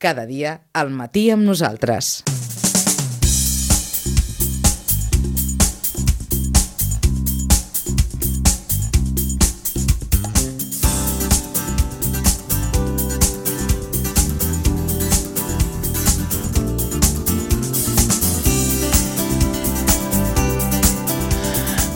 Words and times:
cada 0.00 0.24
dia 0.24 0.62
al 0.72 0.88
matí 0.90 1.28
amb 1.30 1.44
nosaltres. 1.44 2.22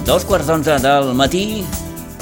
Dos 0.05 0.29
quarts 0.29 0.47
d'onze 0.47 0.77
del 0.85 1.15
matí, 1.17 1.65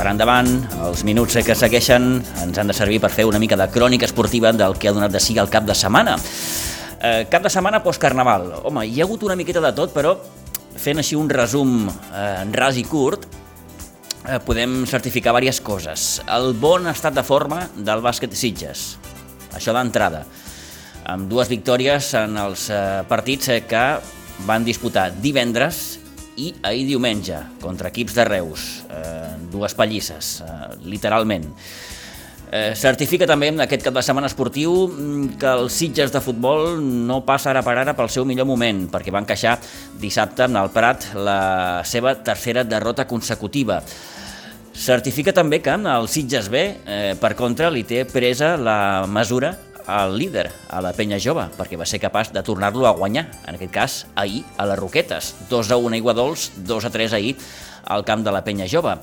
per 0.03 0.11
endavant, 0.11 0.49
els 0.83 1.05
minuts 1.07 1.37
que 1.47 1.55
segueixen 1.55 2.17
ens 2.43 2.57
han 2.59 2.67
de 2.67 2.75
servir 2.75 2.97
per 2.99 3.13
fer 3.15 3.23
una 3.29 3.39
mica 3.39 3.55
de 3.55 3.69
crònica 3.71 4.09
esportiva 4.09 4.51
del 4.51 4.75
que 4.75 4.89
ha 4.91 4.95
donat 4.97 5.13
de 5.15 5.21
si 5.23 5.37
al 5.39 5.47
cap 5.53 5.63
de 5.63 5.77
setmana. 5.79 6.17
Eh, 6.99 7.29
cap 7.31 7.45
de 7.45 7.53
setmana 7.53 7.79
post-carnaval. 7.85 8.49
Home, 8.67 8.83
hi 8.89 8.99
ha 8.99 9.07
hagut 9.07 9.23
una 9.23 9.37
miqueta 9.39 9.63
de 9.63 9.71
tot, 9.77 9.95
però 9.95 10.17
fent 10.75 10.99
així 10.99 11.15
un 11.15 11.31
resum 11.31 11.87
eh, 11.87 12.43
ras 12.51 12.83
i 12.83 12.83
curt, 12.83 13.29
eh, 14.27 14.41
podem 14.43 14.81
certificar 14.91 15.37
diverses 15.37 15.63
coses. 15.63 16.09
El 16.27 16.51
bon 16.59 16.91
estat 16.91 17.15
de 17.15 17.23
forma 17.23 17.69
del 17.77 18.03
bàsquet 18.03 18.35
Sitges, 18.35 18.97
això 19.55 19.71
d'entrada, 19.71 20.25
amb 21.15 21.31
dues 21.31 21.47
victòries 21.47 22.11
en 22.19 22.43
els 22.43 22.73
eh, 22.75 22.85
partits 23.07 23.55
eh, 23.55 23.63
que 23.71 23.87
van 24.51 24.67
disputar 24.67 25.13
divendres 25.23 26.02
i 26.37 26.53
ahir 26.63 26.87
diumenge 26.89 27.39
contra 27.61 27.91
equips 27.93 28.15
de 28.17 28.25
Reus, 28.29 28.69
eh, 28.91 29.35
dues 29.53 29.75
pallisses, 29.75 30.41
eh, 30.41 30.77
literalment. 30.85 31.51
Eh, 32.53 32.75
certifica 32.77 33.25
també 33.25 33.49
aquest 33.65 33.81
cap 33.81 33.95
de 33.97 34.03
setmana 34.05 34.29
esportiu 34.29 34.73
mm, 34.87 35.39
que 35.41 35.53
els 35.57 35.73
Sitges 35.73 36.13
de 36.13 36.21
futbol 36.21 36.83
no 36.83 37.23
passa 37.25 37.49
ara 37.49 37.63
per 37.65 37.79
ara 37.81 37.95
pel 37.97 38.11
seu 38.13 38.27
millor 38.29 38.45
moment, 38.45 38.85
perquè 38.93 39.11
van 39.15 39.25
queixar 39.25 39.57
dissabte 40.01 40.45
en 40.45 40.59
el 40.61 40.69
Prat 40.75 41.15
la 41.17 41.81
seva 41.89 42.13
tercera 42.21 42.65
derrota 42.69 43.07
consecutiva. 43.09 43.81
Certifica 44.73 45.33
també 45.33 45.63
que 45.65 45.73
el 45.73 46.09
Sitges 46.09 46.49
B, 46.53 46.61
eh, 46.85 47.15
per 47.21 47.35
contra, 47.37 47.71
li 47.71 47.85
té 47.85 48.05
presa 48.05 48.59
la 48.61 49.07
mesura 49.09 49.57
al 49.87 50.17
líder, 50.19 50.51
a 50.71 50.81
la 50.85 50.93
penya 50.97 51.19
jove, 51.23 51.45
perquè 51.59 51.79
va 51.79 51.87
ser 51.89 52.01
capaç 52.03 52.33
de 52.35 52.43
tornar-lo 52.47 52.87
a 52.87 52.95
guanyar, 52.97 53.27
en 53.47 53.59
aquest 53.59 53.73
cas 53.73 53.99
ahir 54.15 54.43
a 54.57 54.67
les 54.71 54.79
Roquetes, 54.79 55.35
2 55.51 55.71
a 55.71 55.79
1 55.79 55.95
a 55.95 56.01
Iguadols, 56.01 56.51
2 56.67 56.89
a 56.89 56.91
3 56.91 57.15
ahir 57.19 57.37
al 57.85 58.05
camp 58.05 58.25
de 58.25 58.33
la 58.33 58.45
penya 58.45 58.69
jove. 58.71 58.97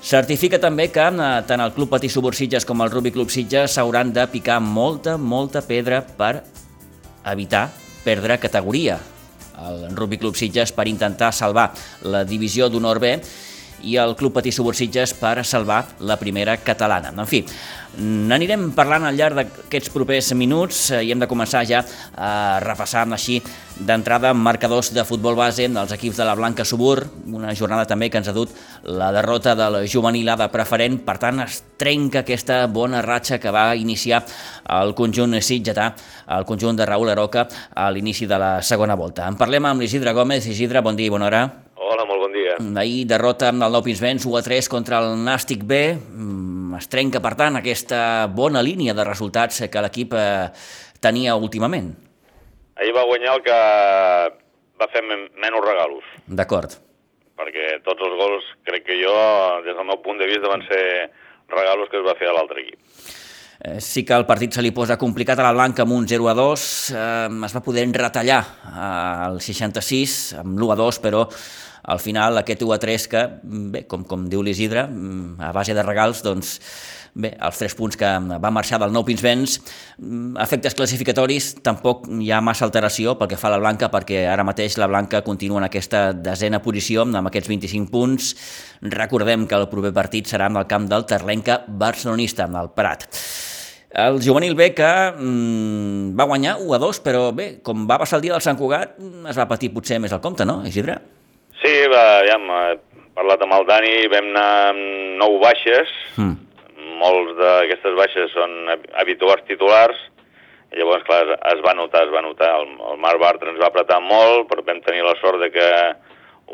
Certifica 0.00 0.56
també 0.56 0.88
que 0.88 1.04
eh, 1.04 1.30
tant 1.46 1.60
el 1.60 1.74
Club 1.76 1.90
Patí 1.92 2.08
Subursitges 2.08 2.64
com 2.64 2.80
el 2.80 2.90
Rubi 2.90 3.12
Club 3.12 3.28
Sitges 3.28 3.76
s'hauran 3.76 4.14
de 4.16 4.24
picar 4.32 4.60
molta, 4.64 5.18
molta 5.18 5.60
pedra 5.60 6.00
per 6.00 6.40
evitar 7.28 7.68
perdre 8.04 8.38
categoria. 8.40 8.96
El 9.60 9.90
Rubi 9.92 10.16
Club 10.16 10.38
Sitges 10.40 10.72
per 10.72 10.88
intentar 10.88 11.34
salvar 11.36 11.68
la 12.08 12.24
divisió 12.24 12.70
d'honor 12.72 12.98
B 12.98 13.18
i 13.82 13.96
el 14.00 14.16
Club 14.16 14.34
Patí 14.38 14.52
Subursitges 14.52 15.14
per 15.18 15.44
salvar 15.44 15.84
la 16.00 16.18
primera 16.20 16.56
catalana. 16.64 17.12
En 17.16 17.28
fi, 17.28 17.42
n'anirem 17.98 18.70
parlant 18.76 19.08
al 19.08 19.16
llarg 19.18 19.38
d'aquests 19.38 19.90
propers 19.94 20.30
minuts 20.38 20.90
eh, 20.94 21.02
i 21.04 21.10
hem 21.12 21.20
de 21.20 21.28
començar 21.30 21.64
ja 21.66 21.82
a 22.14 22.60
repassar 22.62 23.06
així 23.10 23.40
d'entrada 23.80 24.32
marcadors 24.36 24.92
de 24.94 25.04
futbol 25.08 25.34
base 25.38 25.66
dels 25.72 25.94
equips 25.96 26.20
de 26.20 26.26
la 26.28 26.36
Blanca 26.36 26.64
Subur, 26.68 27.00
una 27.32 27.54
jornada 27.56 27.86
també 27.88 28.10
que 28.10 28.20
ens 28.20 28.28
ha 28.28 28.36
dut 28.36 28.52
la 28.84 29.10
derrota 29.12 29.56
del 29.56 29.80
juvenil 29.88 30.28
A 30.28 30.36
de 30.36 30.50
preferent, 30.52 31.00
per 31.06 31.16
tant 31.18 31.40
es 31.46 31.62
trenca 31.80 32.20
aquesta 32.20 32.66
bona 32.68 33.00
ratxa 33.02 33.40
que 33.40 33.50
va 33.50 33.72
iniciar 33.74 34.22
el 34.80 34.94
conjunt 34.94 35.40
sitgetà, 35.40 35.94
el 36.36 36.44
conjunt 36.44 36.76
de 36.76 36.86
Raül 36.86 37.10
Aroca 37.10 37.48
a 37.74 37.88
l'inici 37.90 38.28
de 38.28 38.38
la 38.38 38.52
segona 38.62 38.94
volta. 38.94 39.26
En 39.26 39.40
parlem 39.40 39.66
amb 39.66 39.80
l'Isidre 39.80 40.12
Gómez. 40.12 40.46
Isidre, 40.46 40.84
bon 40.84 40.96
dia 40.96 41.08
i 41.08 41.16
bona 41.16 41.30
hora. 41.30 41.44
Hola. 41.80 42.09
Ahir 42.80 43.06
derrota 43.08 43.48
amb 43.50 43.64
el 43.66 43.72
Nou 43.74 43.82
Pinsbens 43.84 44.26
1 44.28 44.38
a 44.38 44.42
3 44.46 44.68
contra 44.72 45.00
el 45.00 45.16
Nàstic 45.24 45.64
B. 45.66 45.80
Es 46.78 46.88
trenca, 46.92 47.22
per 47.24 47.34
tant, 47.38 47.56
aquesta 47.58 48.00
bona 48.32 48.62
línia 48.64 48.94
de 48.96 49.04
resultats 49.06 49.64
que 49.70 49.82
l'equip 49.84 50.14
eh, 50.16 50.50
tenia 51.02 51.36
últimament. 51.36 51.90
Ahir 52.80 52.94
va 52.96 53.06
guanyar 53.08 53.34
el 53.38 53.42
que 53.44 53.58
va 54.80 54.88
fer 54.92 55.02
men 55.04 55.26
menys 55.40 55.64
regalos. 55.66 56.06
D'acord. 56.26 56.76
Perquè 57.40 57.80
tots 57.84 58.04
els 58.04 58.16
gols, 58.20 58.46
crec 58.68 58.86
que 58.88 59.00
jo, 59.00 59.16
des 59.64 59.76
del 59.76 59.88
meu 59.88 60.00
punt 60.04 60.20
de 60.20 60.28
vista, 60.28 60.52
van 60.52 60.64
ser 60.68 60.84
regalos 61.50 61.90
que 61.90 62.00
es 62.00 62.06
va 62.06 62.16
fer 62.20 62.30
a 62.30 62.36
l'altre 62.36 62.64
equip. 62.64 62.78
Eh, 63.60 63.80
sí 63.84 64.06
que 64.08 64.16
el 64.16 64.24
partit 64.24 64.56
se 64.56 64.62
li 64.64 64.70
posa 64.72 64.96
complicat 64.96 65.40
a 65.40 65.44
la 65.44 65.52
Blanca 65.52 65.84
amb 65.84 65.92
un 65.92 66.06
0 66.08 66.30
a 66.30 66.34
2, 66.38 66.62
eh, 66.96 67.28
es 67.44 67.56
va 67.56 67.60
poder 67.64 67.84
retallar 67.92 68.40
al 68.72 69.40
66 69.44 70.14
amb 70.40 70.56
l'1 70.56 70.72
a 70.72 70.78
2, 70.80 71.00
però 71.04 71.26
al 71.82 72.00
final 72.00 72.38
aquest 72.40 72.62
1 72.62 72.72
a 72.74 72.78
3 72.82 73.08
que, 73.10 73.26
bé, 73.72 73.84
com, 73.88 74.04
com 74.08 74.24
diu 74.30 74.42
l'Isidre, 74.44 74.86
a 75.40 75.52
base 75.56 75.76
de 75.76 75.84
regals, 75.84 76.24
doncs, 76.26 76.58
bé, 77.14 77.32
els 77.42 77.58
tres 77.58 77.74
punts 77.74 77.98
que 77.98 78.08
va 78.42 78.52
marxar 78.54 78.78
del 78.82 78.92
nou 78.94 79.04
Pinsbens, 79.06 79.58
efectes 80.42 80.76
classificatoris, 80.78 81.52
tampoc 81.64 82.06
hi 82.20 82.30
ha 82.30 82.40
massa 82.44 82.66
alteració 82.68 83.16
pel 83.18 83.30
que 83.32 83.38
fa 83.40 83.50
a 83.50 83.54
la 83.56 83.60
Blanca, 83.62 83.90
perquè 83.92 84.24
ara 84.30 84.46
mateix 84.46 84.78
la 84.80 84.88
Blanca 84.90 85.22
continua 85.26 85.60
en 85.62 85.68
aquesta 85.68 86.10
desena 86.12 86.62
posició 86.62 87.06
amb 87.08 87.30
aquests 87.30 87.50
25 87.50 87.90
punts. 87.90 88.34
Recordem 88.82 89.46
que 89.46 89.58
el 89.58 89.68
proper 89.72 89.94
partit 89.96 90.30
serà 90.30 90.50
en 90.50 90.60
el 90.60 90.68
camp 90.70 90.88
del 90.90 91.06
Terlenca 91.08 91.62
barcelonista, 91.66 92.46
en 92.46 92.60
el 92.60 92.70
Prat. 92.76 93.08
El 93.90 94.20
juvenil 94.22 94.54
B 94.54 94.68
que 94.70 94.86
mm, 94.86 96.14
va 96.14 96.28
guanyar 96.30 96.60
1 96.62 96.74
a 96.76 96.78
2, 96.78 97.00
però 97.02 97.30
bé, 97.34 97.56
com 97.66 97.88
va 97.90 97.98
passar 97.98 98.20
el 98.20 98.28
dia 98.28 98.36
del 98.36 98.44
Sant 98.44 98.58
Cugat, 98.58 98.94
es 99.00 99.38
va 99.38 99.48
patir 99.50 99.72
potser 99.74 99.98
més 99.98 100.14
el 100.14 100.22
compte, 100.22 100.46
no, 100.46 100.60
Isidre? 100.68 101.00
Sí, 101.60 101.72
va, 101.92 102.04
ja 102.24 102.38
hem 102.38 102.46
parlat 103.16 103.42
amb 103.44 103.56
el 103.58 103.66
Dani, 103.68 103.96
vam 104.12 104.30
anar 104.30 104.46
amb 104.70 105.18
nou 105.20 105.36
baixes, 105.42 105.90
mm. 106.16 106.36
molts 107.02 107.34
d'aquestes 107.36 107.98
baixes 107.98 108.32
són 108.32 108.54
habituals 109.02 109.44
titulars, 109.48 109.98
i 110.70 110.78
llavors, 110.78 111.02
clar, 111.04 111.24
es 111.50 111.60
va 111.66 111.74
notar, 111.74 112.04
es 112.06 112.14
va 112.14 112.22
notar, 112.22 112.52
el, 112.60 112.72
el 112.92 113.00
Marc 113.02 113.20
Bartra 113.20 113.50
ens 113.50 113.60
va 113.60 113.68
apretar 113.68 113.98
molt, 114.04 114.46
però 114.48 114.64
vam 114.64 114.80
tenir 114.86 115.02
la 115.04 115.16
sort 115.18 115.42
de 115.42 115.50
que 115.52 115.68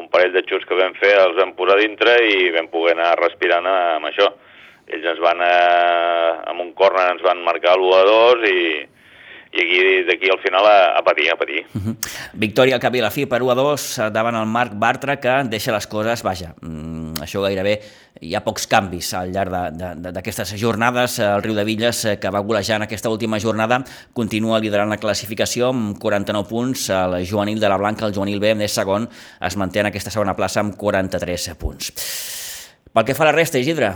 un 0.00 0.08
parell 0.12 0.32
de 0.32 0.42
xuts 0.48 0.64
que 0.68 0.78
vam 0.78 0.96
fer 0.96 1.12
els 1.20 1.36
vam 1.36 1.52
posar 1.56 1.78
dintre 1.80 2.16
i 2.24 2.50
vam 2.54 2.68
poder 2.72 2.96
anar 2.96 3.14
respirant 3.20 3.68
amb 3.68 4.08
això. 4.08 4.30
Ells 4.86 5.06
ens 5.12 5.20
van, 5.20 5.40
eh, 5.42 6.32
amb 6.50 6.62
un 6.64 6.72
corner 6.78 7.10
ens 7.12 7.24
van 7.24 7.42
marcar 7.44 7.76
l'1 7.76 7.94
a 7.96 8.02
2 8.08 8.48
i, 8.50 8.60
i 9.56 9.64
aquí 9.64 9.80
d'aquí 10.08 10.30
al 10.32 10.40
final 10.42 10.66
a, 10.66 10.98
a 10.98 11.02
patir, 11.04 11.30
a 11.32 11.36
patir. 11.36 11.64
Uh 11.74 11.80
-huh. 11.80 11.96
Victòria 12.34 12.74
al 12.74 12.80
cap 12.80 12.94
i 12.94 13.00
la 13.00 13.10
fi 13.10 13.26
per 13.26 13.42
1 13.42 13.50
a 13.50 13.54
2 13.54 14.12
davant 14.12 14.36
el 14.36 14.46
Marc 14.46 14.72
Bartra 14.74 15.16
que 15.20 15.44
deixa 15.44 15.72
les 15.72 15.86
coses, 15.86 16.22
vaja, 16.22 16.54
mm, 16.60 17.22
això 17.22 17.42
gairebé 17.42 17.80
hi 18.20 18.34
ha 18.34 18.42
pocs 18.44 18.66
canvis 18.66 19.12
al 19.14 19.30
llarg 19.32 19.52
d'aquestes 20.12 20.54
jornades. 20.56 21.18
El 21.18 21.42
Riu 21.42 21.54
de 21.54 21.64
Villes, 21.64 22.04
eh, 22.04 22.18
que 22.18 22.30
va 22.30 22.40
golejar 22.40 22.76
en 22.76 22.82
aquesta 22.82 23.10
última 23.10 23.38
jornada, 23.38 23.84
continua 24.12 24.60
liderant 24.60 24.88
la 24.88 24.96
classificació 24.96 25.68
amb 25.68 25.98
49 25.98 26.48
punts. 26.48 26.88
El 26.90 27.26
juvenil 27.26 27.60
de 27.60 27.68
la 27.68 27.76
Blanca, 27.76 28.06
el 28.06 28.14
juvenil 28.14 28.40
B, 28.40 28.54
és 28.64 28.72
segon, 28.72 29.08
es 29.40 29.56
manté 29.56 29.80
en 29.80 29.86
aquesta 29.86 30.10
segona 30.10 30.34
plaça 30.34 30.60
amb 30.60 30.76
43 30.76 31.54
punts. 31.58 31.92
Pel 32.92 33.04
que 33.04 33.14
fa 33.14 33.24
a 33.24 33.26
la 33.26 33.32
resta, 33.32 33.58
Isidre, 33.58 33.94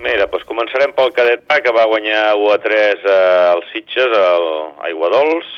Mira, 0.00 0.24
doncs 0.32 0.46
començarem 0.60 0.92
pel 0.92 1.12
cadet 1.16 1.46
A, 1.48 1.56
que 1.64 1.72
va 1.72 1.86
guanyar 1.88 2.34
1 2.36 2.48
a 2.52 2.56
3 2.60 3.04
eh, 3.08 3.12
als 3.54 3.68
Sitges, 3.72 4.12
al 4.12 4.74
Aiguadols. 4.90 5.48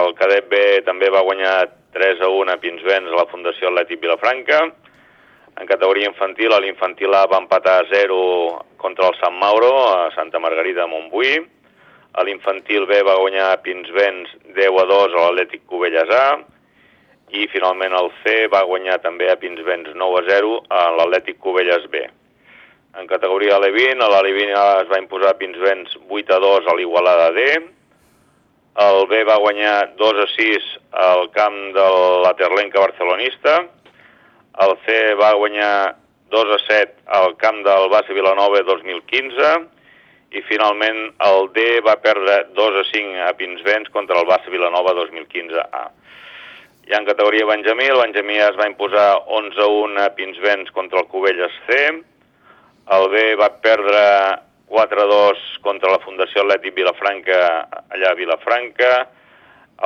El 0.00 0.10
cadet 0.18 0.48
B 0.50 0.58
també 0.82 1.12
va 1.14 1.22
guanyar 1.22 1.68
3 1.94 2.24
a 2.26 2.30
1 2.34 2.50
a 2.50 2.56
Pinsbens, 2.58 3.12
a 3.12 3.20
la 3.20 3.28
Fundació 3.30 3.70
Atlètic 3.70 4.02
Vilafranca. 4.02 4.58
En 5.62 5.70
categoria 5.70 6.10
infantil, 6.10 6.50
a 6.50 6.58
l'infantil 6.58 7.14
A 7.14 7.22
va 7.30 7.38
empatar 7.38 7.76
a 7.84 7.86
0 7.92 8.18
contra 8.82 9.12
el 9.12 9.18
Sant 9.22 9.38
Mauro, 9.38 9.70
a 9.94 10.10
Santa 10.18 10.42
Margarida 10.42 10.82
de 10.82 10.90
Montbui. 10.90 11.38
A 12.18 12.26
l'infantil 12.26 12.90
B 12.90 12.98
va 13.06 13.18
guanyar 13.22 13.54
Pinsbens 13.62 14.34
10 14.58 14.82
a 14.82 14.88
2 14.90 15.14
a 15.14 15.26
l'Atlètic 15.28 15.68
Cubelles 15.70 16.10
A. 16.10 16.28
I 17.30 17.46
finalment 17.54 17.94
el 17.94 18.10
C 18.24 18.48
va 18.50 18.66
guanyar 18.66 18.98
també 19.06 19.30
a 19.30 19.38
Pinsbens 19.38 19.94
9 19.94 20.24
a 20.24 20.30
0 20.34 20.64
a 20.66 20.88
l'Atlètic 20.98 21.38
Cubelles 21.38 21.86
B. 21.94 22.08
En 22.96 23.06
categoria 23.06 23.56
Alevin, 23.56 24.00
a 24.00 24.08
l'Alevin 24.08 24.48
es 24.48 24.88
va 24.88 24.98
imposar 25.00 25.36
Pinsbens 25.36 25.92
8 26.08 26.34
a 26.34 26.38
2 26.40 26.68
a 26.72 26.76
l'Igualada 26.78 27.28
D. 27.36 27.44
El 28.80 29.06
B 29.10 29.24
va 29.28 29.36
guanyar 29.42 29.74
2 29.98 30.20
a 30.24 30.26
6 30.32 30.68
al 31.04 31.28
camp 31.34 31.58
de 31.76 31.86
la 32.24 32.32
Terlenca 32.38 32.80
barcelonista. 32.80 33.58
El 34.64 34.74
C 34.86 34.96
va 35.20 35.34
guanyar 35.36 35.96
2 36.32 36.54
a 36.56 36.58
7 36.64 37.04
al 37.20 37.36
camp 37.36 37.60
del 37.66 37.88
Base 37.92 38.16
Vilanova 38.16 38.64
2015 38.64 39.52
i 40.36 40.42
finalment 40.48 40.98
el 41.28 41.48
D 41.52 41.68
va 41.84 41.96
perdre 42.00 42.42
2 42.56 42.82
a 42.82 42.84
5 42.88 43.22
a 43.28 43.32
Pinsbens 43.36 43.88
contra 43.92 44.20
el 44.20 44.28
Base 44.28 44.50
Vilanova 44.52 44.96
2015A. 44.96 45.86
I 46.88 46.96
en 46.96 47.04
categoria 47.04 47.46
Benjamí, 47.48 47.84
el 47.84 48.00
Benjamí 48.00 48.36
es 48.40 48.56
va 48.56 48.68
imposar 48.68 49.08
11 49.26 49.60
a 49.60 49.66
1 49.66 50.04
a 50.04 50.14
Pinsbens 50.16 50.70
contra 50.72 51.00
el 51.00 51.08
Cubelles 51.08 51.52
C, 51.66 51.90
el 52.96 53.08
B 53.12 53.22
va 53.36 53.50
perdre 53.60 54.02
4-2 54.68 55.60
contra 55.64 55.92
la 55.92 56.00
Fundació 56.04 56.44
Atlètic 56.44 56.76
Vilafranca, 56.76 57.40
allà 57.92 58.12
a 58.12 58.18
Vilafranca. 58.18 58.92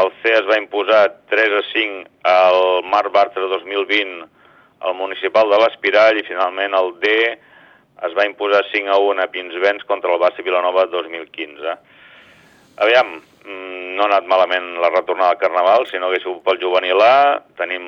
El 0.02 0.10
C 0.22 0.32
es 0.32 0.46
va 0.48 0.58
imposar 0.58 1.02
3-5 1.30 2.06
al 2.26 2.84
Mar 2.88 3.08
Bartra 3.14 3.48
2020 3.50 4.28
al 4.82 4.94
Municipal 4.98 5.50
de 5.50 5.58
l'Espirall 5.62 6.18
i 6.18 6.26
finalment 6.26 6.74
el 6.74 6.94
D 7.02 7.12
es 8.02 8.14
va 8.18 8.26
imposar 8.26 8.64
5-1 8.72 9.22
a 9.22 9.28
Pinsbens 9.30 9.84
contra 9.86 10.10
el 10.10 10.18
Bassa 10.18 10.42
Vilanova 10.42 10.88
2015. 10.90 11.76
Aviam, 12.82 13.14
mm, 13.20 13.94
no 13.94 14.02
ha 14.02 14.08
anat 14.08 14.26
malament 14.26 14.80
la 14.82 14.90
retornada 14.90 15.36
al 15.36 15.38
Carnaval, 15.38 15.86
si 15.86 15.98
no 15.98 16.08
hagués 16.08 16.24
sigut 16.24 16.42
pel 16.42 16.58
juvenil 16.58 16.98
A, 17.04 17.42
tenim 17.60 17.84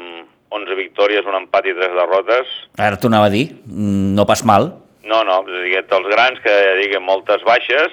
11 0.55 0.77
victòries, 0.79 1.27
un 1.27 1.41
empat 1.41 1.67
i 1.67 1.75
3 1.75 1.99
derrotes. 1.99 2.53
Ara 2.79 3.01
t'ho 3.01 3.11
anava 3.11 3.27
a 3.27 3.35
dir, 3.35 3.49
mm, 3.67 4.15
no 4.15 4.27
pas 4.27 4.45
mal. 4.45 4.84
No, 5.05 5.21
no, 5.27 5.43
és 5.45 5.61
a 5.61 5.63
dir, 5.65 5.79
els 5.99 6.11
grans 6.11 6.41
que 6.45 6.53
diguen 6.81 7.05
moltes 7.05 7.45
baixes, 7.45 7.93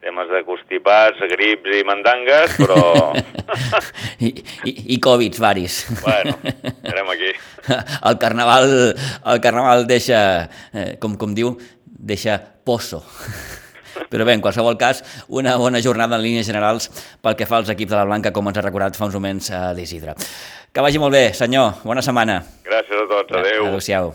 temes 0.00 0.30
de 0.32 0.42
constipats, 0.46 1.20
grips 1.34 1.76
i 1.76 1.82
mandangues, 1.84 2.56
però... 2.60 3.10
I, 4.26 4.30
i, 4.64 4.72
i 4.94 5.00
Covids, 5.02 5.40
varis. 5.42 5.82
bueno, 6.00 6.36
érem 6.86 7.10
aquí. 7.12 7.32
El 8.08 8.18
carnaval, 8.22 8.70
el 9.26 9.40
carnaval 9.40 9.86
deixa, 9.90 10.20
eh, 10.72 10.94
com, 11.02 11.16
com 11.20 11.34
diu, 11.36 11.56
deixa 11.84 12.38
pozo. 12.64 13.02
Però 14.10 14.24
bé, 14.24 14.32
en 14.34 14.42
qualsevol 14.42 14.78
cas, 14.80 15.02
una 15.28 15.56
bona 15.60 15.82
jornada 15.82 16.16
en 16.16 16.24
línies 16.24 16.48
generals 16.48 16.88
pel 17.22 17.36
que 17.38 17.46
fa 17.46 17.60
als 17.60 17.70
equips 17.74 17.92
de 17.92 17.98
la 17.98 18.06
Blanca, 18.08 18.32
com 18.34 18.48
ens 18.48 18.58
ha 18.58 18.64
recordat 18.64 18.96
fa 18.98 19.06
uns 19.10 19.18
moments 19.18 19.50
a 19.54 19.68
d'Isidre. 19.76 20.16
Que 20.72 20.82
vagi 20.82 21.02
molt 21.02 21.14
bé, 21.14 21.28
senyor. 21.36 21.84
Bona 21.84 22.02
setmana. 22.02 22.40
Gràcies 22.66 23.04
a 23.04 23.06
tots. 23.10 23.38
Adéu. 23.42 23.68
Adéu-siau. 23.68 24.14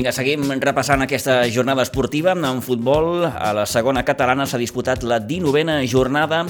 Vinga, 0.00 0.14
seguim 0.16 0.46
repassant 0.64 1.02
aquesta 1.04 1.42
jornada 1.52 1.84
esportiva. 1.84 2.32
En 2.32 2.62
futbol, 2.64 3.26
a 3.28 3.50
la 3.52 3.66
segona 3.68 4.00
catalana 4.00 4.46
s'ha 4.48 4.56
disputat 4.56 5.02
la 5.04 5.18
19a 5.20 5.82
jornada 5.92 6.46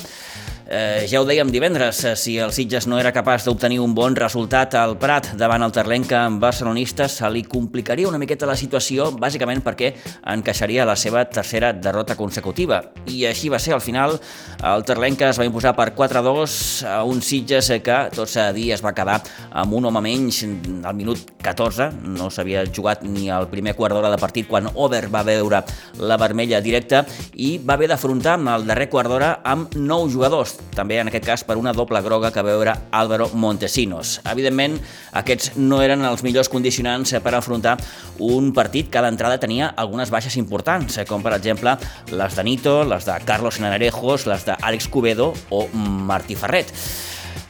Eh, 0.71 1.09
ja 1.11 1.19
ho 1.19 1.25
dèiem 1.27 1.49
divendres, 1.51 2.05
eh, 2.07 2.13
si 2.15 2.37
el 2.39 2.53
Sitges 2.55 2.85
no 2.87 2.95
era 3.01 3.11
capaç 3.11 3.43
d'obtenir 3.43 3.81
un 3.83 3.91
bon 3.91 4.15
resultat 4.15 4.77
al 4.79 4.93
Prat 5.03 5.33
davant 5.35 5.65
el 5.67 5.73
Terlenca 5.75 6.21
amb 6.29 6.39
barcelonistes, 6.39 7.17
se 7.19 7.31
li 7.35 7.43
complicaria 7.43 8.07
una 8.07 8.21
miqueta 8.23 8.47
la 8.47 8.55
situació, 8.55 9.09
bàsicament 9.11 9.65
perquè 9.67 9.89
encaixaria 10.31 10.87
la 10.87 10.95
seva 10.95 11.25
tercera 11.27 11.73
derrota 11.73 12.15
consecutiva. 12.15 12.85
I 13.11 13.25
així 13.27 13.51
va 13.51 13.59
ser, 13.59 13.75
al 13.75 13.83
final, 13.83 14.15
el 14.63 14.85
Terlenca 14.87 15.33
es 15.33 15.41
va 15.41 15.49
imposar 15.49 15.75
per 15.75 15.89
4-2 15.91 16.87
a 16.87 17.03
un 17.03 17.19
Sitges 17.19 17.73
que, 17.83 17.99
tot 18.15 18.31
s'ha 18.31 18.53
de 18.53 18.61
dir, 18.61 18.69
es 18.71 18.85
va 18.87 18.95
quedar 18.95 19.19
amb 19.51 19.75
un 19.75 19.91
home 19.91 20.05
menys 20.07 20.45
al 20.85 20.95
minut 20.95 21.35
14, 21.43 21.91
no 22.15 22.31
s'havia 22.31 22.63
jugat 22.71 23.03
ni 23.03 23.27
el 23.27 23.51
primer 23.51 23.75
quart 23.75 23.99
d'hora 23.99 24.15
de 24.15 24.23
partit 24.23 24.47
quan 24.47 24.71
Over 24.77 25.09
va 25.11 25.27
veure 25.27 25.65
la 25.99 26.17
vermella 26.17 26.63
directa 26.63 27.03
i 27.35 27.57
va 27.59 27.75
haver 27.75 27.91
d'afrontar 27.91 28.39
el 28.55 28.71
darrer 28.71 28.87
quart 28.89 29.11
d'hora 29.11 29.35
amb 29.43 29.75
nou 29.75 30.07
jugadors, 30.07 30.60
també 30.75 30.99
en 31.01 31.11
aquest 31.11 31.27
cas 31.27 31.45
per 31.45 31.57
una 31.61 31.73
doble 31.77 32.01
groga 32.03 32.31
que 32.33 32.43
veure 32.47 32.75
Álvaro 32.91 33.29
Montesinos. 33.35 34.19
Evidentment, 34.31 34.79
aquests 35.21 35.55
no 35.57 35.81
eren 35.83 36.05
els 36.07 36.25
millors 36.27 36.51
condicionants 36.53 37.15
per 37.23 37.35
afrontar 37.35 37.77
un 38.21 38.53
partit 38.57 38.91
que 38.93 39.03
d'entrada 39.05 39.41
tenia 39.43 39.73
algunes 39.77 40.11
baixes 40.11 40.37
importants, 40.41 41.01
com 41.09 41.23
per 41.23 41.35
exemple 41.37 41.77
les 42.13 42.37
de 42.37 42.45
Nito, 42.45 42.81
les 42.85 43.07
de 43.09 43.17
Carlos 43.27 43.61
Nanarejos, 43.61 44.27
les 44.31 44.47
d'Àlex 44.49 44.91
Cubedo 44.91 45.33
o 45.51 45.67
Martí 45.75 46.37
Ferret. 46.37 46.73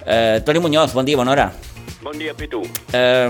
Eh, 0.06 0.40
Toni 0.44 0.58
Muñoz, 0.58 0.94
bon 0.94 1.04
dia, 1.04 1.16
bona 1.16 1.32
hora. 1.32 1.50
Bon 2.02 2.16
dia, 2.16 2.32
Pitu. 2.32 2.62
Eh, 2.96 3.28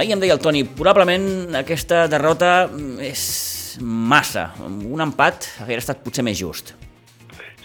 ahir 0.00 0.12
em 0.14 0.22
deia 0.22 0.32
el 0.32 0.40
Toni, 0.40 0.64
probablement 0.64 1.54
aquesta 1.58 2.06
derrota 2.08 2.70
és 3.04 3.76
massa. 3.80 4.50
Un 4.64 5.02
empat 5.04 5.50
hauria 5.60 5.82
estat 5.82 6.00
potser 6.04 6.24
més 6.24 6.38
just. 6.40 6.72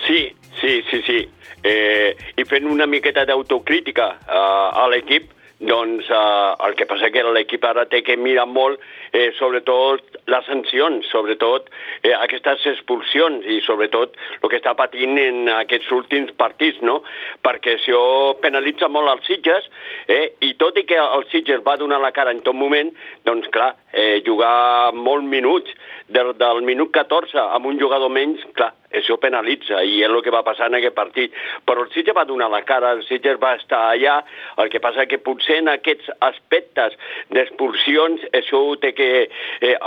Sí, 0.04 0.25
sí, 0.62 0.84
sí, 0.90 1.02
sí. 1.06 1.19
Eh, 1.63 2.16
I 2.38 2.48
fent 2.50 2.66
una 2.69 2.88
miqueta 2.90 3.25
d'autocrítica 3.25 4.08
eh, 4.22 4.81
a 4.81 4.88
l'equip, 4.90 5.30
doncs 5.62 6.08
eh, 6.10 6.56
el 6.66 6.74
que 6.75 6.88
passa 6.90 7.12
que 7.13 7.22
l'equip 7.22 7.66
ara 7.69 7.86
té 7.90 8.02
que 8.02 8.16
mirar 8.18 8.48
molt, 8.50 8.81
eh, 9.13 9.30
sobretot 9.38 10.18
les 10.31 10.48
sancions, 10.50 11.06
sobretot 11.13 11.69
eh, 12.02 12.16
aquestes 12.18 12.66
expulsions 12.74 13.46
i 13.46 13.60
sobretot 13.66 14.18
el 14.42 14.50
que 14.50 14.58
està 14.58 14.74
patint 14.78 15.19
en 15.22 15.52
aquests 15.60 15.92
últims 15.94 16.34
partits, 16.40 16.81
no? 16.81 17.02
Perquè 17.46 17.78
això 17.78 18.02
penalitza 18.42 18.90
molt 18.90 19.13
els 19.13 19.30
Sitges 19.30 19.69
eh, 20.08 20.34
i 20.42 20.56
tot 20.58 20.81
i 20.81 20.88
que 20.90 20.98
el 20.98 21.28
Sitges 21.30 21.62
va 21.68 21.78
donar 21.78 22.02
la 22.02 22.13
cara 22.16 22.34
en 22.34 22.42
tot 22.46 22.58
moment, 22.58 22.90
doncs 23.30 23.50
clar, 23.54 23.75
eh, 23.94 24.24
jugar 24.25 24.94
molts 24.98 25.30
minuts, 25.30 25.78
del, 26.10 26.34
del 26.42 26.66
minut 26.66 26.90
14 26.96 27.38
amb 27.52 27.69
un 27.69 27.78
jugador 27.80 28.10
menys, 28.10 28.42
clar, 28.58 28.74
això 28.97 29.17
penalitza 29.21 29.81
i 29.83 30.01
és 30.01 30.09
el 30.09 30.21
que 30.23 30.33
va 30.33 30.43
passar 30.47 30.69
en 30.69 30.79
aquest 30.79 30.95
partit. 30.97 31.35
Però 31.67 31.85
el 31.85 31.91
Sitges 31.93 32.17
va 32.17 32.27
donar 32.29 32.49
la 32.51 32.63
cara, 32.67 32.93
el 32.97 33.03
Sitges 33.07 33.39
va 33.41 33.55
estar 33.59 33.81
allà, 33.91 34.19
el 34.61 34.71
que 34.73 34.81
passa 34.83 35.07
que 35.09 35.21
potser 35.21 35.61
en 35.61 35.71
aquests 35.73 36.11
aspectes 36.31 36.97
d'expulsions 37.31 38.25
això 38.38 38.63
ho 38.65 38.75
té 38.81 38.93
que 38.97 39.11
eh, 39.27 39.77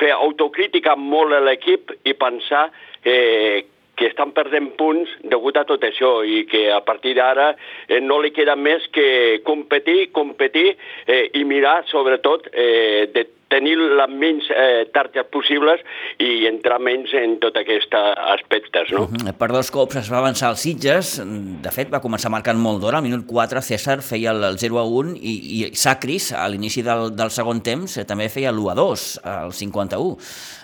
fer 0.00 0.12
autocrítica 0.16 0.96
molt 0.96 1.36
a 1.36 1.40
l'equip 1.44 1.94
i 2.04 2.14
pensar 2.18 2.68
eh, 3.04 3.64
que 3.96 4.10
estan 4.10 4.32
perdent 4.36 4.74
punts 4.78 5.10
degut 5.24 5.56
a 5.56 5.64
tot 5.68 5.84
això 5.88 6.20
i 6.24 6.44
que 6.50 6.66
a 6.72 6.82
partir 6.84 7.16
d'ara 7.16 7.54
eh, 7.88 8.00
no 8.04 8.20
li 8.20 8.32
queda 8.36 8.56
més 8.56 8.84
que 8.92 9.40
competir, 9.46 10.10
competir 10.12 10.76
eh, 11.06 11.24
i 11.34 11.44
mirar 11.48 11.80
sobretot 11.88 12.50
eh, 12.52 13.08
de 13.14 13.24
tenir 13.48 13.76
les 13.78 14.10
menys 14.10 14.48
eh, 14.50 14.86
targes 14.94 15.26
possibles 15.30 15.82
i 16.22 16.46
entrar 16.48 16.80
menys 16.82 17.12
en 17.14 17.36
tot 17.42 17.56
aquests 17.60 17.94
aspectes. 18.34 18.90
No? 18.92 19.06
Uh 19.06 19.12
-huh. 19.12 19.32
Per 19.38 19.48
dos 19.52 19.70
cops 19.70 19.96
es 19.96 20.10
va 20.10 20.18
avançar 20.18 20.48
als 20.48 20.60
Sitges, 20.60 21.22
de 21.62 21.70
fet 21.70 21.88
va 21.90 22.02
començar 22.02 22.30
marcant 22.30 22.58
molt 22.58 22.80
d'hora, 22.82 22.98
al 22.98 23.04
minut 23.04 23.26
4 23.26 23.62
César 23.62 24.02
feia 24.02 24.30
el, 24.30 24.42
el 24.44 24.58
0 24.58 24.78
a 24.78 24.84
1 24.84 25.16
i, 25.16 25.34
i 25.70 25.74
Sacris 25.74 26.32
a 26.32 26.48
l'inici 26.48 26.82
del, 26.82 27.14
del 27.16 27.30
segon 27.30 27.62
temps 27.62 27.96
eh, 27.96 28.04
també 28.04 28.28
feia 28.28 28.50
l'1 28.50 28.70
a 28.70 28.74
2 28.74 29.20
al 29.24 29.52
51. 29.52 30.16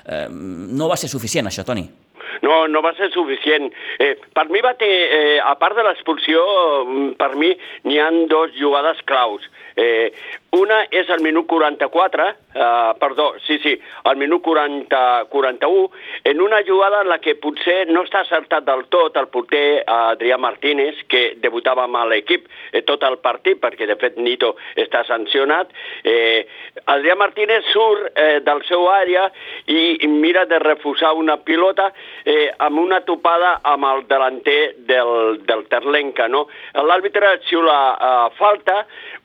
Eh, 0.06 0.29
no 0.31 0.88
va 0.88 0.96
ser 0.96 1.08
suficient 1.08 1.46
això, 1.46 1.64
Toni? 1.64 2.01
No, 2.40 2.67
no 2.69 2.82
va 2.82 2.94
ser 2.99 3.11
suficient. 3.12 3.70
Eh, 3.99 4.14
per 4.32 4.49
mi 4.50 4.62
va 4.64 4.75
ter, 4.81 4.91
eh, 4.91 5.39
a 5.43 5.55
part 5.60 5.77
de 5.77 5.84
l'expulsió, 5.86 6.43
mm, 6.84 7.10
per 7.20 7.34
mi 7.36 7.53
n'hi 7.84 8.01
han 8.01 8.27
dos 8.32 8.55
jugades 8.58 9.03
claus. 9.05 9.44
Eh, 9.76 10.12
una 10.52 10.82
és 10.93 11.08
el 11.08 11.22
minut 11.24 11.46
44, 11.48 12.26
eh, 12.29 12.93
perdó, 13.00 13.32
sí, 13.46 13.58
sí, 13.62 13.72
el 14.05 14.17
minut 14.20 14.43
40, 14.43 15.24
41, 15.31 15.91
en 16.24 16.41
una 16.41 16.62
jugada 16.67 17.00
en 17.00 17.08
la 17.08 17.19
que 17.24 17.34
potser 17.41 17.86
no 17.88 18.02
està 18.05 18.20
acertat 18.20 18.67
del 18.67 18.84
tot 18.93 19.17
el 19.17 19.31
porter 19.32 19.82
Adrià 19.88 20.36
Martínez, 20.36 21.00
que 21.08 21.22
debutava 21.41 21.86
amb 21.86 22.02
l'equip 22.10 22.50
eh, 22.72 22.82
tot 22.84 23.06
el 23.08 23.17
partit, 23.24 23.62
perquè 23.62 23.88
de 23.88 23.96
fet 23.96 24.19
Nito 24.20 24.52
està 24.76 25.06
sancionat. 25.08 25.72
Eh, 26.05 26.44
Adrià 26.93 27.17
Martínez 27.17 27.64
surt 27.72 28.12
eh, 28.12 28.41
del 28.44 28.60
seu 28.69 28.84
àrea 28.93 29.31
i, 29.67 30.05
i 30.05 30.10
mira 30.12 30.44
de 30.50 30.60
refusar 30.60 31.14
una 31.17 31.38
pilota 31.41 31.88
eh, 32.26 32.50
amb 32.58 32.82
una 32.82 33.00
topada 33.08 33.55
amb 33.72 33.88
el 33.88 34.05
delanter 34.10 34.74
del, 34.84 35.41
del 35.48 35.64
Terlenca, 35.72 36.29
no? 36.29 36.44
L'àrbitre 36.76 37.38
xiula 37.48 37.79
eh, 37.96 38.29
falta, 38.36 38.82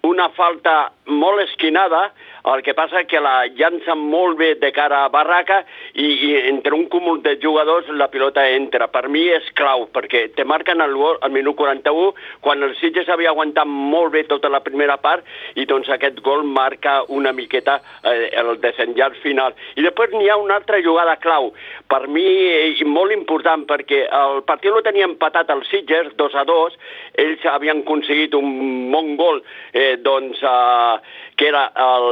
una 0.08 0.30
falta 0.38 0.76
molt 1.06 1.44
esquinada, 1.46 2.08
el 2.54 2.64
que 2.64 2.76
passa 2.78 3.04
que 3.10 3.20
la 3.24 3.48
llança 3.58 3.96
molt 3.98 4.38
bé 4.40 4.54
de 4.62 4.72
cara 4.76 5.04
a 5.04 5.12
Barraca 5.14 5.62
i, 5.94 6.06
i 6.06 6.30
entre 6.48 6.76
un 6.76 6.86
cúmul 6.92 7.22
de 7.26 7.36
jugadors 7.42 7.90
la 7.90 8.10
pilota 8.14 8.46
entra. 8.50 8.88
Per 8.94 9.08
mi 9.12 9.26
és 9.34 9.48
clau, 9.58 9.88
perquè 9.94 10.28
te 10.36 10.46
marquen 10.48 10.82
el 10.84 10.96
al 10.98 11.32
minut 11.32 11.58
41, 11.60 12.14
quan 12.42 12.64
el 12.64 12.76
Sitges 12.80 13.10
havia 13.10 13.32
aguantat 13.34 13.68
molt 13.68 14.14
bé 14.16 14.24
tota 14.30 14.50
la 14.50 14.62
primera 14.66 14.98
part, 15.02 15.26
i 15.56 15.66
doncs 15.70 15.90
aquest 15.94 16.22
gol 16.26 16.44
marca 16.44 17.02
una 17.14 17.34
miqueta 17.36 17.80
eh, 18.04 18.30
el 18.40 18.56
desenllaç 18.64 19.20
final. 19.24 19.56
I 19.78 19.86
després 19.86 20.16
n'hi 20.16 20.30
ha 20.30 20.40
una 20.42 20.58
altra 20.58 20.82
jugada 20.84 21.18
clau, 21.22 21.52
per 21.90 22.08
mi 22.08 22.26
eh, 22.26 22.74
molt 22.88 23.14
important, 23.16 23.66
perquè 23.70 24.06
el 24.08 24.42
partit 24.48 24.74
lo 24.74 24.84
tenia 24.86 25.08
empatat 25.08 25.52
el 25.54 25.64
Sitges, 25.70 26.14
2 26.18 26.36
a 26.36 26.46
2, 26.48 26.80
ells 27.24 27.46
havien 27.52 27.84
aconseguit 27.84 28.36
un 28.38 28.90
bon 28.94 29.16
gol, 29.20 29.44
eh, 29.74 29.96
doncs, 30.02 30.42
eh, 30.42 31.26
que 31.38 31.48
era 31.52 31.68
el, 31.78 32.08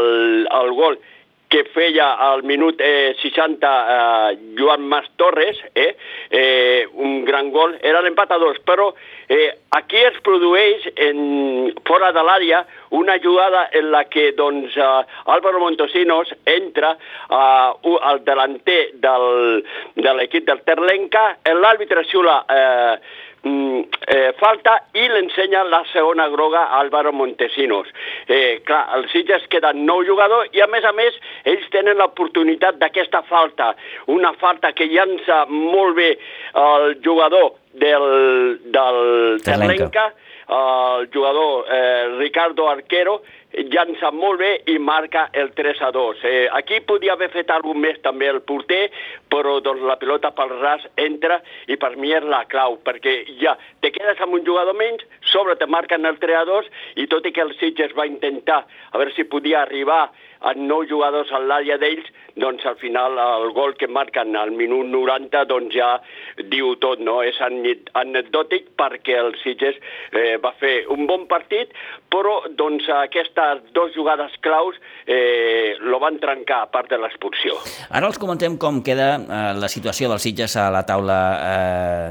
el 0.48 0.74
gol 0.77 1.00
que 1.50 1.63
feia 1.72 2.13
al 2.20 2.44
minut 2.44 2.82
eh, 2.84 3.15
60 3.22 3.70
eh, 3.70 4.38
Joan 4.58 4.82
Mas 4.89 5.05
Torres, 5.15 5.58
eh, 5.74 5.96
eh, 6.29 6.88
un 6.94 7.24
gran 7.24 7.51
gol, 7.51 7.77
era 7.82 8.01
l'empat 8.03 8.34
a 8.36 8.39
dos, 8.41 8.58
però 8.65 8.89
eh, 9.29 9.53
aquí 9.77 10.01
es 10.03 10.17
produeix 10.25 10.89
en, 10.96 11.72
fora 11.88 12.12
de 12.15 12.24
l'àrea 12.25 12.63
una 12.98 13.15
jugada 13.24 13.70
en 13.72 13.91
la 13.91 14.05
que 14.10 14.32
doncs, 14.38 14.75
uh, 14.77 15.03
Álvaro 15.32 15.60
Montosinos 15.60 16.34
entra 16.46 16.96
uh, 17.29 17.96
al 18.01 18.24
delanter 18.25 18.91
del, 19.03 19.63
de 19.96 20.13
l'equip 20.17 20.48
del 20.48 20.63
Terlenca, 20.67 21.25
l'àrbitre 21.55 22.05
xula 22.10 22.41
eh, 22.50 22.96
eh, 23.46 24.34
falta 24.40 24.75
i 24.94 25.08
l'ensenya 25.10 25.64
la 25.70 25.84
segona 25.92 26.28
groga 26.30 26.66
a 26.66 26.80
Álvaro 26.80 27.14
Montesinos. 27.14 27.88
Eh, 28.28 28.62
clar, 28.66 28.84
els 28.98 29.12
Sitges 29.14 29.46
queden 29.52 29.86
nou 29.86 30.04
jugadors 30.08 30.50
i 30.56 30.64
a 30.64 30.68
més 30.72 30.86
a 30.86 30.94
més 30.98 31.18
ells 31.46 31.68
tenen 31.74 32.00
l'oportunitat 32.02 32.80
d'aquesta 32.82 33.22
falta, 33.30 33.74
una 34.08 34.34
falta 34.42 34.74
que 34.74 34.90
llança 34.90 35.46
molt 35.50 35.96
bé 36.00 36.12
el 36.62 36.98
jugador 37.06 37.54
del, 37.74 38.60
del 38.72 39.42
Terlenca, 39.46 40.12
el 40.48 41.10
jugador 41.14 41.66
eh, 41.70 42.08
Ricardo 42.20 42.70
Arquero, 42.70 43.22
llança 43.72 44.12
molt 44.12 44.40
bé 44.42 44.50
i 44.68 44.75
marca 44.80 45.30
el 45.34 45.52
3 45.56 45.82
a 45.82 45.92
2. 45.96 46.24
Eh, 46.24 46.48
aquí 46.52 46.82
podia 46.82 47.14
haver 47.14 47.30
fet 47.32 47.50
alguna 47.52 47.80
més 47.88 48.02
també 48.04 48.28
el 48.30 48.42
porter, 48.42 48.90
però 49.32 49.60
doncs, 49.64 49.82
la 49.88 49.98
pilota 50.02 50.34
pel 50.36 50.52
ras 50.60 50.84
entra 51.00 51.40
i 51.72 51.78
per 51.80 51.96
mi 51.96 52.12
és 52.14 52.25
la 52.28 52.44
clau, 52.52 52.78
perquè 52.84 53.22
ja 53.40 53.56
te 53.82 53.94
quedes 53.96 54.22
amb 54.22 54.36
un 54.38 54.46
jugador 54.46 54.75
menys, 54.75 55.06
sobre 55.32 55.56
te 55.56 55.66
marquen 55.66 56.06
el 56.06 56.20
3 56.20 56.42
a 56.42 56.46
2 56.46 56.70
i 57.02 57.08
tot 57.12 57.25
i 57.25 57.34
que 57.36 57.44
el 57.46 57.56
Sitges 57.60 57.96
va 57.98 58.08
intentar 58.10 58.66
a 58.92 58.98
veure 58.98 59.16
si 59.16 59.24
podia 59.24 59.64
arribar 59.64 60.10
a 60.42 60.54
nou 60.58 60.86
jugadors 60.89 61.32
a 61.32 61.39
l'àrea 61.39 61.77
d'ells, 61.82 62.08
doncs 62.36 62.65
al 62.68 62.75
final 62.82 63.15
el 63.22 63.51
gol 63.56 63.75
que 63.80 63.88
marquen 63.88 64.36
al 64.36 64.51
minut 64.51 64.89
90 64.92 65.46
doncs 65.48 65.75
ja 65.75 65.92
diu 66.51 66.74
tot, 66.84 67.00
no? 67.00 67.22
És 67.24 67.39
anecdòtic 67.39 68.74
perquè 68.80 69.15
el 69.22 69.36
Sitges 69.42 69.77
eh, 70.12 70.36
va 70.44 70.51
fer 70.60 70.84
un 70.92 71.08
bon 71.08 71.25
partit, 71.32 71.72
però 72.12 72.42
doncs 72.60 72.88
aquestes 72.92 73.63
dues 73.75 73.96
jugades 73.96 74.36
claus 74.44 74.75
eh, 75.08 75.75
lo 75.80 76.00
van 76.04 76.20
trencar 76.20 76.62
a 76.65 76.70
part 76.72 76.92
de 76.92 77.00
l'expulsió. 77.00 77.56
Ara 77.89 78.10
els 78.12 78.20
comentem 78.20 78.60
com 78.60 78.82
queda 78.84 79.10
eh, 79.15 79.42
la 79.60 79.72
situació 79.72 80.12
dels 80.12 80.27
Sitges 80.27 80.58
a 80.60 80.68
la 80.74 80.84
taula 80.88 81.20
eh, 81.39 82.10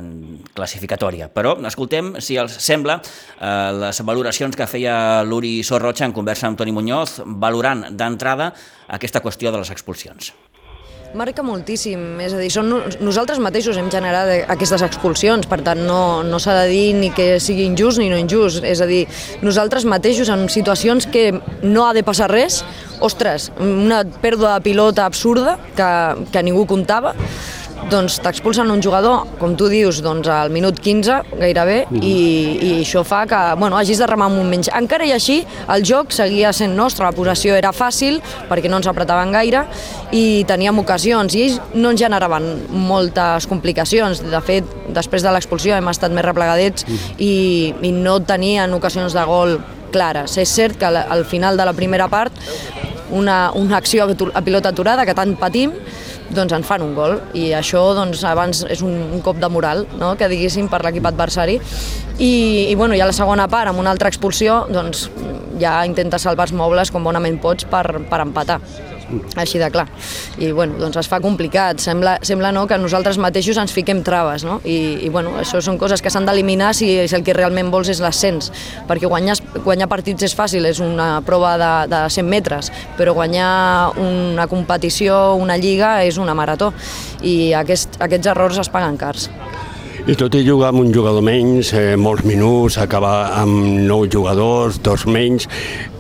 classificatòria, 0.57 1.29
però 1.35 1.57
escoltem, 1.69 2.15
si 2.25 2.39
els 2.41 2.57
sembla, 2.65 2.99
eh, 3.37 3.71
les 3.85 4.03
valoracions 4.07 4.57
que 4.57 4.69
feia 4.71 4.97
l'Uri 5.27 5.59
Sorrocha 5.67 6.09
en 6.09 6.17
conversa 6.17 6.49
amb 6.49 6.59
Toni 6.61 6.73
Muñoz, 6.73 7.21
valorant 7.27 7.87
d'entrada 8.15 8.53
aquesta 8.89 9.21
qüestió 9.21 9.51
de 9.51 9.61
les 9.61 9.75
expulsions. 9.75 10.33
Marca 11.15 11.45
moltíssim, 11.47 12.01
és 12.19 12.33
a 12.35 12.41
dir, 12.41 12.49
són, 12.51 12.73
nosaltres 13.07 13.39
mateixos 13.39 13.77
hem 13.79 13.87
generat 13.93 14.51
aquestes 14.51 14.83
expulsions, 14.83 15.47
per 15.47 15.61
tant 15.63 15.79
no, 15.87 16.25
no 16.27 16.41
s'ha 16.43 16.57
de 16.59 16.65
dir 16.73 16.89
ni 16.99 17.13
que 17.15 17.37
sigui 17.39 17.69
injust 17.69 18.03
ni 18.03 18.09
no 18.11 18.19
injust, 18.19 18.67
és 18.67 18.83
a 18.83 18.89
dir, 18.91 19.05
nosaltres 19.47 19.87
mateixos 19.87 20.33
en 20.35 20.49
situacions 20.51 21.07
que 21.07 21.29
no 21.63 21.87
ha 21.87 21.93
de 21.95 22.03
passar 22.03 22.33
res, 22.33 22.65
ostres, 22.99 23.53
una 23.63 24.03
pèrdua 24.03 24.57
de 24.57 24.67
pilota 24.67 25.07
absurda 25.07 25.55
que, 25.79 25.91
que 26.35 26.43
ningú 26.43 26.67
comptava, 26.67 27.15
doncs 27.91 28.17
t'expulsen 28.25 28.71
un 28.71 28.83
jugador, 28.83 29.27
com 29.41 29.55
tu 29.59 29.69
dius, 29.73 30.01
doncs 30.05 30.29
al 30.33 30.53
minut 30.55 30.79
15 30.83 31.37
gairebé, 31.41 31.85
mm. 31.89 32.01
i, 32.03 32.15
i 32.55 32.71
això 32.81 33.05
fa 33.07 33.25
que 33.31 33.41
bueno, 33.61 33.79
hagis 33.79 34.01
de 34.01 34.09
remar 34.09 34.31
un 34.33 34.49
menys. 34.51 34.71
Encara 34.75 35.07
i 35.09 35.13
així, 35.15 35.41
el 35.73 35.85
joc 35.87 36.15
seguia 36.15 36.53
sent 36.57 36.75
nostre, 36.77 37.07
la 37.07 37.15
possessió 37.17 37.57
era 37.59 37.75
fàcil, 37.77 38.21
perquè 38.51 38.71
no 38.71 38.81
ens 38.81 38.89
apretaven 38.91 39.35
gaire, 39.35 39.65
i 40.17 40.45
teníem 40.49 40.81
ocasions, 40.83 41.37
i 41.37 41.45
ells 41.47 41.61
no 41.75 41.93
ens 41.93 42.03
generaven 42.03 42.49
moltes 42.89 43.49
complicacions. 43.51 44.25
De 44.25 44.43
fet, 44.45 44.69
després 44.95 45.25
de 45.25 45.35
l'expulsió 45.35 45.77
hem 45.77 45.93
estat 45.93 46.15
més 46.15 46.27
replegadets 46.27 46.89
mm. 46.89 47.15
i, 47.19 47.35
i 47.91 47.95
no 47.95 48.19
tenien 48.25 48.75
ocasions 48.77 49.17
de 49.17 49.29
gol 49.29 49.59
clares. 49.95 50.39
És 50.43 50.51
cert 50.51 50.81
que 50.81 50.91
al 50.91 51.25
final 51.29 51.57
de 51.61 51.69
la 51.69 51.77
primera 51.77 52.09
part 52.11 52.35
una, 53.15 53.53
una 53.55 53.79
acció 53.79 54.05
a 54.07 54.43
pilota 54.43 54.75
aturada 54.75 55.07
que 55.07 55.15
tant 55.17 55.37
patim 55.41 55.73
doncs 56.35 56.55
ens 56.57 56.67
fan 56.67 56.83
un 56.83 56.95
gol. 56.97 57.19
I 57.37 57.53
això 57.57 57.83
doncs, 57.97 58.25
abans 58.27 58.65
és 58.71 58.83
un, 58.83 58.95
un 59.15 59.23
cop 59.25 59.39
de 59.41 59.51
moral 59.53 59.85
no? 60.01 60.15
que 60.19 60.29
diguéssim 60.31 60.69
per 60.73 60.83
l'equip 60.85 61.07
adversari. 61.11 61.61
I, 62.19 62.33
i 62.71 62.75
bueno, 62.79 62.95
ja 62.99 63.09
la 63.09 63.17
segona 63.17 63.49
part 63.51 63.71
amb 63.71 63.83
una 63.83 63.95
altra 63.95 64.11
expulsió 64.11 64.65
doncs 64.71 65.09
ja 65.61 65.81
intenta 65.87 66.19
salvar 66.19 66.49
els 66.49 66.57
mobles 66.57 66.91
com 66.95 67.05
bonament 67.07 67.41
pots 67.43 67.67
per, 67.71 67.85
per 68.11 68.21
empatar 68.23 68.61
així 69.41 69.61
de 69.61 69.71
clar. 69.75 69.87
I 70.39 70.51
bueno, 70.53 70.79
doncs 70.81 70.99
es 71.03 71.09
fa 71.11 71.21
complicat, 71.25 71.81
sembla, 71.83 72.17
sembla 72.27 72.53
no, 72.55 72.67
que 72.71 72.79
nosaltres 72.81 73.19
mateixos 73.23 73.59
ens 73.61 73.75
fiquem 73.75 74.03
traves, 74.07 74.45
no? 74.47 74.61
I, 74.65 75.07
i 75.07 75.11
bueno, 75.13 75.35
això 75.41 75.61
són 75.65 75.79
coses 75.81 76.03
que 76.05 76.13
s'han 76.13 76.29
d'eliminar 76.29 76.73
si, 76.77 76.89
si 77.09 77.19
el 77.19 77.25
que 77.27 77.37
realment 77.37 77.73
vols 77.75 77.91
és 77.93 78.03
l'ascens, 78.05 78.51
perquè 78.89 79.11
guanyar, 79.11 79.39
guanyar 79.65 79.91
partits 79.91 80.29
és 80.31 80.37
fàcil, 80.37 80.67
és 80.71 80.81
una 80.85 81.19
prova 81.27 81.55
de, 81.61 81.73
de 81.93 82.05
100 82.17 82.31
metres, 82.31 82.73
però 82.99 83.15
guanyar 83.17 83.95
una 84.01 84.49
competició, 84.51 85.35
una 85.41 85.59
lliga, 85.61 85.97
és 86.05 86.19
una 86.19 86.37
marató, 86.37 86.73
i 87.23 87.53
aquest, 87.57 88.01
aquests 88.05 88.35
errors 88.35 88.61
es 88.65 88.73
paguen 88.73 88.99
cars. 89.01 89.31
I 90.05 90.13
tot 90.21 90.35
i 90.37 90.43
jugar 90.45 90.69
amb 90.69 90.83
un 90.83 90.91
jugador 90.93 91.23
menys, 91.25 91.71
eh, 91.73 91.95
molts 91.97 92.27
minuts, 92.29 92.77
acabar 92.77 93.31
amb 93.41 93.87
nou 93.89 94.03
jugadors, 94.05 94.77
dos 94.85 95.07
menys, 95.09 95.47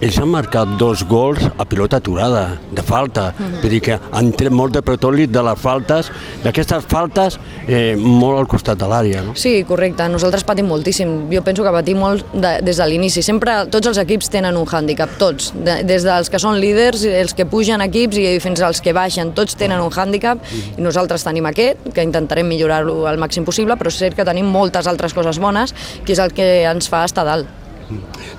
ells 0.05 0.19
han 0.21 0.29
marcat 0.29 0.75
dos 0.77 1.07
gols 1.09 1.41
a 1.57 1.65
pilota 1.65 1.97
aturada, 1.97 2.59
de 2.71 2.83
falta. 2.83 3.33
Mm 3.33 3.45
-hmm. 3.45 3.61
Vull 3.63 3.71
dir 3.71 3.81
que 3.81 3.99
han 4.13 4.33
tret 4.33 4.53
molt 4.53 4.75
de 4.75 4.83
pretòlit 4.83 5.31
de 5.31 5.43
les 5.43 5.59
faltes, 5.59 6.11
d'aquestes 6.43 6.85
faltes, 6.87 7.39
eh, 7.67 7.97
molt 7.97 8.39
al 8.39 8.47
costat 8.47 8.79
de 8.79 8.85
l'àrea. 8.85 9.23
No? 9.23 9.35
Sí, 9.35 9.65
correcte. 9.65 10.07
Nosaltres 10.09 10.45
patim 10.45 10.67
moltíssim. 10.67 11.31
Jo 11.33 11.43
penso 11.43 11.63
que 11.63 11.71
patim 11.71 11.99
molt 11.99 12.27
de, 12.35 12.61
des 12.61 12.77
de 12.77 12.87
l'inici. 12.87 13.23
Sempre 13.23 13.67
tots 13.71 13.87
els 13.87 13.97
equips 13.97 14.29
tenen 14.29 14.57
un 14.57 14.67
hàndicap, 14.67 15.17
tots. 15.17 15.53
De, 15.55 15.83
des 15.83 16.03
dels 16.03 16.29
que 16.29 16.39
són 16.39 16.61
líders, 16.61 17.05
els 17.05 17.33
que 17.33 17.47
pugen 17.47 17.81
equips 17.81 18.17
i 18.17 18.39
fins 18.39 18.61
als 18.61 18.83
que 18.83 18.93
baixen, 18.93 19.33
tots 19.33 19.55
tenen 19.55 19.81
un 19.81 19.91
hàndicap 19.91 20.39
mm 20.39 20.79
i 20.79 20.81
nosaltres 20.81 21.23
tenim 21.23 21.47
aquest, 21.47 21.79
que 21.95 22.03
intentarem 22.03 22.47
millorar-lo 22.47 23.07
al 23.07 23.17
màxim 23.17 23.45
possible, 23.45 23.77
però 23.77 23.91
és 23.95 24.03
cert 24.03 24.19
que 24.19 24.27
tenim 24.27 24.51
moltes 24.51 24.91
altres 24.91 25.15
coses 25.15 25.39
bones, 25.39 25.75
que 26.05 26.17
és 26.17 26.23
el 26.23 26.35
que 26.35 26.65
ens 26.69 26.91
fa 26.91 27.07
estar 27.09 27.27
dalt. 27.27 27.61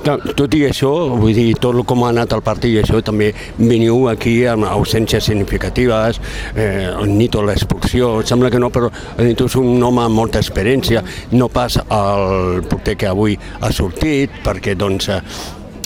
Tot 0.05 0.53
i 0.57 0.63
això, 0.67 0.91
vull 1.17 1.33
dir, 1.37 1.53
tot 1.61 1.77
com 1.87 2.03
ha 2.05 2.09
anat 2.11 2.33
el 2.35 2.41
partit 2.45 2.73
i 2.73 2.79
això, 2.81 2.99
també 3.05 3.31
veniu 3.57 4.07
aquí 4.09 4.33
amb 4.49 4.67
ausències 4.69 5.29
significatives, 5.29 6.19
eh, 6.57 6.91
Nito 7.09 7.43
l'expulsió, 7.45 8.21
sembla 8.25 8.51
que 8.53 8.61
no, 8.61 8.71
però 8.73 8.89
Nito 9.21 9.45
és 9.45 9.57
un 9.61 9.81
home 9.83 10.03
amb 10.03 10.17
molta 10.17 10.41
experiència, 10.41 11.03
no 11.33 11.49
pas 11.49 11.77
el 11.77 12.65
porter 12.69 12.97
que 12.97 13.09
avui 13.09 13.37
ha 13.61 13.71
sortit, 13.73 14.33
perquè 14.45 14.75
doncs 14.77 15.09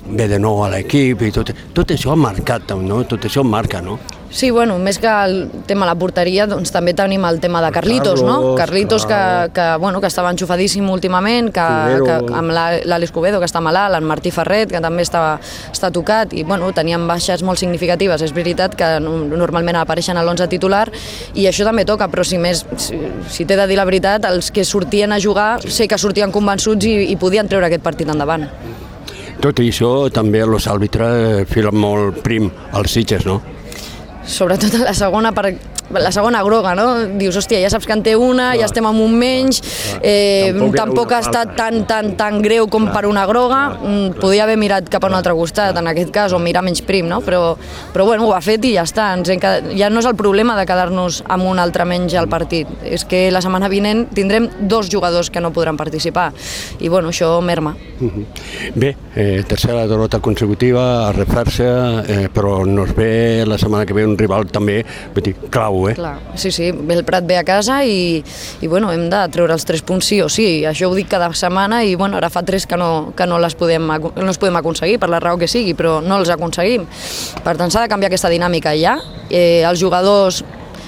ve 0.09 0.27
de 0.27 0.39
nou 0.39 0.63
a 0.65 0.69
l'equip 0.73 1.21
i 1.25 1.33
tot, 1.33 1.51
tot 1.75 1.91
això 1.95 2.13
ha 2.13 2.19
marcat, 2.19 2.73
no? 2.81 3.03
tot 3.07 3.27
això 3.29 3.43
marca, 3.45 3.81
no? 3.81 3.99
Sí, 4.29 4.51
bueno, 4.51 4.77
més 4.77 4.99
que 5.01 5.09
el 5.09 5.49
tema 5.65 5.87
de 5.87 5.89
la 5.89 5.97
porteria, 5.97 6.45
doncs 6.45 6.69
també 6.69 6.93
tenim 6.93 7.23
el 7.25 7.39
tema 7.41 7.63
de 7.63 7.71
Carlitos, 7.73 8.21
Carlos, 8.21 8.43
no? 8.45 8.55
Carlitos 8.55 9.05
que, 9.09 9.49
que, 9.55 9.65
bueno, 9.81 9.99
que 10.01 10.07
estava 10.07 10.29
enxufadíssim 10.29 10.85
últimament, 10.89 11.49
que, 11.53 11.65
que 12.05 12.17
amb 12.37 12.53
l'Àlex 12.53 13.13
Cubedo, 13.15 13.39
que 13.41 13.49
està 13.49 13.61
malalt, 13.65 13.97
el 13.97 14.05
Martí 14.05 14.29
Ferret, 14.29 14.69
que 14.69 14.81
també 14.85 15.01
està, 15.07 15.23
està 15.73 15.89
tocat, 15.89 16.35
i 16.37 16.43
bueno, 16.45 16.69
teníem 16.77 17.07
baixes 17.09 17.41
molt 17.41 17.57
significatives. 17.61 18.21
És 18.21 18.35
veritat 18.35 18.77
que 18.77 18.91
normalment 19.01 19.81
apareixen 19.81 20.19
a 20.19 20.25
l'11 20.25 20.49
titular, 20.51 20.85
i 21.33 21.47
això 21.49 21.65
també 21.65 21.87
toca, 21.89 22.05
però 22.13 22.21
si 22.21 22.37
més, 22.37 22.61
si, 22.77 23.01
si 23.33 23.49
t'he 23.49 23.57
de 23.57 23.65
dir 23.71 23.79
la 23.81 23.87
veritat, 23.89 24.29
els 24.29 24.53
que 24.53 24.61
sortien 24.61 25.09
a 25.09 25.19
jugar 25.19 25.55
sé 25.65 25.89
que 25.89 25.97
sortien 25.97 26.29
convençuts 26.29 26.85
i, 26.85 26.99
i 27.09 27.17
podien 27.17 27.49
treure 27.49 27.65
aquest 27.65 27.85
partit 27.85 28.13
endavant. 28.13 28.45
Tot 29.39 29.59
i 29.63 29.69
això, 29.71 30.09
també 30.11 30.41
els 30.43 30.67
àrbitres 30.67 31.47
filen 31.47 31.77
molt 31.79 32.19
prim 32.25 32.49
als 32.75 32.91
Sitges, 32.97 33.25
no? 33.25 33.39
sobretot 34.29 34.75
a 34.77 34.83
la 34.83 34.93
segona 34.93 35.31
per, 35.33 35.49
la 35.97 36.11
segona 36.11 36.41
groga, 36.43 36.75
no? 36.77 36.87
Dius, 37.17 37.37
hòstia, 37.39 37.59
ja 37.63 37.69
saps 37.71 37.87
que 37.87 37.95
en 37.95 38.03
té 38.05 38.15
una, 38.15 38.51
clar, 38.51 38.59
ja 38.61 38.67
estem 38.69 38.85
amb 38.85 39.01
un 39.01 39.15
menys, 39.17 39.61
eh, 40.01 40.51
tampoc, 40.53 40.75
tampoc 40.77 41.13
ha 41.15 41.21
estat 41.23 41.55
tan, 41.57 41.81
tan, 41.89 42.13
tan 42.19 42.41
greu 42.45 42.67
com 42.69 42.85
clar, 42.85 42.93
per 42.95 43.09
una 43.09 43.25
groga, 43.29 43.61
clar, 43.73 43.79
mm, 43.81 44.11
clar, 44.11 44.21
podia 44.21 44.43
haver 44.45 44.57
mirat 44.61 44.89
cap 44.91 45.03
a 45.03 45.09
un 45.09 45.17
altre 45.17 45.33
costat, 45.33 45.73
clar. 45.73 45.83
en 45.83 45.91
aquest 45.91 46.13
cas, 46.13 46.33
o 46.33 46.39
mirar 46.39 46.63
menys 46.65 46.83
prim, 46.85 47.07
no? 47.09 47.21
Però, 47.25 47.55
però 47.93 48.05
bueno, 48.05 48.27
ho 48.27 48.35
ha 48.35 48.41
fet 48.41 48.65
i 48.69 48.75
ja 48.75 48.85
està, 48.87 49.13
ens 49.17 49.29
hem 49.29 49.41
quedat, 49.41 49.71
ja 49.77 49.89
no 49.89 50.03
és 50.03 50.09
el 50.09 50.15
problema 50.19 50.57
de 50.59 50.67
quedar-nos 50.69 51.23
amb 51.27 51.49
un 51.49 51.59
altre 51.59 51.85
menys 51.89 52.13
al 52.19 52.29
partit, 52.29 52.69
és 52.83 53.05
que 53.09 53.25
la 53.31 53.41
setmana 53.41 53.69
vinent 53.71 54.07
tindrem 54.13 54.49
dos 54.59 54.89
jugadors 54.91 55.29
que 55.29 55.41
no 55.41 55.53
podran 55.55 55.77
participar, 55.77 56.31
i 56.79 56.89
bueno, 56.89 57.09
això 57.09 57.39
merma. 57.41 57.75
Bé, 58.75 58.95
eh, 59.15 59.43
tercera 59.47 59.87
derrota 59.87 60.19
consecutiva, 60.19 61.07
a 61.07 61.11
refer-se, 61.11 61.65
eh, 62.07 62.29
però 62.33 62.65
no 62.65 62.85
es 62.85 62.95
ve 62.95 63.43
la 63.45 63.57
setmana 63.57 63.85
que 63.85 63.93
ve 63.93 64.05
un 64.05 64.17
rival 64.17 64.47
també, 64.51 64.83
vull 65.13 65.23
dir, 65.23 65.35
clau 65.49 65.78
prou, 65.79 65.89
eh? 65.89 65.95
Clar, 65.95 66.19
sí, 66.35 66.51
sí, 66.51 66.67
el 66.67 67.03
Prat 67.05 67.25
ve 67.25 67.37
a 67.37 67.43
casa 67.43 67.83
i, 67.85 68.23
i 68.61 68.67
bueno, 68.67 68.91
hem 68.91 69.09
de 69.09 69.21
treure 69.31 69.53
els 69.53 69.65
tres 69.65 69.81
punts 69.81 70.05
sí 70.05 70.21
o 70.21 70.29
sí. 70.29 70.65
Això 70.65 70.89
ho 70.89 70.95
dic 70.95 71.09
cada 71.09 71.31
setmana 71.33 71.83
i 71.83 71.95
bueno, 71.95 72.17
ara 72.17 72.29
fa 72.29 72.43
tres 72.43 72.67
que 72.67 72.77
no, 72.77 73.13
que 73.15 73.27
no 73.27 73.39
les 73.39 73.55
podem, 73.55 73.85
no 73.87 74.27
els 74.27 74.39
podem 74.39 74.59
aconseguir, 74.59 74.99
per 74.99 75.09
la 75.09 75.19
raó 75.19 75.37
que 75.37 75.47
sigui, 75.47 75.73
però 75.73 75.99
no 76.01 76.19
els 76.19 76.29
aconseguim. 76.29 76.85
Per 77.43 77.57
tant, 77.57 77.69
s'ha 77.69 77.85
de 77.85 77.91
canviar 77.91 78.09
aquesta 78.11 78.31
dinàmica 78.31 78.75
ja. 78.77 78.97
Eh, 79.29 79.63
els 79.67 79.79
jugadors 79.79 80.43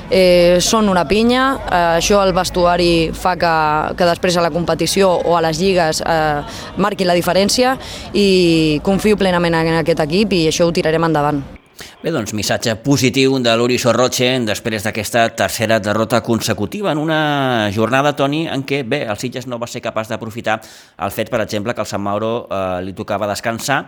eh, 0.09 0.57
són 0.59 0.89
una 0.91 1.05
pinya, 1.07 1.45
eh, 1.61 1.83
això 2.01 2.19
al 2.21 2.33
vestuari 2.35 3.11
fa 3.13 3.37
que, 3.39 3.55
que 3.95 4.09
després 4.09 4.37
a 4.37 4.45
la 4.45 4.51
competició 4.51 5.13
o 5.15 5.37
a 5.37 5.45
les 5.45 5.61
lligues 5.61 6.03
eh, 6.03 6.59
marqui 6.77 7.07
la 7.07 7.17
diferència 7.17 7.77
i 8.13 8.81
confio 8.83 9.17
plenament 9.17 9.61
en 9.63 9.81
aquest 9.81 10.03
equip 10.03 10.37
i 10.37 10.45
això 10.51 10.67
ho 10.67 10.75
tirarem 10.75 11.09
endavant. 11.11 11.60
Bé, 12.01 12.11
doncs, 12.13 12.33
missatge 12.37 12.73
positiu 12.85 13.35
de 13.43 13.53
l'Uri 13.57 13.77
Sorroche 13.81 14.29
després 14.47 14.85
d'aquesta 14.85 15.27
tercera 15.37 15.79
derrota 15.83 16.21
consecutiva 16.25 16.91
en 16.91 17.01
una 17.01 17.69
jornada, 17.75 18.15
Toni, 18.17 18.45
en 18.49 18.65
què, 18.67 18.81
bé, 18.87 19.03
el 19.05 19.19
Sitges 19.21 19.47
no 19.47 19.59
va 19.61 19.69
ser 19.69 19.83
capaç 19.83 20.09
d'aprofitar 20.11 20.59
el 21.01 21.13
fet, 21.13 21.29
per 21.29 21.43
exemple, 21.43 21.75
que 21.75 21.83
el 21.85 21.89
Sant 21.89 22.03
Mauro 22.03 22.33
eh, 22.49 22.81
li 22.85 22.93
tocava 22.97 23.29
descansar. 23.29 23.83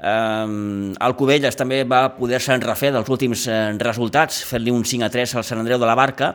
Eh, 0.00 0.94
el 0.94 1.16
Cubelles 1.18 1.58
també 1.58 1.82
va 1.84 2.06
poder-se 2.16 2.56
refer 2.62 2.94
dels 2.94 3.10
últims 3.10 3.46
eh, 3.50 3.60
resultats, 3.82 4.42
fent-li 4.48 4.74
un 4.74 4.86
5 4.86 5.08
a 5.08 5.12
3 5.12 5.36
al 5.36 5.46
Sant 5.46 5.62
Andreu 5.62 5.80
de 5.80 5.90
la 5.90 5.98
Barca. 5.98 6.34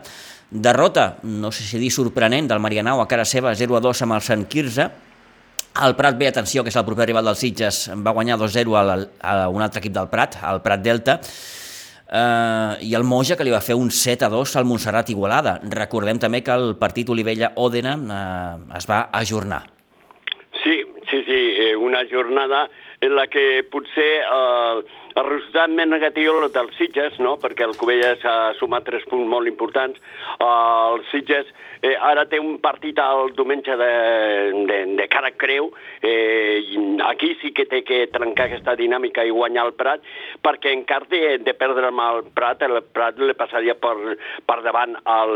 Derrota, 0.52 1.16
no 1.24 1.52
sé 1.52 1.66
si 1.66 1.82
dir 1.82 1.92
sorprenent, 1.92 2.48
del 2.48 2.62
Marianao 2.62 3.02
a 3.02 3.10
cara 3.10 3.25
seva 3.25 3.56
0 3.56 3.80
a 3.80 3.84
2 3.84 4.06
amb 4.06 4.20
el 4.20 4.25
Sant 4.25 4.46
Quirze. 4.52 4.90
El 5.84 5.96
Prat 5.96 6.15
B, 6.17 6.27
atenció, 6.27 6.63
que 6.63 6.72
és 6.72 6.77
el 6.79 6.86
proper 6.88 7.10
rival 7.10 7.27
dels 7.27 7.41
Sitges, 7.44 7.79
va 8.00 8.13
guanyar 8.15 8.38
2-0 8.39 8.75
a, 8.79 8.84
a 9.20 9.34
un 9.51 9.63
altre 9.65 9.82
equip 9.82 9.91
del 9.98 10.08
Prat, 10.08 10.38
el 10.48 10.62
Prat 10.63 10.84
Delta, 10.86 11.17
eh, 12.08 12.86
i 12.88 12.96
el 12.96 13.03
Moja, 13.03 13.36
que 13.36 13.44
li 13.44 13.51
va 13.51 13.60
fer 13.60 13.75
un 13.75 13.91
7-2 13.91 14.55
al 14.55 14.67
Montserrat 14.70 15.12
Igualada. 15.12 15.58
Recordem 15.75 16.22
també 16.24 16.46
que 16.48 16.55
el 16.55 16.77
partit 16.79 17.12
Olivella-Òdena 17.12 17.96
eh, 18.00 18.77
es 18.79 18.88
va 18.88 19.10
ajornar. 19.20 19.65
Sí, 20.63 20.79
sí, 21.10 21.24
sí, 21.27 21.41
eh, 21.67 21.75
una 21.75 22.05
jornada 22.10 22.70
en 23.01 23.15
la 23.15 23.27
que 23.27 23.65
potser 23.72 24.12
eh, 24.24 24.84
el 25.15 25.27
resultat 25.27 25.72
més 25.72 25.88
negatiu 25.88 26.39
el 26.39 26.51
dels 26.55 26.75
Sitges, 26.79 27.20
no? 27.24 27.36
perquè 27.39 27.67
el 27.67 27.75
Covelles 27.79 28.24
ha 28.27 28.53
sumat 28.60 28.88
tres 28.88 29.03
punts 29.12 29.27
molt 29.27 29.51
importants. 29.51 30.00
Eh, 30.39 30.48
el 30.48 31.03
Sitges 31.12 31.51
eh, 31.86 31.94
ara 32.10 32.25
té 32.32 32.39
un 32.42 32.58
partit 32.63 32.98
el 33.04 33.34
diumenge 33.38 33.75
de, 33.77 33.92
de, 34.70 34.80
de 34.98 35.08
cara 35.12 35.32
creu, 35.38 35.70
eh, 36.01 36.60
aquí 37.06 37.34
sí 37.42 37.51
que 37.54 37.65
té 37.70 37.84
que 37.86 38.06
trencar 38.13 38.48
aquesta 38.50 38.75
dinàmica 38.80 39.25
i 39.25 39.34
guanyar 39.34 39.68
el 39.70 39.74
Prat, 39.77 40.01
perquè 40.46 40.74
en 40.74 40.84
cas 40.89 41.06
de, 41.12 41.38
de 41.46 41.54
perdre 41.58 41.89
amb 41.92 42.01
el 42.06 42.24
Prat, 42.36 42.63
el 42.65 42.80
Prat 42.96 43.20
li 43.22 43.36
passaria 43.38 43.75
per, 43.80 43.96
per 44.48 44.60
davant 44.65 44.96
al, 45.06 45.36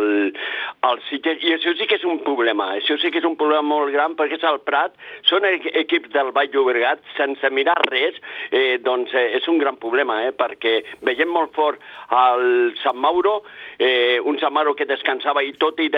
al 0.88 1.01
Sitges, 1.10 1.44
i 1.46 1.53
això 1.58 1.75
sí 1.77 1.88
que 1.89 2.00
és 2.00 2.06
un 2.08 2.22
problema, 2.25 2.72
això 2.79 2.98
sí 3.01 3.12
que 3.13 3.22
és 3.22 3.27
un 3.27 3.38
problema 3.39 3.65
molt 3.65 3.94
gran, 3.94 4.15
perquè 4.20 4.39
és 4.39 4.48
el 4.50 4.62
Prat, 4.65 4.96
són 5.29 5.46
equ- 5.50 5.74
equips 5.84 6.13
del 6.15 6.32
Vall 6.36 6.51
Llobregat, 6.53 7.03
sense 7.18 7.50
mirar 7.53 7.77
res, 7.89 8.18
eh, 8.51 8.77
doncs 8.84 9.13
eh, 9.13 9.27
és 9.39 9.48
un 9.51 9.60
gran 9.62 9.77
problema, 9.82 10.22
eh, 10.27 10.34
perquè 10.36 10.79
veiem 11.06 11.29
molt 11.29 11.53
fort 11.58 11.82
el 12.15 12.74
Sant 12.84 12.98
Mauro, 12.98 13.44
eh, 13.77 14.20
un 14.25 14.39
Sant 14.41 14.53
Mauro 14.56 14.75
que 14.75 14.88
descansava 14.89 15.44
i 15.46 15.53
tot 15.60 15.79
i 15.84 15.89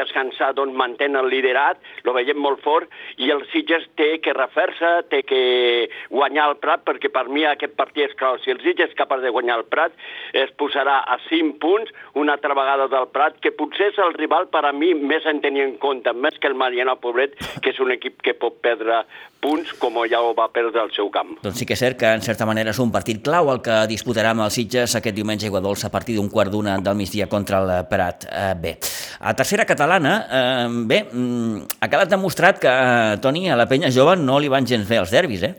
descansar 0.41 0.55
doncs 0.55 0.75
mantén 0.75 1.15
el 1.15 1.29
liderat, 1.29 1.77
lo 2.03 2.13
veiem 2.13 2.37
molt 2.37 2.61
fort, 2.63 2.89
i 3.17 3.31
el 3.31 3.45
Sitges 3.51 3.87
té 3.95 4.19
que 4.21 4.33
refer-se, 4.33 5.07
té 5.09 5.23
que 5.23 5.89
guanyar 6.09 6.49
el 6.49 6.57
Prat, 6.57 6.83
perquè 6.85 7.11
per 7.11 7.27
mi 7.29 7.45
aquest 7.45 7.75
partit 7.75 8.09
és 8.09 8.15
clar, 8.17 8.39
si 8.43 8.51
el 8.51 8.61
Sitges 8.61 8.91
és 8.91 8.97
capaç 8.97 9.21
de 9.21 9.31
guanyar 9.31 9.59
el 9.59 9.65
Prat, 9.65 9.93
es 10.33 10.51
posarà 10.57 11.01
a 11.05 11.19
5 11.29 11.59
punts 11.61 11.91
una 12.15 12.33
altra 12.33 12.53
vegada 12.53 12.87
del 12.87 13.09
Prat, 13.13 13.39
que 13.41 13.51
potser 13.51 13.91
és 13.91 13.99
el 13.99 14.13
rival 14.13 14.49
per 14.51 14.65
a 14.65 14.73
mi 14.73 14.93
més 14.93 15.25
en 15.25 15.41
tenir 15.41 15.63
en 15.63 15.77
compte, 15.77 16.13
més 16.13 16.37
que 16.39 16.49
el 16.49 16.57
Mariana 16.57 16.95
Pobret, 16.95 17.37
que 17.61 17.71
és 17.71 17.79
un 17.79 17.91
equip 17.91 18.21
que 18.21 18.33
pot 18.33 18.57
perdre 18.61 19.03
punts 19.41 19.73
com 19.81 19.97
ja 20.05 20.21
ho 20.21 20.35
va 20.37 20.47
perdre 20.53 20.79
al 20.79 20.91
seu 20.93 21.09
camp. 21.13 21.33
Doncs 21.41 21.57
sí 21.59 21.65
que 21.67 21.73
és 21.73 21.81
cert 21.81 21.97
que, 21.99 22.07
en 22.07 22.21
certa 22.21 22.45
manera, 22.45 22.71
és 22.71 22.79
un 22.79 22.91
partit 22.93 23.19
clau 23.25 23.49
el 23.51 23.61
que 23.65 23.81
disputarà 23.89 24.35
amb 24.35 24.45
els 24.45 24.55
Sitges 24.55 24.93
aquest 24.97 25.17
diumenge 25.17 25.47
a 25.47 25.49
Iguadols 25.49 25.83
a 25.87 25.91
partir 25.93 26.15
d'un 26.17 26.29
quart 26.29 26.53
d'una 26.53 26.77
del 26.83 26.99
migdia 26.99 27.27
contra 27.31 27.61
el 27.61 27.71
Prat 27.89 28.27
eh, 28.29 28.53
B. 28.61 28.75
A 29.19 29.33
tercera 29.37 29.65
catalana, 29.65 30.20
eh, 30.29 30.67
bé, 30.89 31.03
mm, 31.11 31.79
ha 31.79 31.89
quedat 31.89 32.09
demostrat 32.09 32.59
que, 32.59 32.69
eh, 32.69 33.17
Toni, 33.21 33.49
a 33.49 33.55
la 33.55 33.67
penya 33.67 33.91
jove 33.91 34.17
no 34.17 34.39
li 34.39 34.51
van 34.51 34.67
gens 34.67 34.87
bé 34.87 35.01
els 35.01 35.11
derbis, 35.11 35.43
eh? 35.43 35.55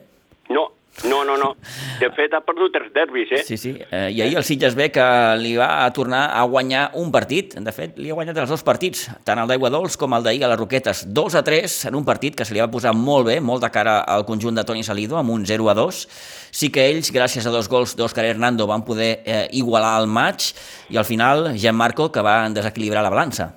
No, 0.50 0.70
no, 1.04 1.24
no, 1.24 1.36
no. 1.36 1.56
De 1.98 2.08
fet, 2.14 2.34
ha 2.36 2.42
perdut 2.44 2.70
tres 2.74 2.92
derbis, 2.94 3.30
eh? 3.32 3.40
Sí, 3.46 3.56
sí. 3.56 3.72
Eh, 3.90 4.10
I 4.12 4.20
ahir 4.22 4.36
el 4.36 4.44
Sitges 4.44 4.76
B 4.76 4.90
que 4.92 5.04
li 5.40 5.54
va 5.56 5.88
tornar 5.96 6.26
a 6.36 6.44
guanyar 6.44 6.82
un 7.00 7.10
partit. 7.10 7.56
De 7.58 7.72
fet, 7.74 7.96
li 7.98 8.12
ha 8.12 8.16
guanyat 8.18 8.38
els 8.44 8.52
dos 8.52 8.62
partits, 8.66 9.06
tant 9.26 9.40
el 9.40 9.48
d'Aigua 9.50 9.70
Dols 9.72 9.96
com 9.98 10.12
el 10.14 10.22
d'ahir 10.26 10.44
a 10.44 10.52
les 10.52 10.60
Roquetes. 10.60 11.06
2 11.08 11.38
a 11.40 11.42
3 11.46 11.78
en 11.88 11.96
un 11.98 12.04
partit 12.04 12.36
que 12.36 12.44
se 12.44 12.54
li 12.54 12.60
va 12.62 12.68
posar 12.70 12.92
molt 12.94 13.26
bé, 13.30 13.40
molt 13.40 13.64
de 13.64 13.72
cara 13.72 13.98
al 14.04 14.26
conjunt 14.28 14.60
de 14.60 14.66
Toni 14.68 14.84
Salido, 14.84 15.16
amb 15.18 15.32
un 15.32 15.46
0 15.48 15.70
a 15.72 15.74
2. 15.80 16.04
Sí 16.52 16.70
que 16.70 16.86
ells, 16.92 17.10
gràcies 17.14 17.48
a 17.48 17.54
dos 17.54 17.72
gols 17.72 17.96
d'Òscar 17.96 18.28
Hernando, 18.28 18.68
van 18.68 18.84
poder 18.84 19.10
eh, 19.24 19.46
igualar 19.58 19.96
el 20.02 20.06
maig 20.12 20.52
i 20.92 21.00
al 21.00 21.08
final 21.08 21.54
Gianmarco, 21.56 22.12
que 22.12 22.22
va 22.22 22.44
desequilibrar 22.52 23.02
la 23.02 23.10
balança. 23.10 23.54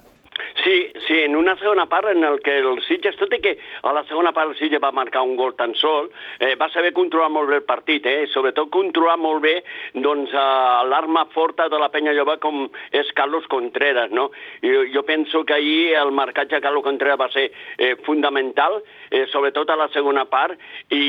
Sí, 0.63 0.87
sí, 1.07 1.19
en 1.25 1.35
una 1.35 1.54
segona 1.65 1.87
part 1.89 2.11
en 2.11 2.23
el 2.23 2.39
que 2.45 2.59
el 2.59 2.81
Sitges, 2.85 3.17
tot 3.17 3.33
i 3.33 3.41
que 3.41 3.55
a 3.81 3.93
la 3.95 4.03
segona 4.05 4.33
part 4.35 4.51
el 4.51 4.57
Sitges 4.59 4.81
va 4.83 4.93
marcar 4.93 5.23
un 5.25 5.35
gol 5.39 5.55
tan 5.57 5.73
sol, 5.79 6.11
eh, 6.39 6.53
va 6.59 6.69
saber 6.69 6.93
controlar 6.93 7.31
molt 7.33 7.49
bé 7.49 7.59
el 7.61 7.65
partit, 7.65 8.05
eh? 8.05 8.27
sobretot 8.33 8.69
controlar 8.73 9.17
molt 9.17 9.41
bé 9.41 9.55
doncs, 10.05 10.33
eh, 10.33 10.85
l'arma 10.91 11.25
forta 11.33 11.67
de 11.71 11.79
la 11.81 11.89
penya 11.93 12.13
jove 12.17 12.37
com 12.43 12.67
és 12.93 13.09
Carlos 13.17 13.47
Contreras. 13.49 14.11
No? 14.11 14.29
Jo, 14.61 14.83
jo 14.93 15.03
penso 15.07 15.43
que 15.45 15.55
ahir 15.57 15.95
el 15.97 16.11
marcatge 16.13 16.59
de 16.59 16.61
Carlos 16.61 16.85
Contreras 16.85 17.19
va 17.19 17.29
ser 17.33 17.47
eh, 17.77 17.95
fundamental, 18.05 18.77
eh, 19.09 19.25
sobretot 19.31 19.69
a 19.73 19.79
la 19.79 19.89
segona 19.93 20.27
part, 20.29 20.59
i, 20.89 21.01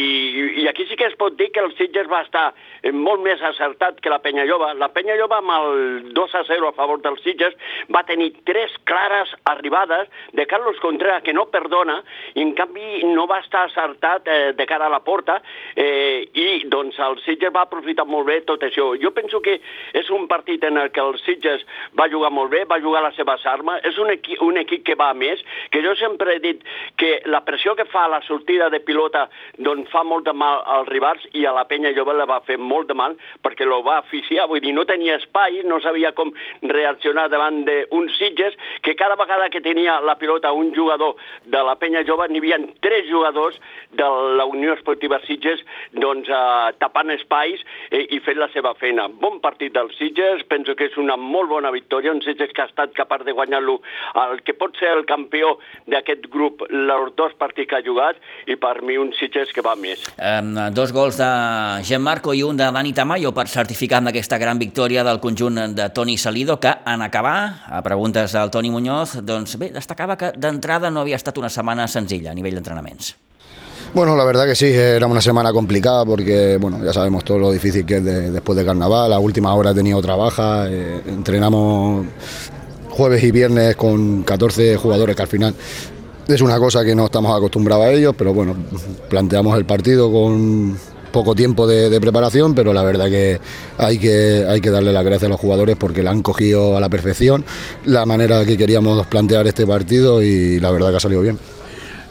i 0.62 0.68
aquí 0.70 0.86
sí 0.88 0.96
que 0.96 1.10
es 1.10 1.18
pot 1.20 1.36
dir 1.36 1.50
que 1.52 1.64
el 1.64 1.74
Sitges 1.76 2.08
va 2.08 2.22
estar 2.24 2.46
eh, 2.82 2.92
molt 2.92 3.20
més 3.26 3.42
acertat 3.44 4.00
que 4.00 4.12
la 4.12 4.22
penya 4.24 4.48
jove. 4.48 4.72
La 4.80 4.92
penya 4.94 5.18
jove 5.20 5.36
amb 5.36 5.54
el 5.58 6.12
2 6.16 6.38
a 6.40 6.44
0 6.48 6.72
a 6.72 6.76
favor 6.78 7.04
dels 7.04 7.20
Sitges 7.26 7.56
va 7.92 8.06
tenir 8.08 8.32
tres 8.48 8.72
clares 8.88 9.34
arribades 9.44 10.08
de 10.32 10.46
Carlos 10.56 10.80
Contreras 10.80 11.22
que 11.22 11.34
no 11.34 11.50
perdona 11.52 11.98
i 12.32 12.40
en 12.40 12.54
canvi 12.56 13.02
no 13.10 13.26
va 13.28 13.42
estar 13.42 13.66
acertat 13.66 14.24
eh, 14.24 14.52
de 14.56 14.64
cara 14.64 14.86
a 14.86 14.92
la 14.92 15.02
porta 15.04 15.34
eh, 15.76 16.24
i 16.32 16.62
doncs 16.72 16.96
el 17.04 17.18
Sitges 17.26 17.52
va 17.52 17.66
aprofitar 17.66 18.06
molt 18.08 18.24
bé 18.24 18.38
tot 18.48 18.64
això. 18.64 18.86
Jo 18.96 19.10
penso 19.12 19.42
que 19.44 19.58
és 20.00 20.08
un 20.16 20.24
partit 20.30 20.64
en 20.64 20.78
el 20.80 20.88
que 20.96 21.02
el 21.04 21.18
Sitges 21.20 21.66
va 21.98 22.06
jugar 22.08 22.30
molt 22.32 22.54
bé, 22.54 22.62
va 22.64 22.80
jugar 22.80 23.02
les 23.04 23.18
seves 23.20 23.44
armes, 23.52 23.82
és 23.84 23.98
un, 24.00 24.14
equi 24.14 24.38
un 24.46 24.56
equip 24.62 24.86
que 24.86 24.96
va 24.96 25.10
a 25.12 25.18
més, 25.18 25.42
que 25.68 25.82
jo 25.84 25.92
sempre 26.00 26.38
he 26.38 26.40
dit 26.40 26.64
que 26.96 27.18
la 27.28 27.42
pressió 27.44 27.76
que 27.76 27.84
fa 27.92 28.06
a 28.06 28.12
la 28.14 28.22
sortida 28.24 28.70
de 28.72 28.80
pilota 28.80 29.26
doncs 29.60 29.92
fa 29.92 30.06
molt 30.08 30.24
de 30.24 30.32
mal 30.32 30.64
als 30.78 30.88
rivals 30.88 31.28
i 31.36 31.44
a 31.44 31.52
la 31.52 31.66
penya 31.68 31.92
jove 31.92 32.16
la 32.16 32.28
va 32.32 32.40
fer 32.48 32.56
molt 32.56 32.88
de 32.88 32.96
mal 32.96 33.18
perquè 33.44 33.68
lo 33.68 33.82
va 33.84 33.98
aficiar, 34.00 34.48
vull 34.48 34.64
dir, 34.64 34.72
no 34.72 34.88
tenia 34.88 35.20
espai, 35.20 35.60
no 35.68 35.82
sabia 35.84 36.14
com 36.16 36.32
reaccionar 36.64 37.28
davant 37.28 37.60
d'uns 37.68 38.16
Sitges 38.16 38.56
que 38.80 38.96
cada 38.96 39.20
vegada 39.20 39.52
que 39.52 39.60
tenia 39.60 40.00
la 40.00 40.16
pilota 40.16 40.35
un 40.44 40.74
jugador 40.74 41.16
de 41.44 41.62
la 41.62 41.76
penya 41.76 42.04
jove 42.06 42.28
n'hi 42.28 42.38
havia 42.42 42.58
tres 42.80 43.08
jugadors 43.10 43.56
de 43.96 44.08
la 44.38 44.44
Unió 44.44 44.74
Esportiva 44.74 45.18
Sitges 45.26 45.62
doncs 45.92 46.28
eh, 46.28 46.72
tapant 46.80 47.10
espais 47.14 47.62
eh, 47.90 48.04
i 48.10 48.20
fent 48.20 48.38
la 48.38 48.48
seva 48.52 48.74
feina. 48.78 49.08
Bon 49.08 49.40
partit 49.40 49.74
dels 49.74 49.96
Sitges, 49.98 50.44
penso 50.48 50.76
que 50.76 50.88
és 50.90 50.96
una 51.00 51.16
molt 51.16 51.50
bona 51.50 51.72
victòria, 51.74 52.12
un 52.12 52.22
Sitges 52.24 52.52
que 52.54 52.64
ha 52.64 52.68
estat 52.70 52.94
capaç 52.96 53.24
de 53.26 53.34
guanyar-lo 53.36 53.78
el 54.26 54.42
que 54.46 54.54
pot 54.54 54.76
ser 54.80 54.92
el 54.96 55.04
campió 55.08 55.56
d'aquest 55.86 56.28
grup, 56.32 56.66
els 56.70 57.14
dos 57.16 57.34
partits 57.38 57.70
que 57.70 57.78
ha 57.80 57.84
jugat, 57.84 58.20
i 58.46 58.56
per 58.60 58.80
mi 58.86 58.98
un 59.00 59.12
Sitges 59.16 59.52
que 59.54 59.64
va 59.64 59.76
més. 59.78 60.04
Eh, 60.16 60.70
dos 60.76 60.92
gols 60.96 61.18
de 61.20 61.30
Gianmarco 61.86 62.34
i 62.34 62.42
un 62.46 62.58
de 62.58 62.70
Dani 62.72 62.92
Tamayo 62.96 63.32
per 63.36 63.46
certificar 63.52 64.00
amb 64.02 64.12
aquesta 64.12 64.38
gran 64.38 64.60
victòria 64.60 65.04
del 65.06 65.20
conjunt 65.20 65.76
de 65.76 65.88
Toni 65.94 66.16
Salido, 66.18 66.58
que 66.60 66.72
en 66.86 67.02
acabar, 67.02 67.66
a 67.66 67.82
preguntes 67.82 68.32
del 68.32 68.50
Toni 68.50 68.70
Muñoz, 68.70 69.16
doncs 69.24 69.56
bé, 69.58 69.70
destacava 69.74 70.16
que 70.16 70.25
d'entrada 70.32 70.90
no 70.90 71.00
havia 71.00 71.16
estat 71.16 71.36
una 71.38 71.48
setmana 71.48 71.86
senzilla 71.88 72.30
a 72.30 72.34
nivell 72.34 72.54
d'entrenaments. 72.54 73.14
Bueno, 73.94 74.16
la 74.16 74.24
verdad 74.24 74.44
que 74.46 74.54
sí, 74.54 74.66
era 74.66 75.06
una 75.06 75.20
semana 75.22 75.52
complicada 75.52 76.04
porque, 76.04 76.58
bueno, 76.60 76.84
ya 76.84 76.92
sabemos 76.92 77.24
todo 77.24 77.38
lo 77.38 77.50
difícil 77.52 77.86
que 77.86 77.96
es 77.98 78.04
de- 78.04 78.30
después 78.30 78.58
de 78.58 78.64
carnaval. 78.64 79.12
A 79.12 79.18
última 79.18 79.54
hora 79.54 79.70
he 79.70 79.74
tenido 79.74 79.96
otra 79.98 80.16
baja, 80.16 80.66
eh, 80.68 81.00
entrenamos 81.06 82.04
jueves 82.90 83.22
y 83.22 83.30
viernes 83.30 83.76
con 83.76 84.22
14 84.22 84.76
jugadores 84.76 85.14
que 85.16 85.22
al 85.22 85.28
final 85.28 85.54
es 86.28 86.40
una 86.40 86.58
cosa 86.58 86.84
que 86.84 86.94
no 86.94 87.04
estamos 87.06 87.34
acostumbrados 87.36 87.86
a 87.86 87.92
ellos, 87.92 88.14
pero 88.18 88.34
bueno, 88.34 88.54
planteamos 89.08 89.56
el 89.56 89.64
partido 89.64 90.10
con 90.12 90.76
poco 91.16 91.34
tiempo 91.34 91.66
de, 91.66 91.88
de 91.88 91.98
preparación, 91.98 92.54
pero 92.54 92.74
la 92.74 92.82
verdad 92.82 93.06
que 93.06 93.40
hay, 93.78 93.96
que 93.98 94.44
hay 94.46 94.60
que 94.60 94.68
darle 94.68 94.92
las 94.92 95.02
gracias 95.02 95.24
a 95.24 95.28
los 95.30 95.40
jugadores 95.40 95.74
porque 95.74 96.02
la 96.02 96.10
han 96.10 96.20
cogido 96.20 96.76
a 96.76 96.80
la 96.80 96.90
perfección, 96.90 97.42
la 97.86 98.04
manera 98.04 98.44
que 98.44 98.58
queríamos 98.58 99.06
plantear 99.06 99.46
este 99.46 99.66
partido 99.66 100.22
y 100.22 100.60
la 100.60 100.70
verdad 100.70 100.90
que 100.90 100.96
ha 100.96 101.00
salido 101.00 101.22
bien. 101.22 101.38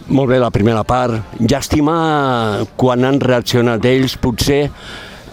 Molt 0.08 0.30
bé, 0.30 0.40
la 0.42 0.50
primera 0.50 0.82
part. 0.84 1.38
Llàstima 1.38 2.66
quan 2.78 3.06
han 3.06 3.22
reaccionat 3.22 3.86
ells, 3.86 4.18
potser 4.18 4.72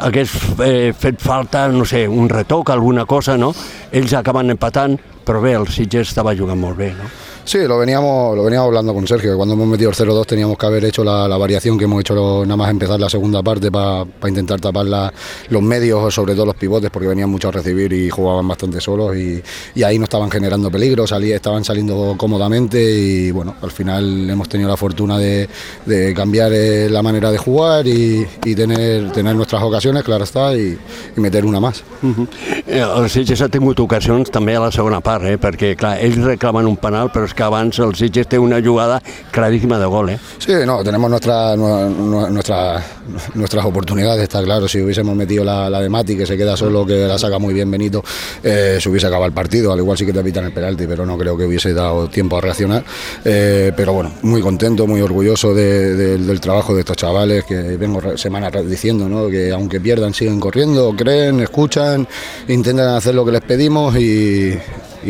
hagués 0.05 0.37
eh, 0.65 0.93
fet 0.93 1.21
falta, 1.21 1.67
no 1.73 1.89
sé, 1.89 2.05
un 2.09 2.29
retoc, 2.29 2.75
alguna 2.77 3.07
cosa, 3.09 3.39
no? 3.41 3.55
Ells 3.89 4.13
acaben 4.13 4.53
empatant, 4.53 4.99
però 5.25 5.41
bé, 5.41 5.57
el 5.57 5.69
Sitges 5.73 6.13
estava 6.13 6.37
jugant 6.37 6.61
molt 6.61 6.77
bé, 6.77 6.93
no? 6.93 7.09
Sí, 7.45 7.59
lo 7.67 7.77
veníamos, 7.77 8.37
lo 8.37 8.45
veníamos 8.45 8.69
hablando 8.69 8.95
con 8.95 9.07
Sergio, 9.07 9.33
que 9.33 9.37
cuando 9.37 9.55
hemos 9.55 9.67
metido 9.67 9.91
el 9.91 9.97
0-2 9.97 10.27
teníamos 10.27 10.57
que 10.57 10.67
haber 10.67 10.85
hecho 10.85 11.03
la, 11.03 11.27
variación 11.37 11.77
que 11.77 11.85
hemos 11.85 12.01
hecho 12.01 12.45
nada 12.45 12.57
más 12.57 12.71
empezar 12.71 13.01
la 13.01 13.09
segunda 13.09 13.43
parte 13.43 13.71
para 13.71 14.07
intentar 14.29 14.61
tapar 14.61 14.87
la- 14.87 15.13
los 15.49 15.61
medios, 15.61 16.15
sobre 16.15 16.35
todo 16.35 16.47
los 16.47 16.55
pivotes, 16.55 16.89
porque 16.91 17.09
venían 17.09 17.29
mucho 17.29 17.49
a 17.49 17.51
recibir 17.51 17.93
y 17.93 18.11
jugaban 18.11 18.47
bastante 18.47 18.81
solos 18.81 19.17
y, 19.17 19.43
ahí 19.83 19.99
no 19.99 20.05
estaban 20.05 20.31
generando 20.31 20.71
peligro, 20.71 21.05
salía, 21.07 21.35
estaban 21.35 21.65
saliendo 21.65 22.15
cómodamente 22.17 22.81
y 22.81 23.33
bueno, 23.33 23.57
al 23.61 23.73
final 23.73 24.31
hemos 24.31 24.49
tenido 24.49 24.69
la 24.69 24.77
fortuna 24.77 25.19
de, 25.19 25.49
cambiar 26.15 26.53
eh, 26.53 26.89
la 26.89 27.03
manera 27.03 27.33
de 27.33 27.39
jugar 27.39 27.87
y, 27.89 28.25
tener, 28.55 29.11
tener 29.11 29.35
nuestras 29.35 29.63
ocasiones, 29.63 30.05
claro 30.05 30.23
está, 30.23 30.57
y, 30.57 30.79
meter 31.17 31.45
una 31.45 31.59
más. 31.59 31.83
Uh 32.03 32.27
eh, 32.67 32.85
el 32.97 33.11
Sitges 33.11 33.41
ha 33.43 33.49
tingut 33.49 33.81
a 33.81 34.61
la 34.61 34.71
segona 34.71 35.01
part, 35.01 35.25
eh? 35.25 35.39
perquè 35.39 35.75
clar, 35.77 35.99
ells 35.99 36.19
un 36.19 36.77
penal, 36.77 37.11
però 37.11 37.27
és 37.33 37.35
que 37.35 37.43
abans 37.43 37.79
el 37.81 37.95
Sitges 37.97 38.29
té 38.29 38.39
una 38.39 38.61
jugada 38.63 39.01
claríssima 39.33 39.79
de 39.79 39.87
gol. 39.87 40.11
Eh? 40.11 40.19
Sí, 40.39 40.53
no, 40.67 40.83
tenemos 40.85 41.09
nuestra, 41.11 41.57
nu- 41.57 41.89
nu- 41.89 42.29
nuestra- 42.31 42.83
nuestras 43.35 43.65
oportunidades, 43.65 44.23
está 44.23 44.43
claro. 44.43 44.69
Si 44.69 44.81
hubiésemos 44.83 45.17
metido 45.17 45.45
la, 45.45 45.71
de 45.81 45.89
Mati, 45.89 46.17
que 46.17 46.27
se 46.27 46.37
queda 46.37 46.57
solo, 46.57 46.85
que 46.85 47.07
la 47.07 47.19
saca 47.19 47.39
muy 47.39 47.55
bien 47.55 47.71
Benito, 47.71 48.05
eh, 48.43 48.79
se 48.81 48.89
hubiese 48.89 49.07
acabado 49.07 49.27
el 49.27 49.33
partido. 49.33 49.73
Al 49.73 49.79
igual 49.79 49.97
sí 49.97 50.05
que 50.05 50.13
te 50.13 50.23
pitan 50.23 50.45
el 50.45 50.53
penalti, 50.53 50.87
pero 50.87 51.07
no 51.07 51.17
creo 51.17 51.37
que 51.37 51.45
hubiese 51.47 51.73
dado 51.73 52.09
tiempo 52.09 52.37
a 52.37 52.41
reaccionar. 52.43 52.85
Eh, 53.25 53.73
pero 53.77 53.95
bueno, 53.95 54.13
muy 54.23 54.43
contento, 54.43 54.87
muy 54.87 55.01
orgulloso 55.01 55.55
de- 55.55 55.95
de- 55.97 56.19
del 56.19 56.41
trabajo 56.41 56.75
de 56.75 56.81
estos 56.81 56.97
chavales, 56.97 57.45
que 57.45 57.55
vengo 57.79 58.01
re- 58.01 58.17
diciendo 58.65 59.09
¿no? 59.09 59.29
que 59.29 59.51
aunque 59.53 59.81
pierdan, 59.81 60.13
siguen 60.13 60.39
corriendo, 60.39 60.95
creen, 60.97 61.41
escuchan, 61.41 62.07
intentan 62.49 62.89
hacer 62.95 63.15
lo 63.15 63.25
que 63.25 63.33
les 63.33 63.41
pedimos 63.41 63.97
y, 63.97 64.53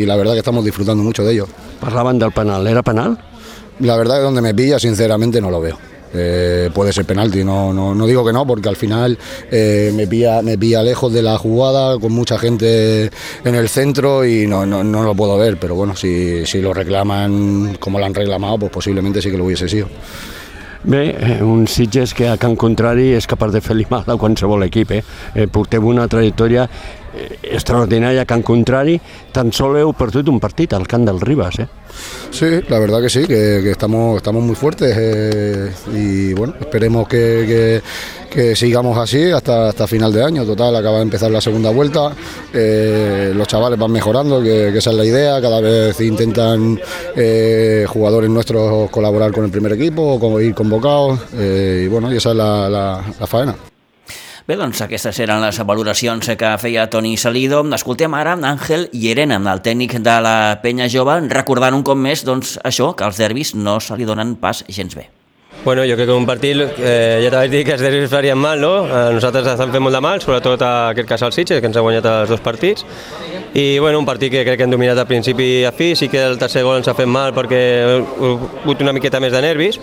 la 0.05 0.15
verdad 0.15 0.33
que 0.33 0.39
estamos 0.39 0.63
disfrutando 0.63 1.03
mucho 1.03 1.23
de 1.23 1.33
ello. 1.33 1.47
Parlaven 1.83 2.17
del 2.17 2.31
penal. 2.31 2.65
Era 2.65 2.81
penal? 2.81 3.17
La 3.81 3.97
verdad 3.97 4.15
que 4.15 4.21
donde 4.21 4.41
me 4.41 4.55
pilla, 4.55 4.79
sinceramente, 4.79 5.41
no 5.41 5.51
lo 5.51 5.59
veo. 5.59 5.77
Eh, 6.13 6.69
puede 6.73 6.93
ser 6.93 7.03
penalti, 7.03 7.43
no, 7.43 7.73
no, 7.73 7.93
no 7.93 8.07
digo 8.07 8.23
que 8.23 8.31
no, 8.31 8.47
porque 8.47 8.69
al 8.69 8.77
final 8.77 9.17
eh, 9.51 9.91
me, 9.93 10.07
pilla, 10.07 10.41
me 10.41 10.57
pilla 10.57 10.81
lejos 10.81 11.11
de 11.11 11.23
la 11.23 11.37
jugada, 11.37 11.99
con 11.99 12.13
mucha 12.13 12.37
gente 12.37 13.09
en 13.43 13.55
el 13.55 13.67
centro 13.67 14.23
y 14.23 14.47
no, 14.47 14.65
no, 14.65 14.83
no 14.83 15.03
lo 15.03 15.13
puedo 15.13 15.37
ver, 15.37 15.57
pero 15.57 15.75
bueno, 15.75 15.93
si, 15.95 16.45
si 16.45 16.61
lo 16.61 16.73
reclaman 16.73 17.75
como 17.79 17.99
lo 17.99 18.05
han 18.05 18.13
reclamado, 18.13 18.59
pues 18.59 18.71
posiblemente 18.71 19.21
sí 19.21 19.29
que 19.29 19.37
lo 19.37 19.45
hubiese 19.45 19.67
sido. 19.67 19.87
Bé, 20.83 21.15
eh, 21.17 21.41
un 21.43 21.65
Sitges 21.67 22.13
que 22.13 22.27
a 22.27 22.35
Can 22.37 22.57
Contrari 22.59 23.13
és 23.15 23.27
capaç 23.29 23.53
de 23.55 23.61
fer-li 23.63 23.85
mal 23.89 24.03
a 24.05 24.17
qualsevol 24.19 24.65
equip. 24.65 24.91
Eh? 24.91 25.03
Eh, 25.33 25.47
porteu 25.47 25.85
una 25.87 26.09
trajectòria 26.11 26.65
eh, 26.67 27.37
extraordinària 27.55 28.25
a 28.25 28.27
Can 28.27 28.43
Contrari, 28.43 28.97
tan 29.31 29.53
sol 29.55 29.77
heu 29.79 29.93
perdut 29.95 30.27
un 30.27 30.41
partit 30.43 30.73
al 30.75 30.83
camp 30.91 31.05
del 31.07 31.21
Ribas. 31.23 31.59
Eh? 31.63 31.67
Sí, 32.31 32.49
la 32.67 32.79
verdad 32.79 32.99
que 33.01 33.09
sí, 33.09 33.21
que, 33.21 33.61
que 33.63 33.71
estamos, 33.71 34.17
estamos 34.17 34.43
muy 34.43 34.55
fuertes 34.55 34.93
eh, 34.99 35.71
y 35.95 36.33
bueno, 36.33 36.55
esperemos 36.59 37.07
que, 37.07 37.17
que- 37.47 37.81
que 38.33 38.55
sigamos 38.55 38.97
así 38.97 39.29
hasta, 39.31 39.69
hasta 39.69 39.85
final 39.87 40.11
de 40.11 40.23
año. 40.23 40.45
Total, 40.45 40.75
acaba 40.75 40.97
de 40.97 41.03
empezar 41.03 41.29
la 41.31 41.39
segunda 41.41 41.69
vuelta, 41.69 42.11
eh, 42.53 43.31
los 43.35 43.47
chavales 43.47 43.77
van 43.79 43.91
mejorando, 43.91 44.41
que, 44.41 44.69
que 44.71 44.77
esa 44.79 44.89
es 44.91 44.95
la 44.97 45.05
idea, 45.05 45.41
cada 45.41 45.61
vez 45.61 45.99
intentan 46.01 46.79
eh, 47.15 47.85
jugadores 47.87 48.29
nuestros 48.29 48.89
colaborar 48.89 49.31
con 49.31 49.45
el 49.45 49.51
primer 49.51 49.73
equipo, 49.73 50.19
como 50.19 50.39
ir 50.39 50.53
convocados 50.55 51.19
eh, 51.35 51.83
y 51.85 51.87
bueno, 51.87 52.11
y 52.11 52.17
esa 52.17 52.31
es 52.31 52.35
la, 52.35 52.69
la- 52.69 53.03
la 53.19 53.27
faena. 53.27 53.55
Bé, 54.45 54.57
doncs 54.59 54.81
aquestes 54.83 55.15
eren 55.23 55.39
les 55.39 55.55
valoracions 55.63 56.27
que 56.35 56.49
feia 56.59 56.89
Toni 56.91 57.13
Salido. 57.15 57.61
Escoltem 57.77 58.11
ara 58.13 58.33
Àngel 58.35 58.89
Llerena, 58.91 59.37
el 59.53 59.61
tècnic 59.63 59.93
de 60.03 60.15
la 60.19 60.59
penya 60.61 60.89
jove, 60.91 61.15
recordant 61.31 61.77
un 61.77 61.83
cop 61.87 61.95
més 61.95 62.25
doncs, 62.27 62.57
això, 62.59 62.89
que 62.91 63.07
els 63.07 63.21
derbis 63.23 63.53
no 63.55 63.77
se 63.79 63.95
li 63.95 64.03
donen 64.03 64.35
pas 64.35 64.65
gens 64.67 64.97
bé. 64.99 65.07
Bueno, 65.63 65.83
jo 65.87 65.95
crec 65.95 66.07
que 66.07 66.13
un 66.13 66.25
partit, 66.25 66.57
eh, 66.59 67.21
ja 67.23 67.29
t'ho 67.31 67.37
vaig 67.37 67.51
dir 67.51 67.61
que 67.63 67.71
els 67.77 67.81
derbis 67.81 68.09
farien 68.11 68.35
mal, 68.37 68.59
no? 68.59 68.83
A 68.83 69.05
nosaltres 69.15 69.45
ens 69.47 69.61
han 69.63 69.71
fet 69.71 69.79
molt 69.79 69.95
de 69.95 70.01
mal, 70.03 70.19
sobretot 70.19 70.61
a 70.61 70.71
aquest 70.89 71.07
cas 71.07 71.21
al 71.23 71.31
Sitges, 71.31 71.61
que 71.61 71.69
ens 71.71 71.77
ha 71.79 71.83
guanyat 71.85 72.09
els 72.09 72.33
dos 72.33 72.41
partits. 72.43 72.83
I 73.53 73.79
bueno, 73.79 73.99
un 73.99 74.05
partit 74.05 74.31
que 74.33 74.43
crec 74.43 74.57
que 74.57 74.67
hem 74.67 74.73
dominat 74.73 74.99
a 74.99 75.05
principi 75.07 75.63
a 75.63 75.71
fi, 75.71 75.93
sí 75.95 76.09
que 76.09 76.19
el 76.19 76.35
tercer 76.37 76.65
gol 76.67 76.81
ens 76.81 76.89
ha 76.91 76.95
fet 76.97 77.07
mal 77.07 77.31
perquè 77.31 77.61
ha 77.79 77.95
hagut 78.01 78.81
una 78.83 78.91
miqueta 78.91 79.21
més 79.23 79.31
de 79.31 79.41
nervis, 79.45 79.79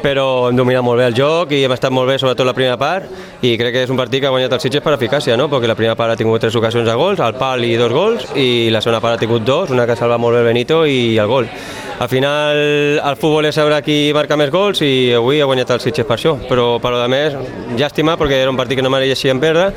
però 0.00 0.48
hem 0.48 0.56
dominat 0.56 0.86
molt 0.86 1.02
bé 1.02 1.10
el 1.10 1.18
joc 1.18 1.52
i 1.52 1.60
hem 1.66 1.74
estat 1.76 1.92
molt 1.92 2.08
bé, 2.08 2.16
sobretot 2.22 2.46
la 2.46 2.54
primera 2.56 2.78
part, 2.80 3.10
i 3.42 3.52
crec 3.60 3.74
que 3.74 3.82
és 3.84 3.92
un 3.92 4.00
partit 4.00 4.22
que 4.22 4.30
ha 4.30 4.32
guanyat 4.32 4.56
el 4.56 4.62
Sitges 4.64 4.86
per 4.86 4.94
eficàcia, 4.96 5.36
no? 5.36 5.50
perquè 5.52 5.68
la 5.68 5.76
primera 5.76 5.98
part 5.98 6.14
ha 6.14 6.16
tingut 6.16 6.40
tres 6.40 6.56
ocasions 6.56 6.88
de 6.88 6.96
gols, 6.96 7.20
al 7.20 7.36
pal 7.36 7.68
i 7.68 7.74
dos 7.76 7.92
gols, 7.92 8.30
i 8.38 8.70
la 8.72 8.80
segona 8.80 9.02
part 9.04 9.18
ha 9.18 9.26
tingut 9.26 9.44
dos, 9.44 9.76
una 9.76 9.84
que 9.84 9.98
salva 9.98 10.16
molt 10.16 10.38
bé 10.38 10.46
el 10.46 10.50
Benito 10.54 10.86
i 10.86 11.18
el 11.18 11.28
gol. 11.28 11.52
Al 11.98 12.08
final 12.08 12.56
el 13.02 13.16
futbol 13.18 13.48
és 13.48 13.56
saber 13.58 13.80
qui 13.82 14.12
marca 14.14 14.36
més 14.38 14.52
gols 14.54 14.78
i 14.86 15.10
avui 15.18 15.40
ha 15.42 15.48
guanyat 15.50 15.72
el 15.74 15.80
Sitges 15.82 16.06
per 16.06 16.14
això, 16.14 16.36
però 16.46 16.76
per 16.78 16.92
de 16.94 17.08
més, 17.10 17.34
llàstima 17.74 18.14
perquè 18.20 18.38
era 18.44 18.52
un 18.52 18.60
partit 18.60 18.78
que 18.78 18.84
no 18.86 18.92
mereixíem 18.94 19.40
perdre. 19.42 19.72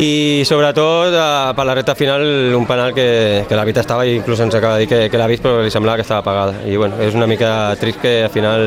I 0.00 0.42
sobretot 0.48 1.12
eh, 1.12 1.52
per 1.54 1.66
la 1.68 1.76
recta 1.76 1.94
final 1.94 2.24
un 2.56 2.66
penal 2.66 2.94
que, 2.96 3.44
que 3.46 3.58
l'àrbit 3.58 3.78
estava 3.82 4.06
i 4.08 4.16
inclús 4.16 4.40
ens 4.40 4.56
acaba 4.56 4.80
de 4.80 4.86
dir 4.86 4.88
que, 4.88 5.00
que 5.12 5.20
l'ha 5.20 5.28
vist 5.28 5.44
però 5.44 5.60
li 5.62 5.70
semblava 5.70 6.00
que 6.00 6.06
estava 6.06 6.24
apagada. 6.24 6.56
I 6.66 6.78
bueno, 6.80 6.98
és 7.04 7.14
una 7.14 7.28
mica 7.30 7.52
trist 7.78 8.00
que 8.02 8.22
al 8.24 8.32
final 8.32 8.66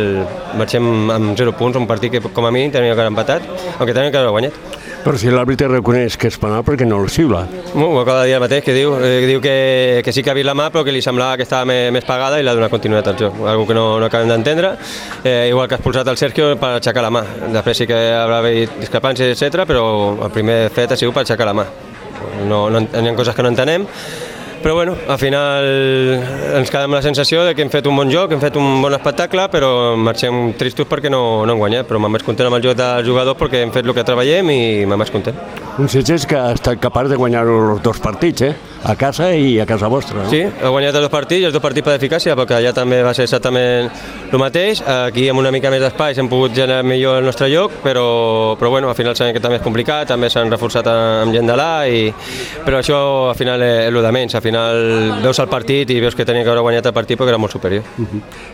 marxem 0.55 1.11
amb 1.17 1.33
0 1.35 1.55
punts, 1.57 1.81
un 1.81 1.89
partit 1.89 2.13
que 2.13 2.23
com 2.29 2.47
a 2.47 2.53
mínim 2.53 2.71
teníem 2.71 2.93
que 2.93 2.99
haver 3.01 3.11
empatat, 3.11 3.51
aunque 3.79 3.91
teníem 3.91 4.13
que 4.13 4.21
haver 4.21 4.35
guanyat. 4.37 4.74
Però 5.05 5.19
si 5.21 5.29
l'àrbitre 5.29 5.67
reconeix 5.69 6.15
que 6.17 6.31
és 6.31 6.37
penal, 6.41 6.63
perquè 6.65 6.85
no 6.87 6.97
el 7.03 7.11
xiula? 7.13 7.43
Ho 7.75 7.83
ho 7.91 7.99
acaba 8.01 8.23
de 8.23 8.31
dir 8.31 8.37
el 8.39 8.41
mateix, 8.41 8.63
que 8.65 8.73
diu, 8.73 8.95
eh, 8.97 9.19
diu 9.29 9.41
que, 9.43 10.01
que 10.01 10.13
sí 10.15 10.23
que 10.25 10.31
ha 10.31 10.33
vist 10.33 10.47
la 10.49 10.55
mà 10.57 10.71
però 10.73 10.81
que 10.83 10.95
li 10.95 11.03
semblava 11.05 11.37
que 11.37 11.45
estava 11.45 11.67
més, 11.69 11.91
més 11.93 12.07
pagada 12.07 12.39
i 12.41 12.45
l'ha 12.45 12.55
donat 12.57 12.73
continuïtat 12.73 13.11
al 13.11 13.19
joc, 13.19 13.37
algo 13.45 13.67
que 13.69 13.77
no, 13.77 13.85
no 14.01 14.09
acabem 14.09 14.33
d'entendre, 14.33 14.73
eh, 15.21 15.51
igual 15.51 15.69
que 15.69 15.77
ha 15.77 15.79
expulsat 15.79 16.09
el 16.09 16.17
Sergio 16.17 16.55
per 16.57 16.71
aixecar 16.79 17.05
la 17.05 17.13
mà. 17.13 17.21
Després 17.53 17.83
sí 17.83 17.85
que 17.91 17.99
haurà 18.17 18.41
hagut 18.41 18.79
discrepàncies, 18.81 19.35
etc, 19.37 19.67
però 19.69 19.85
el 20.25 20.33
primer 20.33 20.63
fet 20.73 20.95
ha 20.95 20.97
sigut 20.97 21.13
per 21.13 21.21
aixecar 21.21 21.51
la 21.51 21.59
mà. 21.61 21.67
No, 22.49 22.65
no, 22.73 22.81
hi 22.81 23.05
ha 23.05 23.13
coses 23.13 23.37
que 23.37 23.45
no 23.45 23.53
entenem, 23.53 23.85
però 24.65 24.73
bueno, 24.73 24.95
al 25.07 25.19
final 25.21 25.63
ens 26.57 26.71
quedem 26.73 26.87
amb 26.87 26.95
la 26.97 27.01
sensació 27.05 27.43
de 27.45 27.51
que 27.53 27.61
hem 27.61 27.69
fet 27.69 27.85
un 27.85 27.99
bon 27.99 28.09
joc, 28.09 28.31
hem 28.33 28.39
fet 28.41 28.55
un 28.57 28.79
bon 28.81 28.95
espectacle, 28.97 29.43
però 29.53 29.67
marxem 29.93 30.55
tristos 30.57 30.87
perquè 30.89 31.11
no, 31.13 31.19
no 31.45 31.53
hem 31.53 31.61
guanyat, 31.61 31.85
però 31.85 32.01
m'ha 32.01 32.09
més 32.09 32.25
content 32.25 32.49
amb 32.49 32.57
el 32.57 32.65
joc 32.65 32.79
dels 32.79 33.05
jugadors 33.05 33.37
perquè 33.37 33.61
hem 33.61 33.69
fet 33.75 33.85
el 33.85 33.93
que 33.93 34.05
treballem 34.07 34.49
i 34.49 34.63
m'ha 34.89 34.97
més 34.97 35.13
content. 35.13 35.37
Un 35.77 35.91
Sitges 35.93 36.25
que 36.25 36.39
ha 36.41 36.55
estat 36.57 36.81
capaç 36.81 37.11
de 37.13 37.19
guanyar 37.21 37.45
els 37.45 37.83
dos 37.85 38.01
partits, 38.01 38.47
eh? 38.49 38.55
A 38.85 38.95
casa 38.95 39.33
i 39.33 39.59
a 39.59 39.65
casa 39.65 39.87
vostra. 39.87 40.23
No? 40.23 40.29
Sí, 40.29 40.43
ha 40.45 40.69
guanyat 40.69 40.93
els 40.93 41.07
dos 41.07 41.11
partits, 41.11 41.41
i 41.41 41.47
els 41.47 41.53
dos 41.55 41.63
partits 41.63 41.85
per 41.87 41.95
eficàcia, 41.97 42.35
perquè 42.37 42.59
allà 42.59 42.73
també 42.75 42.99
va 43.03 43.15
ser 43.17 43.25
exactament 43.25 43.89
el 44.29 44.41
mateix. 44.41 44.83
Aquí 44.85 45.25
amb 45.31 45.41
una 45.41 45.51
mica 45.53 45.71
més 45.73 45.81
d'espai 45.81 46.13
hem 46.21 46.29
pogut 46.29 46.53
generar 46.53 46.85
millor 46.85 47.17
el 47.17 47.25
nostre 47.25 47.49
lloc, 47.49 47.79
però, 47.83 48.05
però 48.59 48.69
bueno, 48.69 48.91
al 48.91 48.97
final 48.97 49.17
sabem 49.17 49.33
que 49.33 49.41
també 49.41 49.57
és 49.57 49.65
complicat, 49.65 50.07
també 50.13 50.29
s'han 50.29 50.53
reforçat 50.53 50.85
amb 50.91 51.33
gent 51.33 51.49
de 51.49 51.55
là, 51.57 51.71
i, 51.89 52.11
però 52.65 52.83
això 52.83 52.99
al 53.31 53.39
final 53.39 53.65
és 53.65 53.89
el 53.89 54.01
de 54.05 54.13
menys. 54.13 54.37
Al 54.37 54.45
final 54.45 54.83
veus 55.23 55.41
el 55.41 55.49
partit 55.49 55.89
i 55.89 55.99
veus 56.03 56.13
que 56.13 56.27
tenia 56.27 56.45
que 56.45 56.53
haver 56.53 56.65
guanyat 56.67 56.91
el 56.91 56.93
partit 56.93 57.17
perquè 57.17 57.33
era 57.33 57.41
molt 57.41 57.57
superior. 57.57 57.89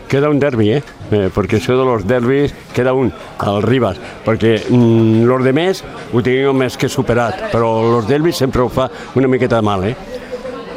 Queda 0.08 0.32
un 0.32 0.40
derbi, 0.40 0.70
eh? 0.78 0.82
eh? 1.10 1.28
Perquè 1.34 1.60
això 1.60 1.76
de 1.76 1.84
los 1.84 2.08
derbis 2.08 2.56
queda 2.72 2.96
un, 2.96 3.12
al 3.44 3.60
Ribas, 3.66 4.00
perquè 4.24 4.56
mm, 4.64 5.28
los 5.28 5.44
de 5.44 5.52
més 5.52 5.84
ho 5.84 6.24
teníem 6.24 6.56
més 6.64 6.80
que 6.80 6.88
superat, 6.88 7.50
però 7.52 7.74
los 7.84 8.08
derbis 8.08 8.40
sempre 8.40 8.64
ho 8.64 8.72
fa 8.72 8.88
una 9.18 9.28
miqueta 9.28 9.60
de 9.60 9.68
mal, 9.68 9.84
eh? 9.84 10.20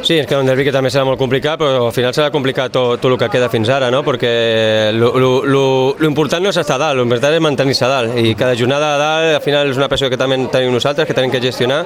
Sí, 0.05 0.19
és 0.21 0.27
que 0.29 0.37
un 0.37 0.45
derbi 0.45 0.67
que 0.67 0.69
també 0.69 0.91
serà 0.93 1.01
molt 1.01 1.17
complicat, 1.17 1.57
però 1.57 1.87
al 1.87 1.93
final 1.93 2.11
serà 2.13 2.27
complicat 2.29 2.69
tot, 2.69 2.99
tot 3.01 3.09
el 3.09 3.17
que 3.17 3.29
queda 3.33 3.47
fins 3.49 3.71
ara, 3.73 3.87
no? 3.89 4.03
perquè 4.05 4.91
l'important 4.93 6.43
no 6.45 6.51
és 6.51 6.59
estar 6.61 6.75
a 6.75 6.81
dalt, 6.83 6.99
l'important 6.99 7.33
és 7.33 7.41
mantenir-se 7.41 7.87
a 7.87 7.89
dalt, 7.89 8.19
i 8.21 8.35
cada 8.37 8.53
jornada 8.53 8.91
a 8.93 8.99
dalt 9.01 9.37
al 9.39 9.41
final 9.41 9.71
és 9.71 9.79
una 9.79 9.87
pressió 9.89 10.05
que 10.13 10.19
també 10.21 10.37
tenim 10.53 10.75
nosaltres, 10.77 11.07
que 11.09 11.15
tenim 11.17 11.33
que 11.33 11.41
gestionar, 11.41 11.79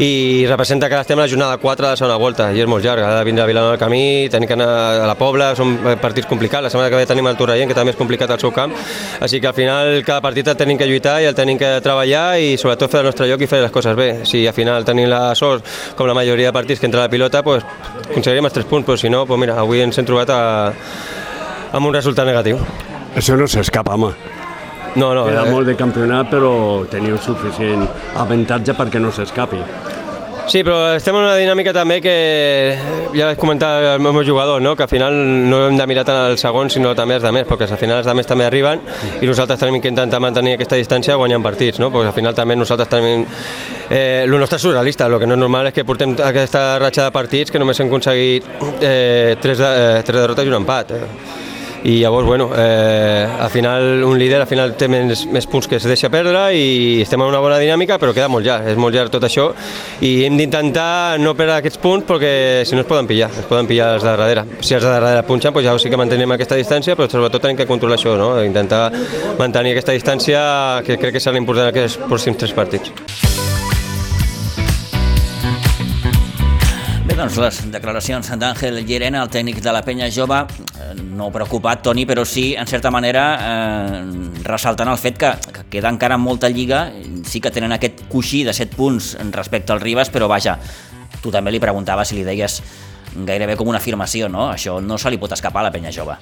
i 0.00 0.46
representa 0.48 0.88
que 0.88 0.96
estem 0.96 1.20
a 1.20 1.26
la 1.26 1.28
jornada 1.28 1.58
4 1.60 1.84
de 1.84 1.90
la 1.90 1.98
segona 2.00 2.16
volta, 2.16 2.46
i 2.56 2.62
és 2.64 2.70
molt 2.72 2.86
llarg, 2.88 3.04
ha 3.04 3.18
de 3.18 3.26
vindre 3.28 3.44
a 3.44 3.48
Vilanova 3.50 3.76
del 3.76 3.82
Camí, 3.82 4.30
tenim 4.32 4.48
que 4.48 4.56
anar 4.56 4.70
a 5.02 5.10
la 5.12 5.18
Pobla, 5.20 5.50
són 5.60 5.76
partits 6.00 6.30
complicats, 6.32 6.64
la 6.64 6.72
setmana 6.72 6.88
que 6.88 7.02
ve 7.02 7.10
tenim 7.12 7.28
el 7.28 7.36
Torrellent, 7.36 7.68
que 7.68 7.76
també 7.76 7.92
és 7.92 8.00
complicat 8.00 8.32
al 8.32 8.40
seu 8.40 8.54
camp, 8.56 8.72
així 9.20 9.42
que 9.44 9.52
al 9.52 9.56
final 9.60 9.92
cada 10.08 10.24
partit 10.24 10.48
el 10.48 10.56
tenim 10.56 10.80
que 10.80 10.88
lluitar 10.88 11.18
i 11.20 11.28
el 11.28 11.36
tenim 11.36 11.60
que 11.60 11.74
treballar 11.84 12.40
i 12.40 12.56
sobretot 12.56 12.96
fer 12.96 13.04
el 13.04 13.10
nostre 13.10 13.28
lloc 13.28 13.44
i 13.44 13.52
fer 13.52 13.60
les 13.66 13.76
coses 13.76 13.92
bé. 13.92 14.08
Si 14.24 14.46
al 14.48 14.56
final 14.56 14.88
tenim 14.88 15.12
la 15.12 15.34
sort, 15.36 15.68
com 16.00 16.08
la 16.08 16.16
majoria 16.16 16.48
de 16.48 16.56
partits 16.56 16.80
que 16.80 16.88
entra 16.88 17.04
la 17.04 17.12
pilota, 17.12 17.44
pues, 17.44 17.57
aconseguiríem 17.60 18.48
els 18.48 18.56
3 18.56 18.68
punts, 18.70 18.86
però 18.88 18.98
si 19.00 19.10
no, 19.12 19.24
pues 19.26 19.40
mira, 19.40 19.58
avui 19.60 19.82
ens 19.84 19.98
hem 19.98 20.08
trobat 20.08 20.32
a, 20.34 20.40
amb 21.72 21.86
un 21.86 21.94
resultat 21.94 22.28
negatiu. 22.28 22.60
Això 23.18 23.36
no 23.38 23.48
s'escapa, 23.50 23.96
home. 23.96 24.12
No, 24.98 25.12
no, 25.14 25.26
Queda 25.28 25.44
eh, 25.46 25.52
molt 25.52 25.68
de 25.68 25.76
campionat, 25.78 26.30
però 26.32 26.52
teniu 26.90 27.18
suficient 27.22 27.84
avantatge 28.18 28.74
perquè 28.78 29.00
no 29.02 29.12
s'escapi. 29.14 29.60
Sí, 30.48 30.62
però 30.64 30.94
estem 30.96 31.12
en 31.12 31.26
una 31.26 31.34
dinàmica 31.36 31.74
també 31.76 31.98
que 32.00 32.12
ja 33.12 33.26
vaig 33.28 33.40
comentar 33.40 33.68
al 33.92 34.00
meu 34.00 34.22
jugador, 34.24 34.62
no? 34.64 34.74
que 34.76 34.86
al 34.86 34.88
final 34.88 35.12
no 35.50 35.66
hem 35.66 35.76
de 35.76 35.86
mirar 35.90 36.06
tant 36.08 36.30
el 36.30 36.38
segon 36.40 36.70
sinó 36.72 36.94
també 36.96 37.18
els 37.18 37.26
de 37.26 37.32
més, 37.36 37.44
perquè 37.48 37.68
al 37.68 37.80
final 37.80 38.00
els 38.00 38.08
de 38.08 38.14
més 38.16 38.30
també 38.30 38.46
arriben 38.46 38.80
i 39.20 39.28
nosaltres 39.28 39.60
tenim 39.60 39.82
que 39.84 39.92
intentar 39.92 40.22
mantenir 40.24 40.54
aquesta 40.56 40.78
distància 40.80 41.18
guanyant 41.20 41.44
partits, 41.44 41.82
no? 41.82 41.90
perquè 41.92 42.08
al 42.08 42.16
final 42.16 42.36
també 42.38 42.56
nosaltres 42.56 42.88
tenim... 42.88 43.26
Eh, 43.90 44.24
el 44.24 44.38
nostre 44.40 44.58
surrealista, 44.58 45.04
el 45.06 45.18
que 45.20 45.28
no 45.28 45.36
és 45.36 45.42
normal 45.44 45.68
és 45.68 45.76
que 45.76 45.84
portem 45.84 46.16
aquesta 46.24 46.78
ratxa 46.80 47.10
de 47.10 47.12
partits 47.12 47.52
que 47.52 47.60
només 47.60 47.80
hem 47.80 47.92
aconseguit 47.92 48.48
eh, 48.80 49.36
tres, 49.42 49.60
de, 49.60 49.68
eh, 49.68 50.02
tres 50.04 50.22
derrotes 50.22 50.48
i 50.48 50.54
un 50.54 50.62
empat. 50.62 50.96
Eh 50.96 51.47
i 51.84 51.98
llavors, 52.00 52.26
bueno, 52.26 52.50
eh, 52.56 53.26
al 53.38 53.50
final 53.50 54.04
un 54.04 54.18
líder 54.18 54.40
al 54.42 54.48
final 54.50 54.74
té 54.76 54.88
més, 54.90 55.26
més 55.30 55.46
punts 55.46 55.68
que 55.68 55.78
es 55.78 55.86
deixa 55.86 56.10
perdre 56.10 56.48
i 56.56 57.02
estem 57.02 57.22
en 57.22 57.30
una 57.30 57.42
bona 57.42 57.58
dinàmica 57.60 57.98
però 58.00 58.14
queda 58.16 58.28
molt 58.32 58.46
llarg, 58.46 58.66
és 58.72 58.80
molt 58.80 58.96
llarg 58.96 59.12
tot 59.14 59.24
això 59.28 59.50
i 60.04 60.24
hem 60.26 60.36
d'intentar 60.40 61.18
no 61.22 61.34
perdre 61.38 61.60
aquests 61.60 61.80
punts 61.82 62.08
perquè 62.08 62.32
si 62.66 62.76
no 62.76 62.82
es 62.84 62.90
poden 62.90 63.06
pillar, 63.10 63.30
es 63.30 63.46
poden 63.48 63.68
pillar 63.70 63.94
els 63.96 64.04
de 64.04 64.10
darrere. 64.10 64.44
Si 64.60 64.74
els 64.74 64.84
de 64.84 64.90
darrere 64.90 65.24
punxen, 65.28 65.54
doncs 65.54 65.66
ja 65.66 65.76
sí 65.78 65.92
que 65.92 66.00
mantenim 66.00 66.34
aquesta 66.34 66.58
distància, 66.58 66.96
però 66.98 67.08
sobretot 67.10 67.42
tenim 67.44 67.60
que 67.60 67.68
controlar 67.68 67.98
això, 67.98 68.16
no? 68.18 68.34
intentar 68.44 68.88
mantenir 69.38 69.76
aquesta 69.76 69.96
distància 69.96 70.42
que 70.86 70.98
crec 70.98 71.18
que 71.18 71.24
serà 71.24 71.40
important 71.40 71.70
aquests 71.70 72.00
pròxims 72.08 72.40
tres 72.44 72.56
partits. 72.56 73.27
Doncs 77.18 77.38
les 77.42 77.56
declaracions 77.72 78.28
d'Àngel 78.38 78.76
Llerena, 78.86 79.24
el 79.24 79.30
tècnic 79.32 79.58
de 79.64 79.72
la 79.74 79.80
penya 79.82 80.06
jove, 80.14 80.38
eh, 80.78 80.92
no 81.02 81.32
preocupat, 81.34 81.82
Toni, 81.82 82.04
però 82.06 82.24
sí, 82.24 82.52
en 82.54 82.66
certa 82.70 82.92
manera, 82.94 83.24
eh, 83.42 84.02
ressaltant 84.46 84.88
el 84.92 84.98
fet 85.02 85.18
que, 85.18 85.32
que 85.52 85.64
queda 85.72 85.90
encara 85.90 86.16
molta 86.16 86.48
lliga, 86.48 86.92
sí 87.26 87.40
que 87.40 87.50
tenen 87.50 87.74
aquest 87.74 88.04
coixí 88.12 88.44
de 88.46 88.54
7 88.54 88.76
punts 88.76 89.16
respecte 89.34 89.74
al 89.74 89.82
Ribas, 89.82 90.12
però 90.14 90.28
vaja, 90.30 90.58
tu 91.22 91.34
també 91.34 91.50
li 91.50 91.60
preguntaves 91.60 92.12
si 92.12 92.20
li 92.20 92.26
deies 92.26 92.60
gairebé 93.26 93.56
com 93.56 93.68
una 93.68 93.82
afirmació, 93.82 94.28
no? 94.28 94.52
Això 94.52 94.78
no 94.80 94.98
se 94.98 95.10
li 95.10 95.18
pot 95.18 95.34
escapar 95.34 95.64
a 95.64 95.68
la 95.68 95.74
penya 95.74 95.90
jove. 95.90 96.14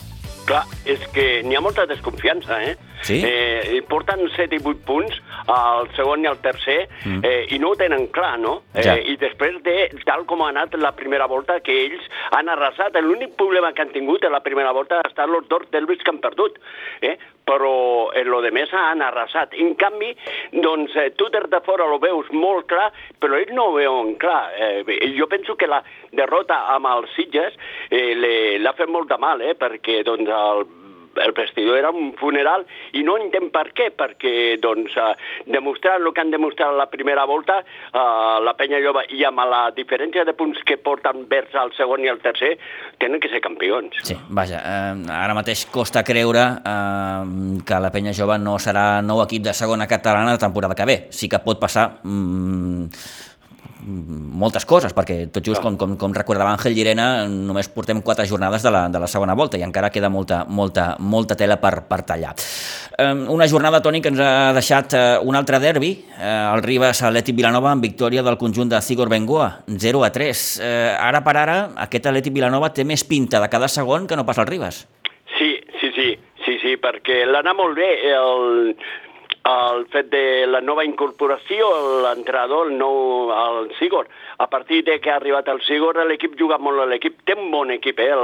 Clar, 0.46 0.62
és 0.86 1.02
que 1.10 1.24
n'hi 1.42 1.56
ha 1.58 1.62
molta 1.64 1.88
desconfiança, 1.90 2.60
eh? 2.62 2.76
Sí? 3.06 3.18
Eh, 3.26 3.80
porten 3.90 4.22
7 4.34 4.56
i 4.56 4.60
8 4.62 4.84
punts 4.86 5.18
al 5.52 5.90
segon 5.96 6.24
i 6.24 6.28
al 6.30 6.38
tercer 6.42 6.78
mm. 6.86 7.20
eh, 7.26 7.42
i 7.54 7.58
no 7.62 7.72
ho 7.72 7.78
tenen 7.78 8.06
clar, 8.14 8.36
no? 8.42 8.60
Ja. 8.74 8.94
Eh, 8.94 9.12
I 9.12 9.16
després 9.20 9.58
de 9.66 9.76
tal 10.06 10.24
com 10.30 10.42
ha 10.42 10.50
anat 10.54 10.74
la 10.78 10.94
primera 10.96 11.26
volta, 11.30 11.58
que 11.66 11.76
ells 11.86 12.06
han 12.38 12.50
arrasat, 12.52 12.98
l'únic 13.02 13.34
problema 13.38 13.72
que 13.74 13.84
han 13.84 13.94
tingut 13.94 14.24
en 14.26 14.34
la 14.34 14.42
primera 14.46 14.72
volta 14.76 15.00
ha 15.00 15.08
estat 15.10 15.26
els 15.26 15.50
dos 15.50 15.66
derbis 15.74 16.02
que 16.02 16.14
han 16.14 16.22
perdut, 16.22 16.62
eh? 17.02 17.16
Però 17.46 18.10
en 18.18 18.28
lo 18.28 18.40
de 18.42 18.50
més 18.54 18.72
han 18.74 19.02
arrasat. 19.06 19.54
En 19.62 19.74
canvi, 19.78 20.10
doncs, 20.64 20.96
eh, 20.98 21.12
tu 21.16 21.28
des 21.32 21.46
de 21.52 21.60
fora 21.66 21.86
lo 21.86 22.00
veus 22.02 22.28
molt 22.34 22.66
clar, 22.72 22.90
però 23.22 23.38
ells 23.38 23.54
no 23.54 23.70
ho 23.70 23.76
veuen 23.78 24.16
clar. 24.22 24.50
Eh, 24.58 25.12
jo 25.16 25.28
penso 25.30 25.54
que 25.56 25.70
la 25.70 25.82
derrota 26.12 26.64
amb 26.74 26.90
els 26.90 27.14
Sitges 27.14 27.54
eh, 27.90 28.58
l'ha 28.58 28.74
fet 28.78 28.90
molt 28.90 29.08
de 29.12 29.20
mal, 29.22 29.42
eh, 29.42 29.54
perquè 29.54 30.02
doncs, 30.06 30.26
el 30.26 30.66
el 31.24 31.32
vestidor 31.32 31.78
era 31.78 31.90
un 31.90 32.12
funeral 32.18 32.66
i 32.92 33.02
no 33.06 33.16
entenc 33.20 33.52
per 33.54 33.66
què, 33.76 33.90
perquè 33.96 34.34
doncs, 34.62 34.96
eh, 34.96 35.14
demostrant 35.52 36.02
el 36.02 36.12
que 36.12 36.22
han 36.22 36.32
demostrat 36.34 36.74
la 36.76 36.88
primera 36.92 37.24
volta, 37.28 37.60
eh, 37.60 38.36
la 38.42 38.54
penya 38.58 38.80
jove 38.84 39.06
i 39.16 39.24
amb 39.24 39.44
la 39.50 39.62
diferència 39.76 40.24
de 40.24 40.34
punts 40.36 40.62
que 40.66 40.78
porten 40.78 41.26
vers 41.28 41.54
al 41.54 41.72
segon 41.76 42.04
i 42.04 42.10
al 42.12 42.22
tercer, 42.24 42.56
tenen 42.98 43.20
que 43.20 43.30
ser 43.32 43.42
campions. 43.44 44.00
Sí, 44.06 44.16
vaja, 44.28 44.62
eh, 44.62 45.12
ara 45.12 45.36
mateix 45.36 45.66
costa 45.72 46.04
creure 46.04 46.46
eh, 46.64 47.60
que 47.66 47.80
la 47.82 47.92
penya 47.94 48.16
jove 48.16 48.38
no 48.42 48.58
serà 48.62 49.02
nou 49.02 49.22
equip 49.24 49.46
de 49.46 49.54
segona 49.56 49.88
catalana 49.90 50.36
la 50.36 50.42
temporada 50.42 50.74
que 50.74 50.88
ve. 50.88 50.98
Sí 51.10 51.28
que 51.28 51.42
pot 51.44 51.60
passar... 51.60 51.88
Mm, 52.04 52.90
moltes 53.86 54.66
coses, 54.66 54.92
perquè 54.94 55.28
tot 55.32 55.44
just 55.46 55.62
com, 55.62 55.76
com, 55.78 55.94
com 55.98 56.14
recordava 56.14 56.50
Àngel 56.56 56.74
Llerena, 56.74 57.06
només 57.30 57.68
portem 57.72 58.02
quatre 58.02 58.26
jornades 58.26 58.64
de 58.66 58.72
la, 58.74 58.86
de 58.90 59.00
la 59.02 59.08
segona 59.10 59.36
volta 59.38 59.58
i 59.58 59.64
encara 59.66 59.92
queda 59.94 60.10
molta, 60.10 60.42
molta, 60.48 60.88
molta 60.98 61.36
tela 61.38 61.58
per, 61.62 61.84
per 61.88 62.00
tallar. 62.08 62.34
Eh, 62.98 63.12
una 63.32 63.46
jornada, 63.48 63.80
Toni, 63.84 64.02
que 64.02 64.10
ens 64.12 64.20
ha 64.22 64.52
deixat 64.56 64.96
eh, 64.98 65.04
un 65.22 65.38
altre 65.38 65.60
derbi, 65.62 65.92
eh, 66.18 66.34
el 66.56 66.64
Ribas 66.66 67.04
Atlètic 67.06 67.38
Vilanova 67.38 67.70
amb 67.72 67.86
victòria 67.86 68.26
del 68.26 68.38
conjunt 68.40 68.74
de 68.74 68.82
Cigor 68.82 69.12
Bengoa, 69.12 69.50
0 69.70 70.04
a 70.04 70.12
3. 70.12 70.44
Eh, 70.58 70.92
ara 70.98 71.22
per 71.26 71.36
ara, 71.46 71.58
aquest 71.86 72.10
Atlètic 72.10 72.34
Vilanova 72.34 72.72
té 72.74 72.84
més 72.84 73.06
pinta 73.06 73.42
de 73.42 73.50
cada 73.52 73.70
segon 73.70 74.10
que 74.10 74.18
no 74.18 74.26
pas 74.26 74.42
el 74.42 74.50
Ribas. 74.50 74.86
Sí, 75.36 75.52
sí, 75.80 75.92
sí, 75.94 76.12
sí, 76.44 76.58
sí 76.62 76.76
perquè 76.82 77.24
l'anar 77.28 77.54
molt 77.58 77.78
bé, 77.78 77.90
el, 78.10 78.74
el 79.46 79.86
fet 79.92 80.08
de 80.10 80.46
la 80.50 80.60
nova 80.60 80.84
incorporació, 80.86 81.68
l'entrenador, 82.02 82.70
el 82.70 82.78
nou, 82.78 83.30
el 83.32 83.70
Sigor. 83.78 84.08
A 84.38 84.48
partir 84.50 84.82
de 84.84 84.98
que 85.00 85.10
ha 85.10 85.16
arribat 85.20 85.48
el 85.48 85.62
Sigor, 85.64 85.98
l'equip 86.08 86.34
juga 86.38 86.58
molt 86.58 86.82
l'equip. 86.90 87.20
Té 87.24 87.36
un 87.38 87.50
bon 87.52 87.70
equip, 87.72 88.00
eh? 88.02 88.14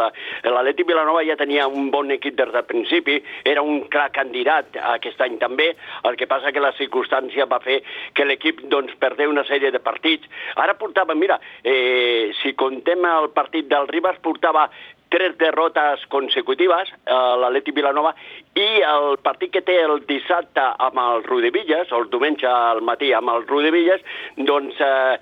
L'Atlètic 0.44 0.88
Vilanova 0.88 1.22
ja 1.24 1.38
tenia 1.40 1.68
un 1.68 1.90
bon 1.94 2.10
equip 2.12 2.36
des 2.38 2.52
del 2.52 2.66
principi, 2.68 3.20
era 3.44 3.62
un 3.62 3.86
clar 3.92 4.10
candidat 4.12 4.76
aquest 4.94 5.20
any 5.24 5.38
també, 5.40 5.70
el 6.08 6.18
que 6.18 6.28
passa 6.30 6.52
que 6.52 6.62
la 6.62 6.74
circumstància 6.78 7.46
va 7.50 7.60
fer 7.64 7.80
que 8.14 8.26
l'equip 8.26 8.64
doncs, 8.72 8.94
perdé 9.00 9.28
una 9.30 9.46
sèrie 9.48 9.70
de 9.72 9.80
partits. 9.80 10.28
Ara 10.56 10.74
portava, 10.80 11.14
mira, 11.14 11.38
eh, 11.62 12.32
si 12.42 12.54
contem 12.58 13.04
el 13.08 13.30
partit 13.30 13.68
del 13.70 13.88
Ribas, 13.88 14.18
portava 14.22 14.68
tres 15.12 15.36
derrotes 15.38 16.06
consecutives, 16.08 16.88
eh, 17.04 17.12
l'Atleti 17.12 17.74
Vilanova, 17.76 18.14
i 18.56 18.80
el 18.88 19.18
partit 19.20 19.52
que 19.52 19.62
té 19.64 19.76
el 19.84 20.00
dissabte 20.08 20.64
amb 20.86 20.98
el 21.02 21.24
Rodevilles, 21.28 21.92
o 21.92 22.00
el 22.02 22.10
diumenge 22.12 22.48
al 22.48 22.80
matí 22.80 23.12
amb 23.12 23.32
el 23.34 23.46
Rodevilles, 23.46 24.00
doncs 24.48 24.80
eh, 24.80 25.18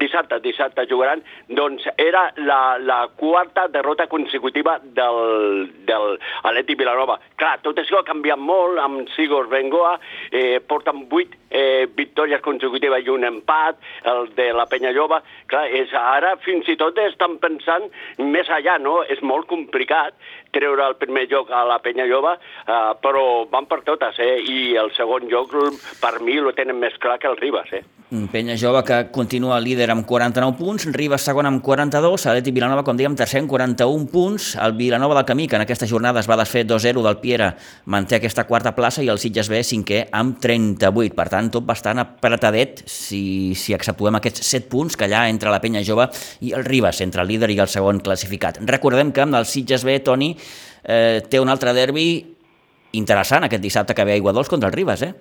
dissabte, 0.00 0.38
dissabte 0.44 0.84
jugaran, 0.90 1.22
doncs 1.48 1.88
era 1.96 2.26
la, 2.36 2.76
la 2.78 3.00
quarta 3.16 3.66
derrota 3.72 4.06
consecutiva 4.06 4.78
del, 4.82 5.70
del 5.88 6.18
Atleti 6.42 6.76
Vilanova. 6.76 7.18
Clar, 7.40 7.56
tot 7.64 7.80
això 7.80 8.02
ha 8.02 8.08
canviat 8.08 8.40
molt 8.40 8.80
amb 8.82 9.08
Sigos 9.16 9.48
Bengoa, 9.48 9.96
eh, 10.30 10.60
porten 10.68 11.06
vuit 11.08 11.38
eh, 11.52 11.86
victòries 11.96 12.42
consecutives 12.42 13.06
i 13.06 13.12
un 13.12 13.26
empat, 13.28 13.78
el 14.08 14.32
de 14.36 14.50
la 14.56 14.66
Penya 14.70 14.92
Lloba. 14.96 15.22
Clar, 15.52 15.66
és, 15.68 15.92
ara 15.94 16.34
fins 16.42 16.68
i 16.72 16.76
tot 16.80 16.98
estan 17.04 17.38
pensant 17.42 17.88
més 18.18 18.50
allà, 18.50 18.78
no? 18.82 19.00
És 19.04 19.22
molt 19.22 19.46
complicat 19.52 20.16
treure 20.52 20.84
el 20.88 20.98
primer 21.00 21.28
lloc 21.30 21.52
a 21.52 21.64
la 21.68 21.78
Penya 21.84 22.08
Lloba, 22.08 22.36
eh, 22.36 22.92
però 23.04 23.46
van 23.52 23.68
per 23.70 23.82
totes, 23.86 24.18
eh? 24.18 24.36
I 24.42 24.76
el 24.80 24.92
segon 24.96 25.28
lloc, 25.30 25.54
per 26.00 26.18
mi, 26.20 26.38
lo 26.40 26.56
tenen 26.56 26.80
més 26.80 26.96
clar 27.00 27.18
que 27.20 27.28
el 27.30 27.40
Ribas, 27.40 27.72
eh? 27.72 27.84
Penya 28.28 28.58
Jove 28.60 28.82
que 28.84 28.96
continua 29.08 29.56
líder 29.60 29.86
amb 29.88 30.04
49 30.04 30.58
punts, 30.58 30.84
Ribas 30.92 31.24
segon 31.24 31.46
amb 31.48 31.62
42, 31.64 32.26
Atleti 32.28 32.52
Vilanova, 32.52 32.82
com 32.84 32.98
dèiem, 32.98 33.14
tercer 33.16 33.40
amb 33.40 33.48
41 33.48 34.04
punts, 34.12 34.50
el 34.60 34.74
Vilanova 34.76 35.16
del 35.16 35.24
Camí, 35.24 35.46
que 35.48 35.56
en 35.56 35.64
aquesta 35.64 35.88
jornada 35.88 36.20
es 36.20 36.28
va 36.28 36.36
desfer 36.36 36.66
2-0 36.68 37.00
del 37.06 37.16
Piera, 37.22 37.54
manté 37.86 38.18
aquesta 38.18 38.44
quarta 38.44 38.74
plaça 38.76 39.00
i 39.00 39.08
el 39.08 39.16
Sitges 39.22 39.48
B 39.48 39.62
cinquè 39.64 40.02
amb 40.12 40.36
38. 40.44 41.16
Per 41.16 41.28
tant, 41.32 41.41
tot 41.50 41.64
bastant 41.66 41.98
apretadet 42.02 42.84
si, 42.86 43.54
si 43.58 43.74
exceptuem 43.74 44.18
aquests 44.18 44.44
7 44.52 44.68
punts 44.70 44.96
que 44.98 45.08
allà 45.08 45.24
entre 45.32 45.50
la 45.50 45.60
Penya 45.62 45.82
Jove 45.86 46.06
i 46.46 46.52
el 46.54 46.64
Ribas, 46.68 47.00
entre 47.00 47.24
el 47.24 47.32
líder 47.32 47.50
i 47.50 47.58
el 47.58 47.70
segon 47.72 47.98
classificat. 48.04 48.60
Recordem 48.68 49.10
que 49.12 49.24
amb 49.24 49.40
el 49.40 49.48
Sitges 49.48 49.82
B, 49.88 49.98
Toni, 50.04 50.36
eh, 50.84 51.22
té 51.28 51.40
un 51.40 51.48
altre 51.48 51.74
derbi 51.74 52.06
interessant 52.92 53.48
aquest 53.48 53.62
dissabte 53.62 53.96
que 53.96 54.04
ve 54.04 54.14
a 54.14 54.20
Iguadols 54.20 54.52
contra 54.52 54.68
el 54.68 54.76
Ribas, 54.76 55.02
eh? 55.02 55.14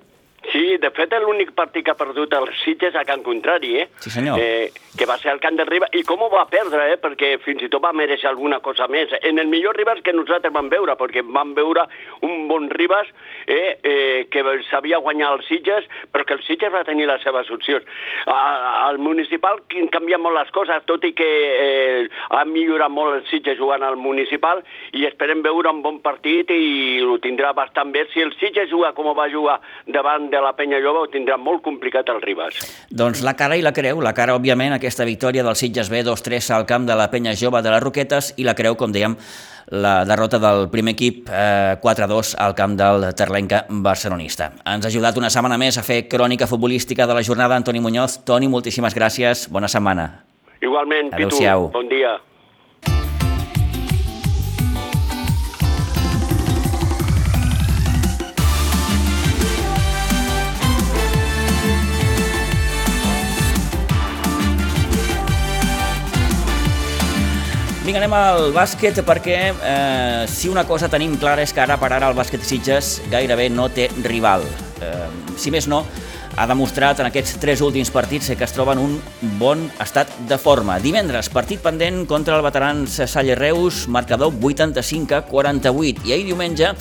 De 0.82 0.90
fet, 0.96 1.14
l'únic 1.22 1.52
partit 1.54 1.86
que 1.86 1.94
ha 1.94 2.00
perdut 2.00 2.32
el 2.34 2.48
Sitges 2.64 2.96
a 2.98 3.04
Can 3.06 3.22
Contrari, 3.22 3.76
eh? 3.84 3.88
Sí, 4.02 4.10
senyor. 4.10 4.40
Eh, 4.42 4.72
que 4.98 5.06
va 5.06 5.18
ser 5.22 5.32
el 5.32 5.40
Camp 5.44 5.58
de 5.60 5.66
Ribas, 5.68 5.92
i 5.94 6.02
com 6.08 6.24
ho 6.26 6.30
va 6.32 6.48
perdre, 6.50 6.88
eh? 6.94 6.98
Perquè 7.02 7.36
fins 7.44 7.62
i 7.62 7.70
tot 7.70 7.84
va 7.84 7.92
mereixer 7.94 8.30
alguna 8.32 8.60
cosa 8.66 8.88
més. 8.90 9.14
En 9.22 9.38
el 9.40 9.50
millor 9.52 9.78
Ribas 9.78 10.02
que 10.02 10.14
nosaltres 10.16 10.54
vam 10.54 10.72
veure, 10.74 10.96
perquè 10.98 11.22
vam 11.28 11.54
veure 11.58 11.86
un 12.26 12.48
bon 12.50 12.66
Ribas 12.72 13.10
eh, 13.46 13.78
eh, 13.84 14.28
que 14.32 14.44
sabia 14.70 15.00
guanyar 15.04 15.36
el 15.36 15.44
Sitges, 15.46 15.86
però 16.12 16.26
que 16.26 16.40
el 16.40 16.44
Sitges 16.48 16.74
va 16.74 16.84
tenir 16.88 17.06
les 17.10 17.22
seves 17.22 17.52
opcions. 17.54 17.86
Al 18.26 18.98
municipal 18.98 19.62
canvia 19.94 20.18
molt 20.18 20.40
les 20.40 20.50
coses, 20.56 20.82
tot 20.90 21.06
i 21.06 21.14
que 21.14 21.30
eh, 21.52 22.10
ha 22.32 22.44
millorat 22.50 22.90
molt 22.90 23.20
el 23.20 23.26
Sitges 23.30 23.60
jugant 23.62 23.86
al 23.86 24.00
municipal, 24.02 24.64
i 24.98 25.06
esperem 25.06 25.46
veure 25.46 25.70
un 25.70 25.84
bon 25.86 26.02
partit 26.02 26.50
i 26.56 27.02
ho 27.06 27.20
tindrà 27.22 27.54
bastant 27.54 27.94
bé. 27.94 28.08
Si 28.16 28.26
el 28.26 28.34
Sitges 28.40 28.72
juga 28.74 28.96
com 28.98 29.12
va 29.14 29.30
jugar 29.30 29.60
davant 29.86 30.30
de 30.32 30.42
la 30.42 30.56
Penya 30.58 30.71
Lloba, 30.80 31.04
ho 31.04 31.10
tindrà 31.12 31.36
molt 31.42 31.64
complicat 31.66 32.08
el 32.14 32.22
Ribas. 32.24 32.62
Doncs 32.90 33.24
la 33.26 33.34
cara 33.36 33.58
i 33.60 33.66
la 33.66 33.74
creu. 33.76 34.00
La 34.02 34.14
cara, 34.16 34.36
òbviament, 34.38 34.76
aquesta 34.78 35.08
victòria 35.08 35.44
del 35.44 35.58
Sitges 35.60 35.92
B 35.92 36.04
2-3 36.08 36.52
al 36.56 36.68
camp 36.70 36.88
de 36.88 36.96
la 36.96 37.10
Penya 37.12 37.36
Jove 37.36 37.62
de 37.62 37.74
les 37.74 37.84
Roquetes 37.84 38.34
i 38.38 38.48
la 38.48 38.56
creu, 38.56 38.78
com 38.80 38.94
dèiem, 38.94 39.18
la 39.72 40.06
derrota 40.06 40.40
del 40.40 40.70
primer 40.72 40.96
equip 40.96 41.30
eh, 41.32 41.78
4-2 41.84 42.36
al 42.40 42.56
camp 42.56 42.80
del 42.80 43.10
Terlenca 43.18 43.66
barcelonista. 43.70 44.52
Ens 44.64 44.86
ha 44.86 44.92
ajudat 44.92 45.20
una 45.20 45.30
setmana 45.34 45.60
més 45.60 45.78
a 45.78 45.86
fer 45.86 46.06
crònica 46.12 46.48
futbolística 46.48 47.08
de 47.08 47.20
la 47.20 47.24
jornada 47.24 47.60
Antoni 47.60 47.84
Muñoz. 47.84 48.22
Toni, 48.26 48.48
moltíssimes 48.52 48.96
gràcies. 48.96 49.48
Bona 49.52 49.72
setmana. 49.72 50.10
Igualment, 50.62 51.16
Pitu. 51.16 51.48
Bon 51.74 51.90
dia. 51.90 52.20
Vinga, 67.82 67.98
anem 67.98 68.14
al 68.14 68.52
bàsquet 68.54 69.00
perquè 69.02 69.38
eh, 69.50 70.26
si 70.30 70.52
una 70.52 70.68
cosa 70.70 70.86
tenim 70.86 71.16
clara 71.18 71.42
és 71.42 71.50
que 71.50 71.64
ara 71.64 71.80
per 71.82 71.88
ara 71.96 72.12
el 72.12 72.18
bàsquet 72.18 72.44
Sitges 72.46 73.00
gairebé 73.10 73.48
no 73.50 73.72
té 73.74 73.88
rival. 74.06 74.46
Eh, 74.86 75.08
si 75.42 75.50
més 75.50 75.66
no, 75.66 75.80
ha 76.38 76.46
demostrat 76.46 77.02
en 77.02 77.10
aquests 77.10 77.40
tres 77.42 77.64
últims 77.66 77.90
partits 77.90 78.30
que 78.38 78.46
es 78.46 78.54
troben 78.54 78.78
un 78.78 79.00
bon 79.42 79.66
estat 79.82 80.14
de 80.30 80.38
forma. 80.38 80.78
Divendres, 80.78 81.32
partit 81.34 81.66
pendent 81.66 82.04
contra 82.06 82.38
el 82.38 82.46
veterans 82.46 83.02
Salle 83.10 83.34
Reus, 83.40 83.88
marcador 83.90 84.30
85 84.30 85.18
a 85.18 85.26
48. 85.26 86.06
I 86.06 86.14
ahir 86.20 86.30
diumenge, 86.30 86.76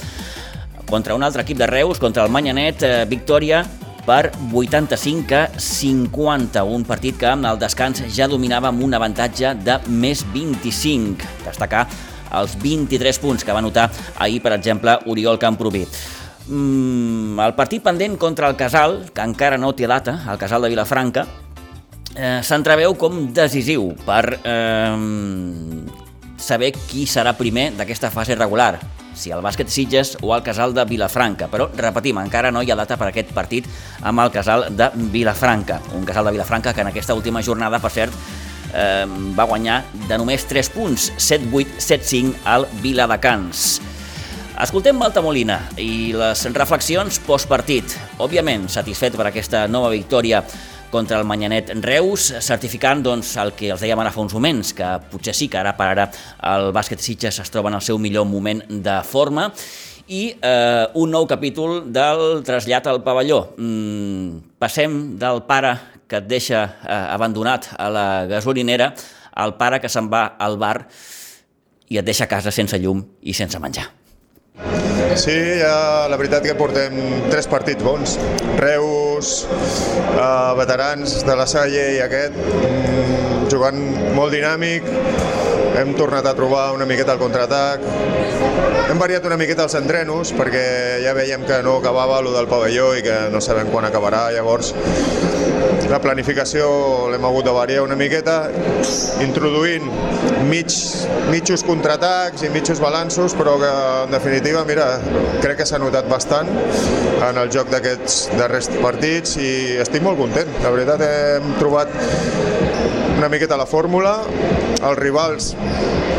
contra 0.84 1.16
un 1.16 1.24
altre 1.24 1.48
equip 1.48 1.64
de 1.64 1.72
Reus, 1.72 1.96
contra 1.96 2.28
el 2.28 2.34
Manyanet, 2.36 2.84
eh, 2.84 3.06
victòria 3.08 3.64
per 4.06 4.30
85 4.52 5.34
a 5.36 5.48
50, 5.58 6.62
un 6.64 6.84
partit 6.84 7.18
que 7.18 7.28
al 7.30 7.58
descans 7.60 8.02
ja 8.14 8.28
dominava 8.28 8.70
amb 8.70 8.82
un 8.84 8.94
avantatge 8.94 9.54
de 9.64 9.78
més 9.88 10.24
25. 10.34 11.28
Destacar 11.44 11.86
els 12.38 12.56
23 12.62 13.18
punts 13.18 13.44
que 13.44 13.52
va 13.54 13.62
notar 13.62 13.88
ahir, 14.18 14.40
per 14.42 14.54
exemple, 14.56 14.98
Oriol 15.06 15.38
Camproví. 15.38 15.84
Mm, 16.50 17.38
el 17.38 17.54
partit 17.54 17.82
pendent 17.82 18.16
contra 18.18 18.48
el 18.48 18.56
Casal, 18.56 19.04
que 19.14 19.22
encara 19.22 19.58
no 19.58 19.72
té 19.74 19.86
data, 19.86 20.20
el 20.30 20.38
Casal 20.38 20.62
de 20.62 20.70
Vilafranca, 20.72 21.26
eh, 22.16 22.40
s'entreveu 22.42 22.96
com 22.98 23.28
decisiu 23.34 23.92
per 24.06 24.40
eh, 24.42 24.96
saber 26.40 26.72
qui 26.88 27.06
serà 27.06 27.36
primer 27.38 27.70
d'aquesta 27.76 28.10
fase 28.10 28.34
regular 28.34 28.78
si 29.20 29.32
el 29.34 29.44
bàsquet 29.44 29.68
Sitges 29.68 30.16
o 30.22 30.32
el 30.34 30.42
casal 30.42 30.74
de 30.74 30.86
Vilafranca. 30.88 31.50
Però, 31.52 31.68
repetim, 31.76 32.18
encara 32.22 32.50
no 32.50 32.64
hi 32.64 32.72
ha 32.72 32.78
data 32.78 32.96
per 32.96 33.10
aquest 33.10 33.34
partit 33.36 33.68
amb 34.00 34.24
el 34.24 34.32
casal 34.32 34.68
de 34.76 34.90
Vilafranca. 35.12 35.80
Un 35.98 36.08
casal 36.08 36.26
de 36.30 36.34
Vilafranca 36.38 36.74
que 36.74 36.80
en 36.80 36.90
aquesta 36.90 37.14
última 37.14 37.42
jornada, 37.42 37.78
per 37.78 37.92
cert, 37.92 38.16
eh, 38.72 39.06
va 39.36 39.46
guanyar 39.46 39.84
de 40.08 40.18
només 40.18 40.46
3 40.48 40.72
punts, 40.74 41.12
7-8, 41.18 41.78
7-5 41.78 42.34
al 42.44 42.66
Viladecans. 42.82 43.80
Escoltem 44.60 44.98
Malta 45.00 45.22
Molina 45.24 45.56
i 45.80 46.12
les 46.12 46.42
reflexions 46.52 47.16
postpartit. 47.24 47.94
Òbviament, 48.20 48.66
satisfet 48.68 49.16
per 49.16 49.30
aquesta 49.30 49.64
nova 49.72 49.88
victòria 49.88 50.42
contra 50.90 51.18
el 51.18 51.24
Manyanet 51.24 51.70
Reus, 51.84 52.30
certificant 52.42 53.04
doncs, 53.04 53.36
el 53.40 53.54
que 53.56 53.70
els 53.72 53.82
dèiem 53.82 54.00
ara 54.02 54.12
fa 54.14 54.22
uns 54.22 54.34
moments, 54.36 54.72
que 54.76 54.88
potser 55.12 55.34
sí 55.36 55.48
que 55.48 55.60
ara 55.60 55.72
per 55.78 55.88
ara 55.92 56.08
el 56.52 56.70
bàsquet 56.76 57.00
Sitges 57.00 57.40
es 57.40 57.52
troba 57.54 57.70
en 57.70 57.78
el 57.78 57.84
seu 57.86 57.98
millor 57.98 58.26
moment 58.28 58.64
de 58.68 58.98
forma, 59.06 59.48
i 60.10 60.24
eh, 60.34 60.86
un 60.98 61.14
nou 61.14 61.28
capítol 61.30 61.84
del 61.94 62.42
trasllat 62.46 62.90
al 62.90 63.00
pavelló. 63.06 63.44
Mm, 63.56 64.58
passem 64.58 64.98
del 65.20 65.44
pare 65.46 65.76
que 66.10 66.18
et 66.18 66.26
deixa 66.26 66.64
eh, 66.66 66.98
abandonat 67.14 67.70
a 67.78 67.88
la 67.94 68.08
gasolinera 68.30 68.90
al 69.40 69.54
pare 69.56 69.78
que 69.80 69.88
se'n 69.88 70.10
va 70.10 70.26
al 70.38 70.58
bar 70.58 70.82
i 71.90 71.98
et 71.98 72.06
deixa 72.06 72.26
a 72.26 72.30
casa 72.30 72.50
sense 72.50 72.78
llum 72.82 73.04
i 73.22 73.34
sense 73.34 73.58
menjar. 73.62 73.99
Sí, 75.16 75.36
ja, 75.60 76.06
la 76.10 76.16
veritat 76.20 76.44
que 76.46 76.54
portem 76.58 76.96
tres 77.30 77.48
partits 77.50 77.82
bons. 77.84 78.16
Reus, 78.60 79.46
eh, 79.50 80.52
veterans 80.58 81.20
de 81.26 81.36
la 81.36 81.46
Salle 81.50 81.86
i 81.96 82.00
aquest, 82.04 82.36
mm, 82.36 83.48
jugant 83.50 83.80
molt 84.14 84.32
dinàmic, 84.32 84.86
hem 85.78 85.94
tornat 85.98 86.26
a 86.26 86.34
trobar 86.34 86.70
una 86.74 86.86
miqueta 86.88 87.14
el 87.14 87.22
contraatac, 87.22 87.84
hem 88.90 88.98
variat 88.98 89.26
una 89.28 89.38
miqueta 89.38 89.66
els 89.68 89.76
entrenos 89.78 90.34
perquè 90.36 90.64
ja 91.04 91.14
veiem 91.14 91.46
que 91.46 91.60
no 91.66 91.76
acabava 91.78 92.20
lo 92.24 92.34
del 92.34 92.50
pavelló 92.50 92.92
i 92.98 93.04
que 93.06 93.18
no 93.30 93.42
sabem 93.44 93.70
quan 93.70 93.86
acabarà, 93.86 94.28
llavors 94.34 94.74
la 95.90 95.98
planificació 95.98 96.66
l'hem 97.10 97.24
hagut 97.26 97.46
de 97.48 97.52
variar 97.54 97.82
una 97.82 97.96
miqueta, 97.98 98.36
introduint 99.24 99.88
mig, 100.46 100.70
mitjos 101.32 101.64
contraatacs 101.66 102.44
i 102.46 102.50
mitjos 102.54 102.78
balanços, 102.82 103.34
però 103.34 103.56
que 103.58 103.70
en 104.04 104.14
definitiva, 104.14 104.62
mira, 104.68 104.86
crec 105.42 105.58
que 105.60 105.66
s'ha 105.66 105.80
notat 105.82 106.06
bastant 106.10 106.50
en 107.26 107.42
el 107.42 107.50
joc 107.50 107.72
d'aquests 107.74 108.20
darrers 108.38 108.70
partits 108.78 109.34
i 109.42 109.50
estic 109.82 110.06
molt 110.06 110.20
content. 110.22 110.54
La 110.62 110.70
veritat, 110.76 111.02
hem 111.02 111.54
trobat 111.58 111.90
una 113.20 113.28
miqueta 113.28 113.56
la 113.60 113.66
fórmula, 113.68 114.14
els 114.80 114.96
rivals 114.96 115.50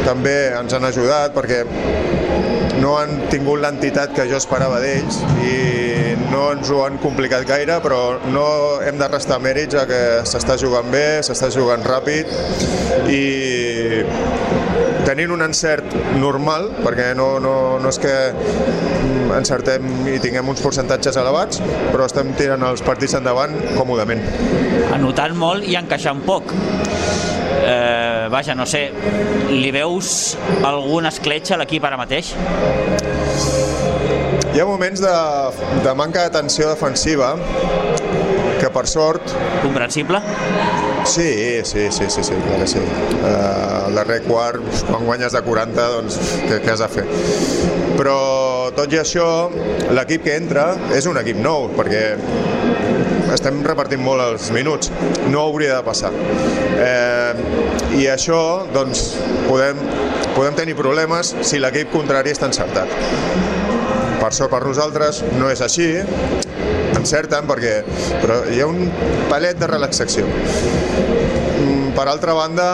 també 0.06 0.52
ens 0.54 0.76
han 0.78 0.84
ajudat 0.86 1.34
perquè 1.34 1.64
no 2.78 2.92
han 3.00 3.24
tingut 3.32 3.58
l'entitat 3.64 4.14
que 4.14 4.28
jo 4.30 4.38
esperava 4.38 4.78
d'ells 4.84 5.18
i 5.42 5.56
no 6.30 6.44
ens 6.54 6.70
ho 6.70 6.84
han 6.86 7.00
complicat 7.02 7.48
gaire, 7.50 7.80
però 7.82 8.20
no 8.30 8.46
hem 8.86 9.02
de 9.02 9.10
restar 9.10 9.40
mèrits 9.42 9.80
a 9.82 9.88
que 9.90 10.02
s'està 10.30 10.60
jugant 10.62 10.94
bé, 10.94 11.24
s'està 11.26 11.50
jugant 11.54 11.82
ràpid 11.90 12.30
i 13.10 13.24
tenint 15.12 15.32
un 15.36 15.44
encert 15.44 15.92
normal, 16.16 16.70
perquè 16.86 17.12
no, 17.18 17.34
no, 17.44 17.56
no 17.84 17.90
és 17.92 18.00
que 18.00 18.14
encertem 19.36 19.88
i 20.08 20.18
tinguem 20.24 20.48
uns 20.52 20.62
percentatges 20.64 21.18
elevats, 21.20 21.60
però 21.92 22.08
estem 22.08 22.32
tirant 22.40 22.64
els 22.70 22.84
partits 22.86 23.18
endavant 23.20 23.58
còmodament. 23.76 24.24
Anotant 24.96 25.36
molt 25.36 25.68
i 25.68 25.76
encaixant 25.80 26.24
poc. 26.24 26.54
Eh, 27.62 28.30
vaja, 28.32 28.56
no 28.56 28.66
sé, 28.70 28.86
li 29.52 29.72
veus 29.76 30.38
algun 30.68 31.10
escletx 31.12 31.52
a 31.52 31.60
l'equip 31.60 31.84
ara 31.88 32.00
mateix? 32.00 32.32
Hi 34.52 34.60
ha 34.60 34.68
moments 34.68 35.04
de, 35.04 35.12
de 35.84 35.96
manca 35.96 36.24
d'atenció 36.24 36.72
defensiva 36.72 37.36
que 38.62 38.72
per 38.72 38.88
sort... 38.88 39.36
Comprensible? 39.64 40.24
Sí, 41.06 41.62
sí, 41.64 41.88
sí, 41.92 42.06
sí, 42.10 42.24
sí, 42.24 42.34
clar 42.46 42.60
que 42.60 42.68
sí. 42.68 42.80
Uh, 42.80 43.88
el 43.88 43.96
darrer 43.96 44.22
quart, 44.24 44.62
quan 44.88 45.06
guanyes 45.06 45.34
de 45.34 45.42
40, 45.42 45.88
doncs 45.96 46.20
què, 46.48 46.60
què 46.62 46.74
has 46.74 46.84
de 46.84 46.90
fer? 46.94 47.06
Però 47.98 48.18
tot 48.78 48.94
i 48.94 49.02
això, 49.02 49.26
l'equip 49.92 50.24
que 50.28 50.36
entra 50.38 50.70
és 50.96 51.10
un 51.10 51.18
equip 51.22 51.42
nou, 51.42 51.70
perquè 51.76 52.04
estem 53.34 53.62
repartint 53.66 54.02
molt 54.04 54.24
els 54.24 54.52
minuts. 54.56 54.92
No 55.32 55.48
hauria 55.48 55.80
de 55.80 55.84
passar. 55.88 56.12
Eh, 56.82 57.34
I 58.02 58.08
això, 58.12 58.42
doncs, 58.76 59.16
podem, 59.48 59.80
podem 60.36 60.58
tenir 60.60 60.78
problemes 60.80 61.34
si 61.48 61.60
l'equip 61.60 61.92
contrari 61.96 62.36
està 62.36 62.50
encertat. 62.52 62.92
Per 64.22 64.32
sort 64.38 64.54
per 64.54 64.62
nosaltres 64.68 65.24
no 65.40 65.50
és 65.50 65.64
així, 65.66 65.90
encerten 67.02 67.50
perquè 67.50 67.80
però 68.22 68.42
hi 68.52 68.62
ha 68.62 68.70
un 68.70 68.86
palet 69.32 69.60
de 69.62 69.70
relaxació. 69.72 70.30
Per 71.92 72.08
altra 72.08 72.34
banda, 72.34 72.66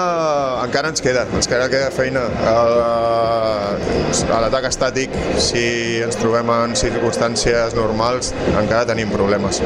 encara 0.61 0.91
ens 0.93 1.01
queda, 1.01 1.23
ens 1.33 1.47
queda, 1.49 1.65
queda 1.71 1.89
feina. 1.93 2.21
A 2.47 4.39
l'atac 4.43 4.67
estàtic, 4.69 5.13
si 5.41 5.63
ens 6.05 6.19
trobem 6.21 6.49
en 6.53 6.75
circumstàncies 6.77 7.73
normals, 7.77 8.29
encara 8.53 8.85
tenim 8.89 9.09
problemes, 9.11 9.61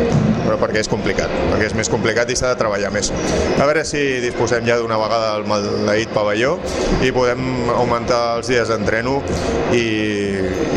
però 0.45 0.55
perquè 0.61 0.79
és 0.85 0.89
complicat, 0.91 1.31
perquè 1.51 1.67
és 1.67 1.75
més 1.77 1.91
complicat 1.91 2.31
i 2.31 2.39
s'ha 2.39 2.53
de 2.53 2.59
treballar 2.63 2.93
més. 2.95 3.11
A 3.59 3.67
veure 3.67 3.83
si 3.87 4.01
disposem 4.23 4.63
ja 4.67 4.79
d'una 4.79 4.99
vegada 5.01 5.33
al 5.35 5.45
maleït 5.49 6.15
pavelló 6.15 6.55
i 7.03 7.11
podem 7.15 7.71
augmentar 7.75 8.21
els 8.39 8.51
dies 8.51 8.71
d'entreno 8.71 9.19
i, 9.75 9.85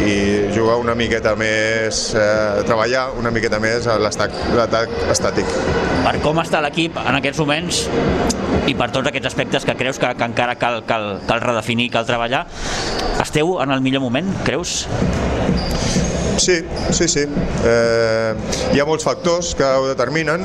i 0.02 0.14
jugar 0.56 0.80
una 0.82 0.98
miqueta 0.98 1.36
més, 1.38 2.08
eh, 2.18 2.62
treballar 2.66 3.12
una 3.20 3.30
miqueta 3.34 3.62
més 3.62 3.86
a 3.86 4.00
l'atac 4.02 4.90
estàtic. 5.14 5.93
Per 6.04 6.18
com 6.20 6.36
està 6.42 6.60
l'equip 6.60 6.98
en 7.00 7.16
aquests 7.16 7.40
moments 7.40 7.84
i 8.68 8.74
per 8.76 8.90
tots 8.92 9.08
aquests 9.08 9.30
aspectes 9.30 9.64
que 9.64 9.74
creus 9.78 10.00
que, 10.00 10.10
que 10.18 10.26
encara 10.28 10.56
cal, 10.60 10.82
cal, 10.88 11.06
cal 11.28 11.40
redefinir, 11.40 11.88
cal 11.94 12.04
treballar, 12.08 12.44
esteu 13.22 13.56
en 13.64 13.72
el 13.72 13.80
millor 13.84 14.04
moment, 14.04 14.28
creus? 14.44 14.84
Sí, 16.36 16.58
sí, 16.90 17.08
sí. 17.08 17.24
Eh, 17.64 18.34
hi 18.74 18.80
ha 18.80 18.86
molts 18.88 19.06
factors 19.06 19.54
que 19.56 19.64
ho 19.64 19.86
determinen. 19.88 20.44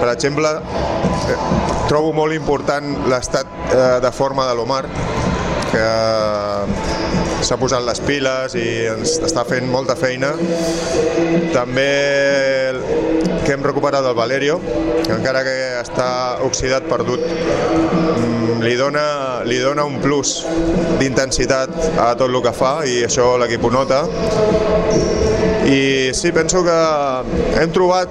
Per 0.00 0.08
exemple, 0.12 0.52
eh, 0.56 1.38
trobo 1.90 2.12
molt 2.16 2.36
important 2.36 2.92
l'estat 3.10 3.50
eh, 3.74 3.98
de 4.04 4.12
forma 4.14 4.46
de 4.48 4.56
l'Omar, 4.56 4.84
que 5.72 5.88
s'ha 7.44 7.58
posat 7.60 7.84
les 7.84 8.00
piles 8.06 8.54
i 8.56 8.66
ens 8.94 9.18
està 9.26 9.44
fent 9.48 9.68
molta 9.70 9.96
feina. 9.98 10.32
També 11.52 11.90
que 13.46 13.52
hem 13.54 13.62
recuperat 13.62 14.04
el 14.04 14.14
Valerio, 14.18 14.58
que 15.06 15.12
encara 15.14 15.44
que 15.46 15.54
està 15.78 16.06
oxidat, 16.42 16.88
perdut, 16.90 17.22
li 18.58 18.74
dona, 18.74 19.44
li 19.46 19.60
dona 19.62 19.84
un 19.86 20.00
plus 20.02 20.40
d'intensitat 20.98 21.70
a 22.02 22.08
tot 22.18 22.26
el 22.26 22.40
que 22.42 22.52
fa 22.56 22.80
i 22.90 23.04
això 23.06 23.36
l'equip 23.38 23.62
ho 23.62 23.70
nota. 23.70 24.02
I 25.66 26.10
sí, 26.14 26.32
penso 26.34 26.64
que 26.66 26.74
hem 27.60 27.70
trobat 27.74 28.10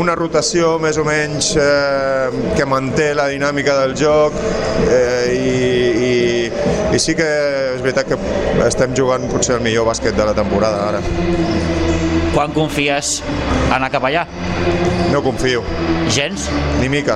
una 0.00 0.16
rotació 0.16 0.74
més 0.80 1.00
o 1.00 1.04
menys 1.08 1.50
eh, 1.60 2.44
que 2.56 2.68
manté 2.68 3.10
la 3.16 3.28
dinàmica 3.32 3.76
del 3.82 3.96
joc 3.96 4.36
eh, 4.88 5.32
i, 5.32 5.56
i, 6.10 6.14
i 6.96 7.00
sí 7.00 7.16
que 7.16 7.30
és 7.74 7.80
veritat 7.84 8.12
que 8.12 8.20
estem 8.68 8.96
jugant 8.96 9.28
potser 9.32 9.58
el 9.58 9.64
millor 9.64 9.88
bàsquet 9.92 10.16
de 10.16 10.28
la 10.28 10.36
temporada 10.36 10.86
ara. 10.92 11.83
Quan 12.34 12.50
confies 12.50 13.20
anar 13.70 13.88
cap 13.94 14.04
allà? 14.08 14.24
No 15.12 15.20
confio. 15.22 15.62
Gens? 16.10 16.48
Ni 16.80 16.88
mica. 16.90 17.14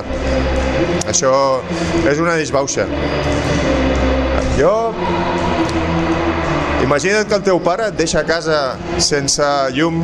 Això 1.11 1.31
és 2.07 2.21
una 2.23 2.37
disbauxa. 2.39 2.85
Jo 4.55 4.71
Imagina't 6.89 7.27
que 7.29 7.35
el 7.37 7.43
teu 7.45 7.59
pare 7.61 7.91
et 7.91 7.97
deixa 7.99 8.23
a 8.23 8.25
casa 8.25 8.55
sense 8.97 9.45
llum 9.75 9.99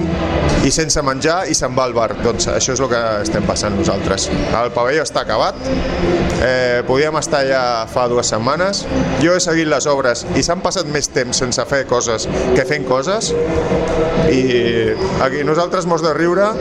i 0.69 0.69
sense 0.69 1.01
menjar 1.01 1.47
i 1.49 1.55
se'n 1.57 1.73
va 1.73 1.88
al 1.89 1.95
bar. 1.97 2.11
Doncs 2.21 2.45
això 2.51 2.75
és 2.75 2.81
el 2.86 2.91
que 2.91 2.99
estem 3.23 3.47
passant 3.49 3.73
nosaltres. 3.73 4.27
El 4.29 4.69
pavelló 4.75 5.01
està 5.01 5.23
acabat, 5.25 5.57
eh, 6.45 6.83
podíem 6.86 7.17
estar 7.17 7.41
allà 7.41 7.63
fa 7.89 8.05
dues 8.11 8.29
setmanes, 8.29 8.83
jo 9.23 9.33
he 9.33 9.41
seguit 9.41 9.65
les 9.65 9.89
obres 9.89 10.27
i 10.38 10.45
s'han 10.45 10.61
passat 10.61 10.86
més 10.93 11.09
temps 11.09 11.41
sense 11.41 11.65
fer 11.65 11.88
coses 11.89 12.29
que 12.53 12.67
fent 12.69 12.86
coses. 12.86 13.31
I 14.29 14.93
aquí 15.25 15.41
nosaltres 15.41 15.89
mos 15.89 16.05
de 16.05 16.13
riure, 16.13 16.51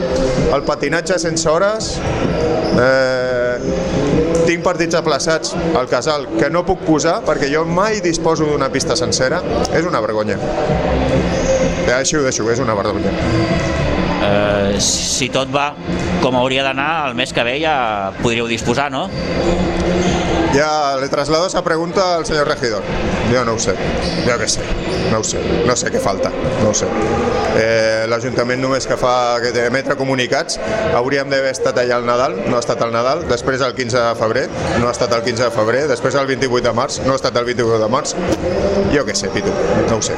el 0.56 0.64
patinatge 0.64 1.20
sense 1.20 1.52
hores, 1.52 1.98
eh, 2.80 3.83
tinc 4.44 4.64
partits 4.64 4.96
aplaçats 4.98 5.54
al 5.76 5.88
casal 5.90 6.26
que 6.36 6.50
no 6.52 6.64
puc 6.66 6.84
posar 6.86 7.20
perquè 7.26 7.50
jo 7.52 7.64
mai 7.68 8.00
disposo 8.04 8.48
d'una 8.48 8.70
pista 8.72 8.96
sencera. 8.96 9.40
És 9.72 9.86
una 9.88 10.02
vergonya. 10.04 10.38
Ja, 11.84 11.98
així 12.00 12.16
ho 12.16 12.24
deixo, 12.24 12.46
és 12.52 12.60
una 12.62 12.76
vergonya. 12.76 13.12
Eh, 14.24 14.80
si 14.80 15.28
tot 15.32 15.50
va 15.52 15.72
com 16.22 16.36
hauria 16.40 16.64
d'anar, 16.64 17.08
el 17.10 17.18
mes 17.18 17.32
que 17.36 17.44
ve 17.44 17.58
ja 17.60 18.12
podríeu 18.22 18.48
disposar, 18.48 18.90
no? 18.92 19.08
Ya 20.54 20.96
le 21.00 21.08
traslado 21.08 21.48
esa 21.48 21.64
pregunta 21.64 22.16
al 22.16 22.24
señor 22.24 22.48
regidor. 22.48 22.82
Yo 23.32 23.44
no 23.44 23.54
ho 23.54 23.58
sé, 23.58 23.74
jo 24.24 24.36
què 24.38 24.46
sé, 24.48 24.62
no 25.10 25.18
ho 25.18 25.24
sé, 25.26 25.40
no 25.66 25.74
sé 25.76 25.90
què 25.90 26.00
falta, 26.00 26.30
no 26.62 26.70
ho 26.70 26.74
sé. 26.74 26.86
Eh, 27.58 27.83
L'Ajuntament 28.14 28.60
només 28.62 28.84
que 28.86 28.94
fa 28.94 29.40
que 29.42 29.50
emetre 29.66 29.96
comunicats, 29.98 30.60
hauríem 30.94 31.32
d'haver 31.32 31.50
estat 31.50 31.80
allà 31.82 31.96
al 31.98 32.04
Nadal, 32.06 32.36
no 32.46 32.54
ha 32.54 32.60
estat 32.62 32.84
al 32.84 32.92
Nadal, 32.94 33.24
després 33.26 33.64
el 33.66 33.74
15 33.74 33.96
de 33.98 34.12
febrer, 34.20 34.44
no 34.78 34.86
ha 34.86 34.92
estat 34.94 35.16
el 35.16 35.24
15 35.24 35.48
de 35.48 35.50
febrer, 35.54 35.80
després 35.90 36.14
el 36.20 36.30
28 36.30 36.62
de 36.68 36.74
març, 36.78 37.00
no 37.02 37.16
ha 37.16 37.18
estat 37.18 37.34
el 37.40 37.48
28 37.50 37.80
de 37.82 37.88
març, 37.90 38.14
jo 38.94 39.02
què 39.08 39.18
sé, 39.18 39.32
Pitu, 39.34 39.50
no 39.88 39.98
ho 39.98 40.04
sé. 40.04 40.14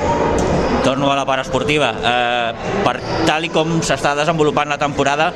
Torno 0.84 1.09
a 1.11 1.16
la 1.16 1.24
part 1.26 1.42
esportiva. 1.42 1.88
Eh, 1.99 2.76
per 2.84 2.99
tal 3.26 3.49
i 3.49 3.51
com 3.51 3.80
s'està 3.82 4.12
desenvolupant 4.18 4.68
la 4.70 4.78
temporada, 4.78 5.32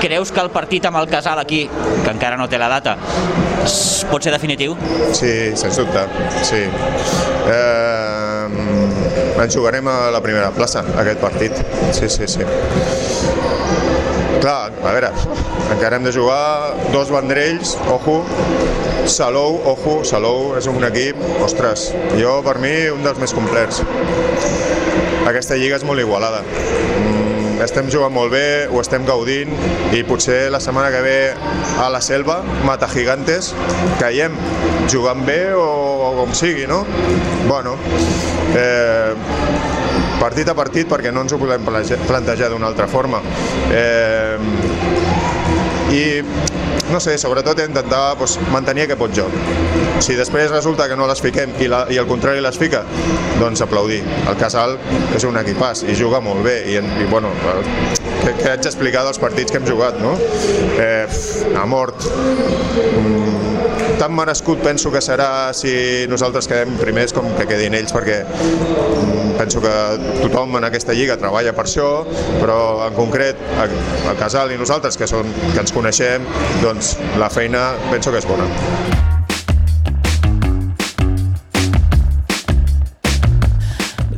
creus 0.00 0.30
que 0.30 0.40
el 0.46 0.54
partit 0.54 0.86
amb 0.86 1.02
el 1.02 1.10
Casal 1.10 1.42
aquí, 1.42 1.64
que 2.04 2.14
encara 2.14 2.38
no 2.38 2.46
té 2.48 2.62
la 2.62 2.70
data, 2.70 2.96
pot 4.08 4.22
ser 4.22 4.32
definitiu? 4.38 4.78
Sí, 5.12 5.34
sens 5.58 5.82
dubte, 5.82 6.06
sí. 6.46 6.62
Eh, 7.50 8.19
ens 9.44 9.54
jugarem 9.56 9.88
a 9.88 10.10
la 10.12 10.20
primera 10.20 10.50
plaça, 10.52 10.84
aquest 11.00 11.20
partit. 11.20 11.56
Sí, 11.96 12.08
sí, 12.08 12.28
sí. 12.28 12.44
Clar, 14.40 14.72
a 14.72 14.92
veure, 14.92 15.10
encara 15.72 15.98
hem 15.98 16.06
de 16.06 16.12
jugar 16.16 16.76
dos 16.94 17.10
vendrells, 17.12 17.76
ojo, 17.92 18.22
Salou, 19.10 19.58
ojo, 19.68 20.00
Salou 20.04 20.54
és 20.56 20.68
un 20.70 20.84
equip, 20.86 21.18
ostres, 21.44 21.90
jo 22.20 22.38
per 22.46 22.58
mi 22.62 22.72
un 22.92 23.04
dels 23.04 23.20
més 23.20 23.34
complets. 23.36 23.82
Aquesta 25.28 25.56
lliga 25.60 25.76
és 25.80 25.84
molt 25.84 26.00
igualada. 26.00 26.40
Mm, 26.44 27.60
estem 27.64 27.90
jugant 27.92 28.12
molt 28.16 28.32
bé, 28.32 28.44
ho 28.72 28.80
estem 28.80 29.04
gaudint 29.08 29.52
i 29.96 30.04
potser 30.08 30.48
la 30.52 30.60
setmana 30.64 30.92
que 30.94 31.04
ve 31.04 31.18
a 31.80 31.90
la 31.92 32.00
selva, 32.04 32.40
Mata 32.64 32.88
Gigantes, 32.92 33.52
caiem 34.00 34.36
jugant 34.88 35.24
bé 35.28 35.42
o, 35.52 35.64
o 35.64 36.12
com 36.22 36.32
sigui, 36.36 36.64
no? 36.70 36.84
Bueno, 37.48 37.76
eh, 38.56 39.14
partit 40.20 40.48
a 40.48 40.54
partit 40.54 40.88
perquè 40.90 41.12
no 41.14 41.24
ens 41.24 41.32
ho 41.32 41.38
podem 41.40 41.64
plantejar 41.64 42.50
d'una 42.52 42.68
altra 42.70 42.86
forma. 42.90 43.22
Eh, 43.72 44.36
I 45.90 46.02
no 46.90 47.00
sé, 47.00 47.16
sobretot 47.18 47.60
intentar 47.62 48.16
doncs, 48.18 48.36
mantenir 48.52 48.86
aquest 48.86 49.00
bon 49.00 49.14
joc. 49.14 49.34
Si 50.00 50.16
després 50.18 50.50
resulta 50.50 50.88
que 50.88 50.96
no 50.98 51.08
les 51.10 51.20
fiquem 51.22 51.52
i, 51.60 51.68
la, 51.70 51.84
i 51.92 52.00
el 52.00 52.08
contrari 52.10 52.42
les 52.42 52.58
fica, 52.58 52.82
doncs 53.40 53.62
aplaudir. 53.64 54.00
El 54.28 54.38
Casal 54.40 54.76
és 55.16 55.26
un 55.28 55.38
equipàs 55.40 55.84
i 55.86 55.96
juga 55.98 56.22
molt 56.24 56.44
bé 56.46 56.56
i, 56.72 56.78
i 56.80 57.10
bueno, 57.10 57.32
el, 57.54 57.64
que, 58.20 58.34
que 58.38 58.50
haig 58.52 58.64
d'explicar 58.64 59.04
dels 59.06 59.20
partits 59.22 59.52
que 59.52 59.60
hem 59.60 59.68
jugat, 59.68 59.98
no? 60.00 60.16
Eh, 60.80 61.06
a 61.56 61.66
mort. 61.68 62.06
Mm, 62.06 63.96
tan 64.00 64.14
merescut 64.16 64.62
penso 64.64 64.90
que 64.92 65.02
serà 65.04 65.52
si 65.56 66.06
nosaltres 66.08 66.48
quedem 66.48 66.72
primers 66.80 67.12
com 67.12 67.26
que 67.36 67.44
quedin 67.48 67.76
ells 67.76 67.92
perquè 67.92 68.22
mm, 68.24 69.34
penso 69.40 69.60
que 69.60 69.72
tothom 70.22 70.56
en 70.56 70.66
aquesta 70.68 70.96
lliga 70.96 71.18
treballa 71.20 71.52
per 71.56 71.66
això, 71.66 71.88
però 72.40 72.58
en 72.86 72.96
concret 72.96 73.40
el 73.60 74.16
Casal 74.20 74.54
i 74.54 74.58
nosaltres 74.60 74.96
que, 75.00 75.08
som, 75.10 75.28
que 75.52 75.60
ens 75.60 75.74
coneixem, 75.76 76.24
doncs 76.64 76.79
la 77.20 77.30
feina 77.32 77.74
penso 77.90 78.12
que 78.12 78.20
és 78.22 78.28
bona. 78.28 78.46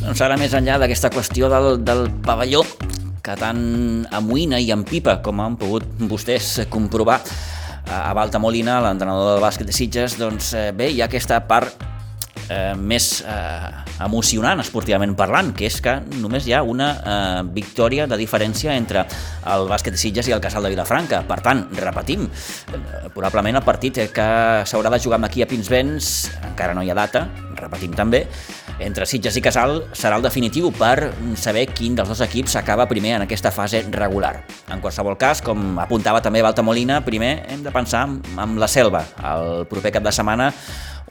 Doncs 0.02 0.20
ara 0.22 0.36
més 0.40 0.54
enllà 0.54 0.78
d'aquesta 0.82 1.10
qüestió 1.14 1.48
del, 1.52 1.80
del 1.86 2.06
pavelló 2.24 2.62
que 3.22 3.34
tant 3.38 3.62
amoïna 4.10 4.58
i 4.58 4.72
empipa, 4.74 5.20
com 5.22 5.40
han 5.40 5.54
pogut 5.60 5.86
vostès 6.10 6.60
comprovar 6.70 7.20
a 7.22 7.52
a 7.92 8.12
Balta 8.14 8.38
Molina, 8.38 8.80
l'entrenador 8.80 9.34
del 9.34 9.42
bàsquet 9.42 9.68
de 9.68 9.74
Sitges, 9.74 10.16
doncs 10.20 10.52
eh, 10.56 10.70
bé, 10.76 10.88
hi 10.92 11.02
ha 11.02 11.08
aquesta 11.10 11.40
part 11.48 11.82
eh, 12.52 12.74
més 12.76 13.06
eh, 13.24 13.70
emocionant 14.04 14.60
esportivament 14.62 15.14
parlant, 15.18 15.52
que 15.56 15.66
és 15.68 15.78
que 15.84 15.96
només 16.20 16.46
hi 16.46 16.54
ha 16.56 16.62
una 16.66 16.88
eh, 16.92 17.42
victòria 17.54 18.06
de 18.10 18.18
diferència 18.20 18.76
entre 18.76 19.06
el 19.52 19.68
bàsquet 19.70 19.96
de 19.96 20.00
Sitges 20.00 20.28
i 20.28 20.36
el 20.36 20.42
Casal 20.44 20.66
de 20.66 20.72
Vilafranca. 20.74 21.22
Per 21.28 21.40
tant, 21.44 21.64
repetim, 21.80 22.26
eh, 22.28 23.06
probablement 23.14 23.60
el 23.60 23.66
partit 23.66 24.02
que 24.12 24.28
s'haurà 24.68 24.92
de 24.92 25.00
jugar 25.02 25.20
amb 25.20 25.30
aquí 25.30 25.44
a 25.44 25.48
Pinsbens, 25.50 26.12
encara 26.52 26.76
no 26.76 26.84
hi 26.84 26.92
ha 26.92 26.98
data, 26.98 27.26
repetim 27.58 27.96
també, 27.96 28.26
entre 28.80 29.06
Sitges 29.06 29.36
i 29.36 29.42
Casal 29.44 29.84
serà 29.92 30.16
el 30.16 30.22
definitiu 30.24 30.70
per 30.76 31.12
saber 31.36 31.66
quin 31.72 31.94
dels 31.98 32.08
dos 32.08 32.20
equips 32.24 32.56
acaba 32.56 32.88
primer 32.88 33.16
en 33.16 33.22
aquesta 33.26 33.50
fase 33.54 33.84
regular. 33.90 34.44
En 34.70 34.80
qualsevol 34.80 35.16
cas, 35.18 35.42
com 35.42 35.78
apuntava 35.78 36.22
també 36.22 36.42
Baltamolina, 36.42 37.02
primer 37.04 37.44
hem 37.48 37.62
de 37.62 37.70
pensar 37.74 38.06
en 38.08 38.56
la 38.60 38.68
selva. 38.68 39.04
El 39.22 39.66
proper 39.70 39.92
cap 39.92 40.02
de 40.02 40.12
setmana 40.12 40.52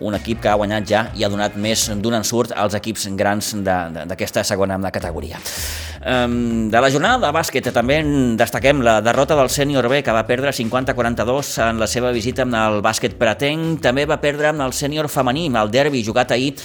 un 0.01 0.15
equip 0.17 0.39
que 0.41 0.49
ha 0.49 0.55
guanyat 0.57 0.85
ja 0.89 1.01
i 1.13 1.21
ha 1.23 1.29
donat 1.29 1.53
més 1.61 1.83
d'un 2.01 2.15
ensurt 2.17 2.55
als 2.57 2.73
equips 2.73 3.05
grans 3.15 3.51
de- 3.53 3.61
de- 3.93 4.05
d'aquesta 4.09 4.43
segona 4.43 4.79
categoria. 4.89 5.37
Um, 6.01 6.71
de 6.71 6.81
la 6.81 6.89
jornada 6.89 7.27
de 7.27 7.31
bàsquet 7.37 7.67
també 7.71 7.99
destaquem 8.35 8.79
la 8.81 8.95
derrota 9.05 9.35
del 9.37 9.51
sènior 9.53 9.87
B 9.87 10.01
que 10.01 10.11
va 10.11 10.25
perdre 10.25 10.49
50-42 10.51 11.59
en 11.69 11.77
la 11.77 11.85
seva 11.85 12.09
visita 12.11 12.41
amb 12.41 12.55
el 12.57 12.81
bàsquet 12.81 13.13
pretenc. 13.19 13.79
També 13.83 14.07
va 14.09 14.17
perdre 14.19 14.47
amb 14.49 14.61
el 14.65 14.73
sènior 14.73 15.07
femení, 15.07 15.45
amb 15.51 15.57
el 15.61 15.69
derbi 15.69 16.01
jugat 16.03 16.31
ahir 16.31 16.55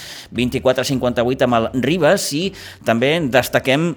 24-58 0.87 1.47
amb 1.47 1.59
el 1.59 1.71
Ribes 1.85 2.31
i 2.37 2.45
també 2.87 3.17
destaquem 3.33 3.93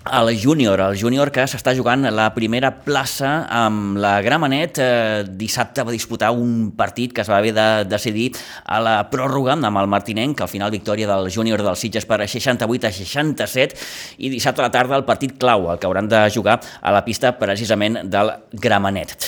el 0.00 0.40
júnior, 0.40 0.80
el 0.80 0.96
júnior 0.96 1.28
que 1.28 1.42
s'està 1.44 1.74
jugant 1.76 2.06
la 2.08 2.30
primera 2.32 2.70
plaça 2.86 3.44
amb 3.52 3.98
la 4.00 4.14
Gramenet. 4.24 4.78
Eh, 4.80 5.24
dissabte 5.28 5.84
va 5.84 5.92
disputar 5.92 6.30
un 6.32 6.70
partit 6.72 7.12
que 7.12 7.20
es 7.20 7.28
va 7.28 7.36
haver 7.36 7.52
de 7.52 7.84
decidir 7.84 8.30
a 8.64 8.80
la 8.80 8.94
pròrroga 9.12 9.52
amb 9.52 9.76
el 9.76 9.90
Martinenc, 9.92 10.38
que 10.38 10.42
al 10.42 10.48
final 10.48 10.72
victòria 10.72 11.06
del 11.06 11.28
júnior 11.30 11.60
del 11.62 11.76
Sitges 11.76 12.06
per 12.08 12.22
68 12.26 12.86
a 12.88 12.92
67 12.96 13.76
i 14.24 14.30
dissabte 14.32 14.62
a 14.62 14.70
la 14.70 14.72
tarda 14.72 14.96
el 14.96 15.04
partit 15.04 15.36
clau, 15.36 15.68
el 15.70 15.78
que 15.78 15.86
hauran 15.86 16.08
de 16.08 16.22
jugar 16.32 16.60
a 16.80 16.92
la 16.92 17.04
pista 17.04 17.36
precisament 17.38 18.00
del 18.08 18.32
Gramenet. 18.52 19.18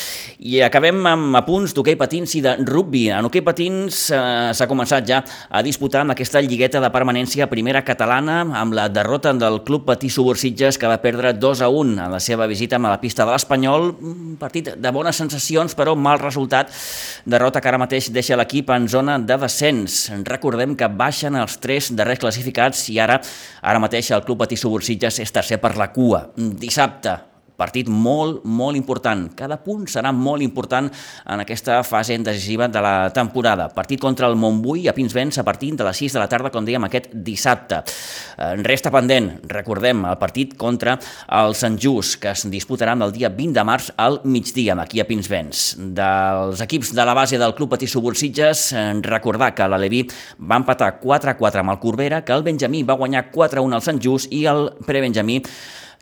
I 0.40 0.62
acabem 0.64 1.04
amb 1.06 1.36
apunts 1.36 1.76
d'hoquei 1.76 1.98
patins 2.00 2.32
i 2.34 2.40
de 2.40 2.56
rugby. 2.64 3.10
En 3.12 3.28
hoquei 3.28 3.44
patins 3.44 4.08
eh, 4.10 4.50
s'ha 4.56 4.70
començat 4.70 5.04
ja 5.06 5.20
a 5.50 5.60
disputar 5.62 6.00
amb 6.00 6.16
aquesta 6.16 6.40
lligueta 6.40 6.80
de 6.80 6.90
permanència 6.90 7.50
primera 7.52 7.84
catalana 7.84 8.40
amb 8.56 8.72
la 8.72 8.88
derrota 8.88 9.36
del 9.36 9.60
Club 9.68 9.84
Patí 9.92 10.08
Subursitges 10.62 10.78
que 10.78 10.86
va 10.86 11.00
perdre 11.02 11.32
2 11.34 11.60
a 11.62 11.68
1 11.68 11.96
en 11.98 12.12
la 12.12 12.20
seva 12.22 12.46
visita 12.46 12.76
a 12.76 12.82
la 12.86 13.00
pista 13.00 13.24
de 13.24 13.32
l'Espanyol. 13.32 13.96
Un 13.98 14.36
partit 14.38 14.70
de 14.78 14.92
bones 14.94 15.16
sensacions, 15.16 15.74
però 15.74 15.96
mal 15.96 16.20
resultat. 16.20 16.70
Derrota 17.26 17.60
que 17.60 17.68
ara 17.68 17.80
mateix 17.82 18.12
deixa 18.14 18.38
l'equip 18.38 18.70
en 18.70 18.86
zona 18.88 19.18
de 19.18 19.38
descens. 19.42 20.12
Recordem 20.22 20.76
que 20.76 20.86
baixen 20.86 21.34
els 21.34 21.58
tres 21.58 21.90
darrers 21.96 22.22
classificats 22.22 22.86
i 22.94 23.00
ara 23.02 23.18
ara 23.62 23.82
mateix 23.82 24.12
el 24.12 24.22
Club 24.22 24.44
Patí 24.44 24.56
Subursitges 24.56 25.18
és 25.18 25.34
tercer 25.34 25.58
per 25.58 25.74
la 25.76 25.90
cua. 25.90 26.28
Dissabte, 26.36 27.31
partit 27.62 27.88
molt, 27.88 28.42
molt 28.44 28.78
important. 28.78 29.28
Cada 29.38 29.60
punt 29.62 29.86
serà 29.90 30.10
molt 30.14 30.42
important 30.42 30.90
en 30.90 31.42
aquesta 31.44 31.80
fase 31.86 32.18
decisiva 32.18 32.68
de 32.68 32.82
la 32.82 33.10
temporada. 33.14 33.68
Partit 33.72 34.00
contra 34.02 34.26
el 34.26 34.36
Montbui 34.36 34.88
a 34.90 34.94
Pinsbens 34.96 35.38
a 35.38 35.46
partir 35.46 35.72
de 35.78 35.86
les 35.86 36.02
6 36.02 36.16
de 36.16 36.22
la 36.22 36.28
tarda, 36.30 36.50
com 36.50 36.66
dèiem, 36.66 36.88
aquest 36.88 37.10
dissabte. 37.14 37.82
Eh, 38.36 38.54
Resta 38.62 38.90
pendent, 38.94 39.30
recordem, 39.50 40.04
el 40.08 40.18
partit 40.20 40.56
contra 40.58 40.98
el 41.38 41.56
Sant 41.58 41.78
Just, 41.80 42.18
que 42.22 42.32
es 42.34 42.46
disputarà 42.50 42.96
el 42.98 43.14
dia 43.14 43.30
20 43.32 43.58
de 43.58 43.64
març 43.66 43.90
al 43.96 44.20
migdia, 44.24 44.76
aquí 44.82 45.00
a 45.00 45.06
Pinsbens. 45.08 45.76
Dels 45.78 46.60
equips 46.64 46.92
de 46.96 47.06
la 47.06 47.14
base 47.14 47.38
del 47.38 47.54
Club 47.54 47.70
Patí 47.74 47.86
Subursitges, 47.86 48.72
eh, 48.72 48.86
recordar 49.02 49.52
que 49.54 49.68
l'Aleví 49.68 50.06
va 50.40 50.60
empatar 50.60 50.98
4 51.00 51.30
a 51.30 51.36
4 51.38 51.60
amb 51.60 51.70
el 51.70 51.78
Corbera, 51.78 52.24
que 52.24 52.32
el 52.32 52.42
Benjamí 52.42 52.82
va 52.82 52.98
guanyar 52.98 53.30
4 53.30 53.60
a 53.60 53.62
1 53.62 53.76
al 53.76 53.82
Sant 53.82 54.02
Just 54.02 54.32
i 54.32 54.44
el 54.46 54.72
prebenjamí 54.86 55.42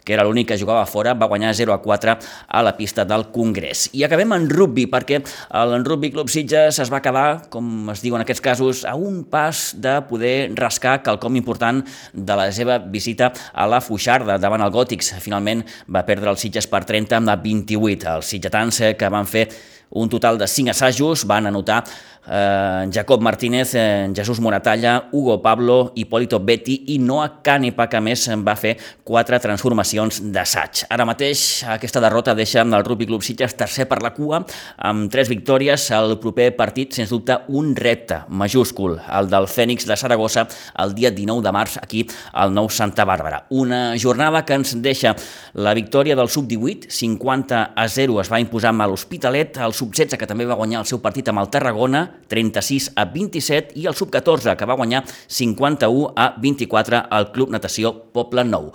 que 0.05 0.15
era 0.15 0.25
l'únic 0.27 0.51
que 0.51 0.59
jugava 0.61 0.87
fora, 0.87 1.15
va 1.15 1.29
guanyar 1.31 1.53
0 1.57 1.75
a 1.75 1.81
4 1.83 2.17
a 2.49 2.63
la 2.63 2.75
pista 2.77 3.05
del 3.05 3.29
Congrés. 3.35 3.89
I 3.97 4.05
acabem 4.07 4.33
en 4.37 4.49
rugby, 4.51 4.87
perquè 4.91 5.21
el 5.61 5.85
Rugby 5.85 6.13
Club 6.15 6.31
Sitges 6.33 6.81
es 6.83 6.93
va 6.93 7.03
quedar, 7.05 7.49
com 7.53 7.91
es 7.93 8.03
diu 8.05 8.17
en 8.17 8.25
aquests 8.25 8.45
casos, 8.45 8.85
a 8.89 8.95
un 8.97 9.25
pas 9.31 9.71
de 9.77 9.97
poder 10.09 10.53
rascar 10.59 11.01
quelcom 11.07 11.37
important 11.41 11.83
de 12.13 12.39
la 12.39 12.51
seva 12.53 12.79
visita 12.79 13.33
a 13.53 13.67
la 13.71 13.83
Fuixarda 13.85 14.39
davant 14.41 14.65
el 14.65 14.73
Gòtics. 14.75 15.15
Finalment 15.21 15.65
va 15.89 16.07
perdre 16.09 16.33
el 16.33 16.41
Sitges 16.41 16.69
per 16.71 16.85
30 16.89 17.21
amb 17.21 17.31
la 17.31 17.37
28. 17.41 18.17
Els 18.17 18.33
sitgetans 18.35 18.81
eh, 18.81 18.95
que 18.99 19.11
van 19.13 19.29
fer 19.29 19.49
un 19.91 20.09
total 20.09 20.39
de 20.39 20.47
5 20.47 20.71
assajos 20.71 21.25
van 21.27 21.47
anotar 21.47 21.83
eh, 22.27 22.89
Jacob 22.93 23.21
Martínez, 23.21 23.75
eh, 23.75 24.11
Jesús 24.15 24.41
Moratalla, 24.41 25.09
Hugo 25.13 25.41
Pablo, 25.43 25.93
Hipólito 25.95 26.41
Betty 26.41 26.85
i 26.89 26.99
Noah 26.99 27.43
Canepa, 27.43 27.89
que 27.89 28.01
més 28.01 28.27
va 28.47 28.57
fer 28.57 28.77
quatre 29.05 29.41
transformacions 29.41 30.21
d'assaig. 30.33 30.85
Ara 30.91 31.07
mateix 31.09 31.65
aquesta 31.69 32.01
derrota 32.01 32.35
deixa 32.35 32.63
el 32.63 32.85
Rugby 32.85 33.07
Club 33.07 33.23
Sitges 33.23 33.57
tercer 33.57 33.89
per 33.89 34.01
la 34.03 34.13
cua, 34.15 34.45
amb 34.79 35.11
tres 35.11 35.29
victòries. 35.29 35.91
El 35.91 36.19
proper 36.21 36.51
partit, 36.57 36.95
sens 36.95 37.11
dubte, 37.11 37.37
un 37.49 37.75
repte 37.77 38.23
majúscul, 38.29 38.99
el 39.01 39.31
del 39.31 39.49
Fènix 39.51 39.87
de 39.89 39.97
Saragossa, 39.97 40.47
el 40.79 40.95
dia 40.95 41.11
19 41.11 41.43
de 41.45 41.53
març, 41.55 41.79
aquí 41.83 42.07
al 42.33 42.55
Nou 42.55 42.69
Santa 42.71 43.05
Bàrbara. 43.05 43.45
Una 43.51 43.97
jornada 43.99 44.45
que 44.45 44.55
ens 44.55 44.75
deixa 44.83 45.15
la 45.55 45.75
victòria 45.75 46.17
del 46.17 46.29
Sub-18, 46.29 46.91
50 46.91 47.63
a 47.75 47.89
0 47.89 48.21
es 48.21 48.31
va 48.31 48.41
imposar 48.41 48.71
amb 48.75 48.87
l'Hospitalet, 48.91 49.59
el 49.59 49.75
Sub-16 49.75 50.19
que 50.21 50.29
també 50.29 50.47
va 50.47 50.59
guanyar 50.59 50.81
el 50.85 50.89
seu 50.89 51.01
partit 51.03 51.29
amb 51.29 51.43
el 51.43 51.51
Tarragona, 51.51 52.10
36 52.31 52.91
a 52.97 53.07
27 53.13 53.79
i 53.81 53.87
el 53.91 53.97
sub-14 53.99 54.57
que 54.57 54.69
va 54.69 54.79
guanyar 54.79 55.05
51 55.27 56.13
a 56.17 56.33
24 56.41 57.05
al 57.11 57.31
Club 57.35 57.55
Natació 57.55 57.93
Poble 58.15 58.45
Nou. 58.47 58.71